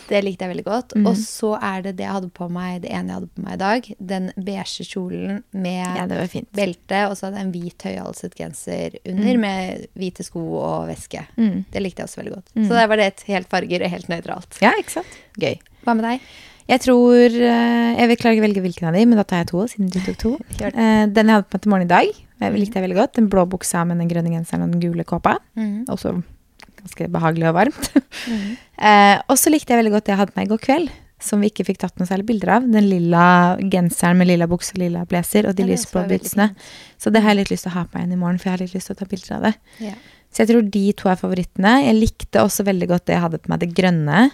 Det 0.05 0.19
likte 0.21 0.45
jeg 0.45 0.51
veldig 0.51 0.63
godt. 0.67 0.93
Mm. 0.93 1.07
Og 1.09 1.15
så 1.17 1.55
er 1.57 1.81
det 1.81 1.95
det 1.97 2.03
jeg 2.05 2.13
hadde 2.13 2.29
på 2.37 2.45
meg, 2.53 2.83
det 2.83 2.91
ene 2.93 3.09
jeg 3.09 3.15
hadde 3.17 3.29
på 3.33 3.41
meg 3.41 3.55
i 3.55 3.61
dag. 3.63 3.87
Den 4.13 4.27
beige 4.37 4.85
kjolen 4.85 5.39
med 5.57 5.81
Ja, 5.97 6.05
belte, 6.53 6.99
og 7.09 7.17
så 7.17 7.25
hadde 7.25 7.39
jeg 7.41 7.47
en 7.47 7.53
hvit 7.55 7.85
høyhalset 7.89 8.37
genser 8.37 8.99
under 9.09 9.39
med 9.41 9.87
hvite 9.97 10.23
sko 10.27 10.43
og 10.61 10.85
veske. 10.91 11.25
Mm. 11.41 11.63
Det 11.73 11.81
likte 11.81 12.03
jeg 12.03 12.11
også 12.11 12.21
veldig 12.21 12.35
godt. 12.37 12.53
Mm. 12.53 12.67
Så 12.69 12.77
der 12.77 12.91
var 12.93 13.01
det 13.01 13.07
et 13.09 13.25
helt 13.33 13.49
farger 13.49 13.87
og 13.87 13.95
helt 13.97 14.11
nøytralt. 14.13 14.59
Ja, 14.61 14.75
ikke 14.77 14.93
sant? 14.99 15.17
Gøy. 15.41 15.57
Hva 15.87 15.97
med 15.97 16.05
deg? 16.11 16.29
Jeg 16.65 16.81
tror 16.81 17.29
eh, 17.29 17.91
Jeg 17.99 18.09
vil 18.09 18.19
klarer 18.19 18.37
ikke 18.37 18.45
velge 18.47 18.63
hvilken 18.65 18.89
av 18.89 18.97
de, 18.97 19.05
men 19.05 19.19
da 19.19 19.25
tar 19.27 19.43
jeg 19.43 19.51
to, 19.53 19.65
siden 19.69 19.91
du 19.93 19.99
tok 20.01 20.21
to. 20.21 20.35
Eh, 20.65 21.05
den 21.11 21.29
jeg 21.29 21.37
hadde 21.37 21.47
på 21.47 21.57
meg 21.57 21.63
til 21.63 21.73
morgen 21.73 21.85
i 21.85 21.91
dag, 21.91 22.09
eh, 22.41 22.55
likte 22.57 22.79
jeg 22.79 22.87
veldig 22.87 22.99
godt. 22.99 23.15
Den 23.19 23.29
blå 23.31 23.45
buksa 23.49 23.85
med 23.87 24.01
den 24.01 24.09
grønne 24.09 24.33
genseren 24.33 24.65
og 24.65 24.73
den 24.73 24.81
gule 24.83 25.05
kåpa. 25.07 25.37
Mm. 25.59 25.85
Også 25.93 26.15
ganske 26.81 27.09
behagelig 27.13 27.49
og 27.51 27.57
varmt. 27.59 27.89
Mm. 28.25 28.55
eh, 28.89 29.17
og 29.29 29.37
så 29.41 29.53
likte 29.53 29.73
jeg 29.73 29.83
veldig 29.83 29.93
godt 29.95 30.07
det 30.07 30.15
jeg 30.15 30.21
hadde 30.23 30.33
på 30.33 30.41
meg 30.41 30.49
i 30.49 30.53
går 30.53 30.63
kveld, 30.65 30.89
som 31.21 31.41
vi 31.41 31.51
ikke 31.51 31.67
fikk 31.69 31.79
tatt 31.83 32.01
noe 32.01 32.09
særlig 32.09 32.27
bilder 32.31 32.55
av. 32.57 32.67
Den 32.73 32.89
lilla 32.89 33.27
genseren 33.61 34.19
med 34.19 34.31
lilla 34.31 34.49
bukse 34.49 34.73
og 34.75 34.81
lilla 34.81 35.05
blazer, 35.09 35.49
og 35.49 35.55
de 35.57 35.67
Ja, 35.67 35.71
lysblå 35.73 36.07
fint. 36.09 36.33
Så 36.97 37.13
det 37.13 37.21
har 37.21 37.33
jeg 37.33 37.43
litt 37.43 37.53
lyst 37.53 37.69
til 37.69 37.73
å 37.75 37.77
ha 37.77 37.85
på 37.85 37.97
meg 37.97 38.07
igjen 38.07 38.17
i 38.17 38.21
morgen, 38.25 38.41
for 38.41 38.49
jeg 38.49 38.57
har 38.57 38.65
litt 38.65 38.75
lyst 38.77 38.89
til 38.91 38.97
å 38.97 39.01
ta 39.03 39.09
bilder 39.13 39.37
av 39.37 39.47
det. 39.47 39.55
Ja. 39.85 39.95
Så 40.33 40.43
jeg 40.43 40.51
tror 40.51 40.65
de 40.67 40.85
to 40.99 41.07
er 41.07 41.21
favorittene. 41.21 41.77
Jeg 41.85 41.95
likte 41.95 42.41
også 42.43 42.65
veldig 42.67 42.89
godt 42.91 43.05
det 43.07 43.15
jeg 43.15 43.23
hadde 43.23 43.39
på 43.39 43.53
meg, 43.53 43.61
det 43.61 43.71
grønne 43.77 44.25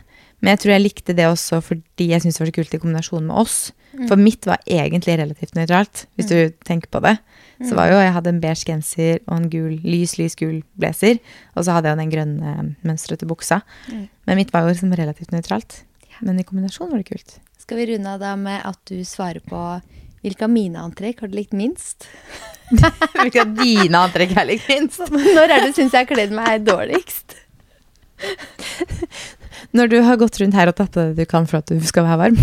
Men 0.41 0.53
jeg 0.53 0.63
tror 0.63 0.73
jeg 0.73 0.83
likte 0.83 1.15
det 1.17 1.27
også 1.29 1.61
fordi 1.63 2.09
jeg 2.11 2.23
syntes 2.23 2.39
det 2.39 2.43
var 2.43 2.51
så 2.51 2.57
kult 2.57 2.73
i 2.73 2.81
kombinasjon 2.81 3.27
med 3.29 3.41
oss. 3.43 3.59
For 4.07 4.15
mitt 4.15 4.47
var 4.47 4.61
egentlig 4.71 5.17
relativt 5.19 5.57
nøytralt, 5.57 6.05
hvis 6.15 6.29
du 6.29 6.37
tenker 6.65 6.89
på 6.93 7.01
det. 7.03 7.17
Så 7.67 7.75
var 7.77 7.91
jo, 7.91 7.99
Jeg 7.99 8.13
hadde 8.15 8.31
en 8.31 8.41
beige 8.41 8.65
genser 8.65 9.19
og 9.27 9.35
en 9.35 9.49
gul, 9.51 9.75
lys, 9.83 10.15
lys 10.17 10.35
gul 10.39 10.61
blazer. 10.79 11.19
Og 11.53 11.65
så 11.67 11.75
hadde 11.75 11.91
jeg 11.91 11.97
jo 11.97 12.01
den 12.01 12.13
grønne 12.13 12.53
mønstrete 12.87 13.27
buksa. 13.29 13.61
Men 14.25 14.39
mitt 14.39 14.53
var 14.53 14.65
jo 14.65 14.73
liksom 14.73 14.95
relativt 14.97 15.35
nøytralt. 15.35 15.83
Men 16.21 16.39
i 16.39 16.45
kombinasjon 16.47 16.89
var 16.89 17.01
det 17.01 17.11
kult. 17.11 17.37
Skal 17.61 17.77
vi 17.77 17.91
runde 17.91 18.15
av 18.15 18.21
da 18.23 18.35
med 18.39 18.63
at 18.65 18.79
du 18.89 19.03
svarer 19.05 19.43
på 19.45 19.59
hvilke 20.21 20.45
av 20.45 20.53
mine 20.53 20.81
antrekk 20.81 21.23
har 21.23 21.31
du 21.31 21.37
likt 21.37 21.53
minst? 21.57 22.05
Hvilke 23.17 23.41
av 23.41 23.55
dine 23.57 23.99
antrekk 24.05 24.35
har 24.37 24.45
jeg 24.45 24.59
likt 24.61 24.69
minst? 24.69 25.01
Når 25.35 25.43
er 25.43 25.63
det 25.65 25.71
du 25.71 25.79
syns 25.79 25.95
jeg 25.97 26.05
har 26.05 26.07
kledd 26.07 26.35
meg 26.35 26.61
dårligst? 26.67 27.33
Når 29.77 29.91
du 29.91 29.97
har 30.05 30.17
gått 30.21 30.39
rundt 30.41 30.57
her 30.57 30.71
og 30.71 30.77
tatt 30.79 30.91
på 30.95 31.03
det 31.11 31.15
du 31.21 31.25
kan 31.29 31.47
for 31.49 31.61
at 31.61 31.71
du 31.71 31.79
skal 31.85 32.07
være 32.07 32.19
varm. 32.25 32.39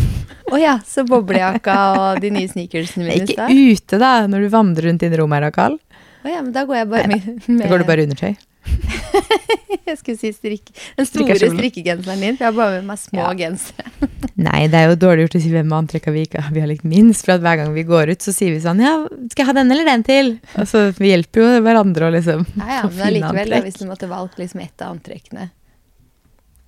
Å 0.52 0.60
ja, 0.60 0.78
så 0.86 1.04
boblejakka 1.08 1.78
og 1.98 2.20
de 2.24 2.30
nye 2.34 2.48
sneakersene 2.48 3.08
mine 3.08 3.26
Ikke 3.28 3.48
ute, 3.52 4.00
da, 4.00 4.12
når 4.30 4.46
du 4.46 4.52
vandrer 4.54 4.88
rundt 4.90 5.04
inne 5.06 5.18
i 5.18 5.20
rommet 5.20 5.48
her 5.48 5.54
kald. 5.54 5.80
Å 6.24 6.28
ja, 6.32 6.42
men 6.42 6.52
da 6.54 6.64
går 6.68 6.80
jeg 6.82 6.88
bare 6.90 7.10
med, 7.10 7.26
med 7.46 7.64
Da 7.64 7.68
går 7.72 7.84
du 7.84 7.88
bare 7.88 8.06
undertøy. 8.08 8.34
Jeg 9.88 9.96
skulle 10.02 10.18
si 10.20 10.30
strikk, 10.36 10.70
den 10.98 11.06
store 11.08 11.36
strikkegenseren 11.40 12.20
din. 12.20 12.36
For 12.36 12.44
jeg 12.44 12.50
har 12.50 12.56
bare 12.58 12.74
med 12.76 12.88
meg 12.90 12.98
små 13.00 13.22
Ja. 13.22 13.30
gensere. 13.38 13.88
Nei, 14.48 14.66
det 14.70 14.76
er 14.82 14.90
jo 14.90 14.98
dårlig 15.00 15.24
gjort 15.26 15.36
å 15.38 15.40
si 15.42 15.52
hvem 15.52 15.72
av 15.72 15.78
antrekka 15.82 16.12
vi 16.14 16.26
ikke 16.26 16.42
vi 16.52 16.60
har 16.62 16.68
likt 16.70 16.84
minst. 16.88 17.24
For 17.24 17.38
at 17.38 17.44
hver 17.44 17.56
gang 17.62 17.72
vi 17.72 17.86
går 17.88 18.12
ut, 18.12 18.20
så 18.24 18.34
sier 18.36 18.52
vi 18.52 18.60
sånn 18.64 18.82
Ja, 18.84 18.92
skal 19.32 19.42
jeg 19.44 19.48
ha 19.48 19.54
den 19.56 19.72
eller 19.72 19.88
den 19.88 20.04
til? 20.06 20.34
Og 20.60 20.68
så 20.68 20.84
vi 20.98 21.12
hjelper 21.14 21.40
jo 21.44 21.48
hverandre 21.64 22.10
å 22.10 22.14
liksom 22.18 22.44
Ja, 22.58 22.68
ja, 22.68 22.82
men 22.92 23.06
allikevel, 23.08 23.56
hvis 23.64 23.80
du 23.80 23.86
måtte 23.88 24.10
valgt 24.10 24.36
liksom 24.42 24.60
ett 24.66 24.84
av 24.84 24.92
antrekkene 24.98 25.48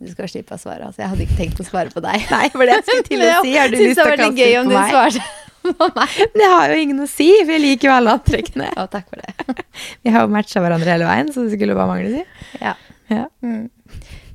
Du 0.01 0.09
skal 0.09 0.29
slippe 0.33 0.57
å 0.57 0.61
svare. 0.61 0.87
Altså, 0.89 1.03
jeg 1.03 1.11
hadde 1.13 1.25
ikke 1.27 1.37
tenkt 1.37 1.61
å 1.61 1.67
svare 1.69 1.93
på 1.93 2.01
deg. 2.05 2.23
Nei, 2.35 2.47
for 2.55 2.65
det 2.65 2.79
jeg 2.79 2.87
skulle 2.89 3.05
til 3.11 3.25
å 3.27 3.35
si. 3.45 3.53
Har 3.59 3.69
du 3.69 3.77
lyst 3.77 3.99
til 4.01 4.07
å 4.07 4.17
kaste 4.17 4.31
gøy 4.41 4.55
om 4.63 4.71
på 4.71 4.73
du 4.73 4.79
meg? 4.79 4.95
svarte 4.95 5.21
på 5.77 5.89
meg. 5.99 6.15
Det 6.41 6.47
har 6.49 6.73
jo 6.73 6.79
ingen 6.87 7.03
å 7.05 7.09
si, 7.11 7.27
for 7.45 7.53
jeg 7.53 7.61
liker 7.67 7.91
jo 7.91 7.97
alle 7.99 8.15
antrekkene. 8.17 8.71
Å, 8.81 8.87
takk 8.89 9.11
for 9.13 9.21
det. 9.21 9.67
Vi 10.07 10.15
har 10.15 10.25
jo 10.25 10.33
matcha 10.33 10.63
hverandre 10.65 10.95
hele 10.95 11.05
veien, 11.11 11.29
så 11.35 11.45
det 11.45 11.53
skulle 11.59 11.77
bare 11.77 11.91
mangle, 11.93 12.23
si. 12.23 12.49
Ja. 12.65 12.73
Ja. 13.13 13.27
Mm. 13.45 13.69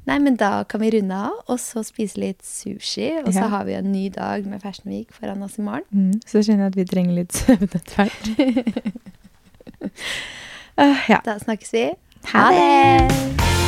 Nei, 0.06 0.20
men 0.22 0.36
da 0.38 0.52
kan 0.70 0.84
vi 0.86 0.92
runde 0.94 1.18
av, 1.18 1.40
og 1.50 1.58
så 1.58 1.82
spise 1.88 2.20
litt 2.22 2.44
sushi. 2.46 3.08
Og 3.24 3.32
så 3.34 3.40
Ja. 3.42 3.50
har 3.56 3.66
vi 3.66 3.74
en 3.74 3.90
ny 3.90 4.04
dag 4.14 4.46
med 4.46 4.62
Fashion 4.62 4.92
Week 4.94 5.10
foran 5.18 5.42
oss 5.42 5.58
i 5.58 5.66
morgen. 5.66 5.88
Mm, 5.90 6.22
så 6.30 6.44
skjønner 6.46 6.68
jeg 6.70 6.76
at 6.76 6.78
vi 6.78 6.86
trenger 6.94 7.18
litt 7.24 7.34
søvn 7.34 7.66
etter 7.66 7.98
hvert. 7.98 8.22
Uh, 10.78 11.00
ja. 11.10 11.24
Da 11.26 11.40
snakkes 11.42 11.74
vi. 11.74 11.88
Ha 12.36 12.50
det! 12.54 13.65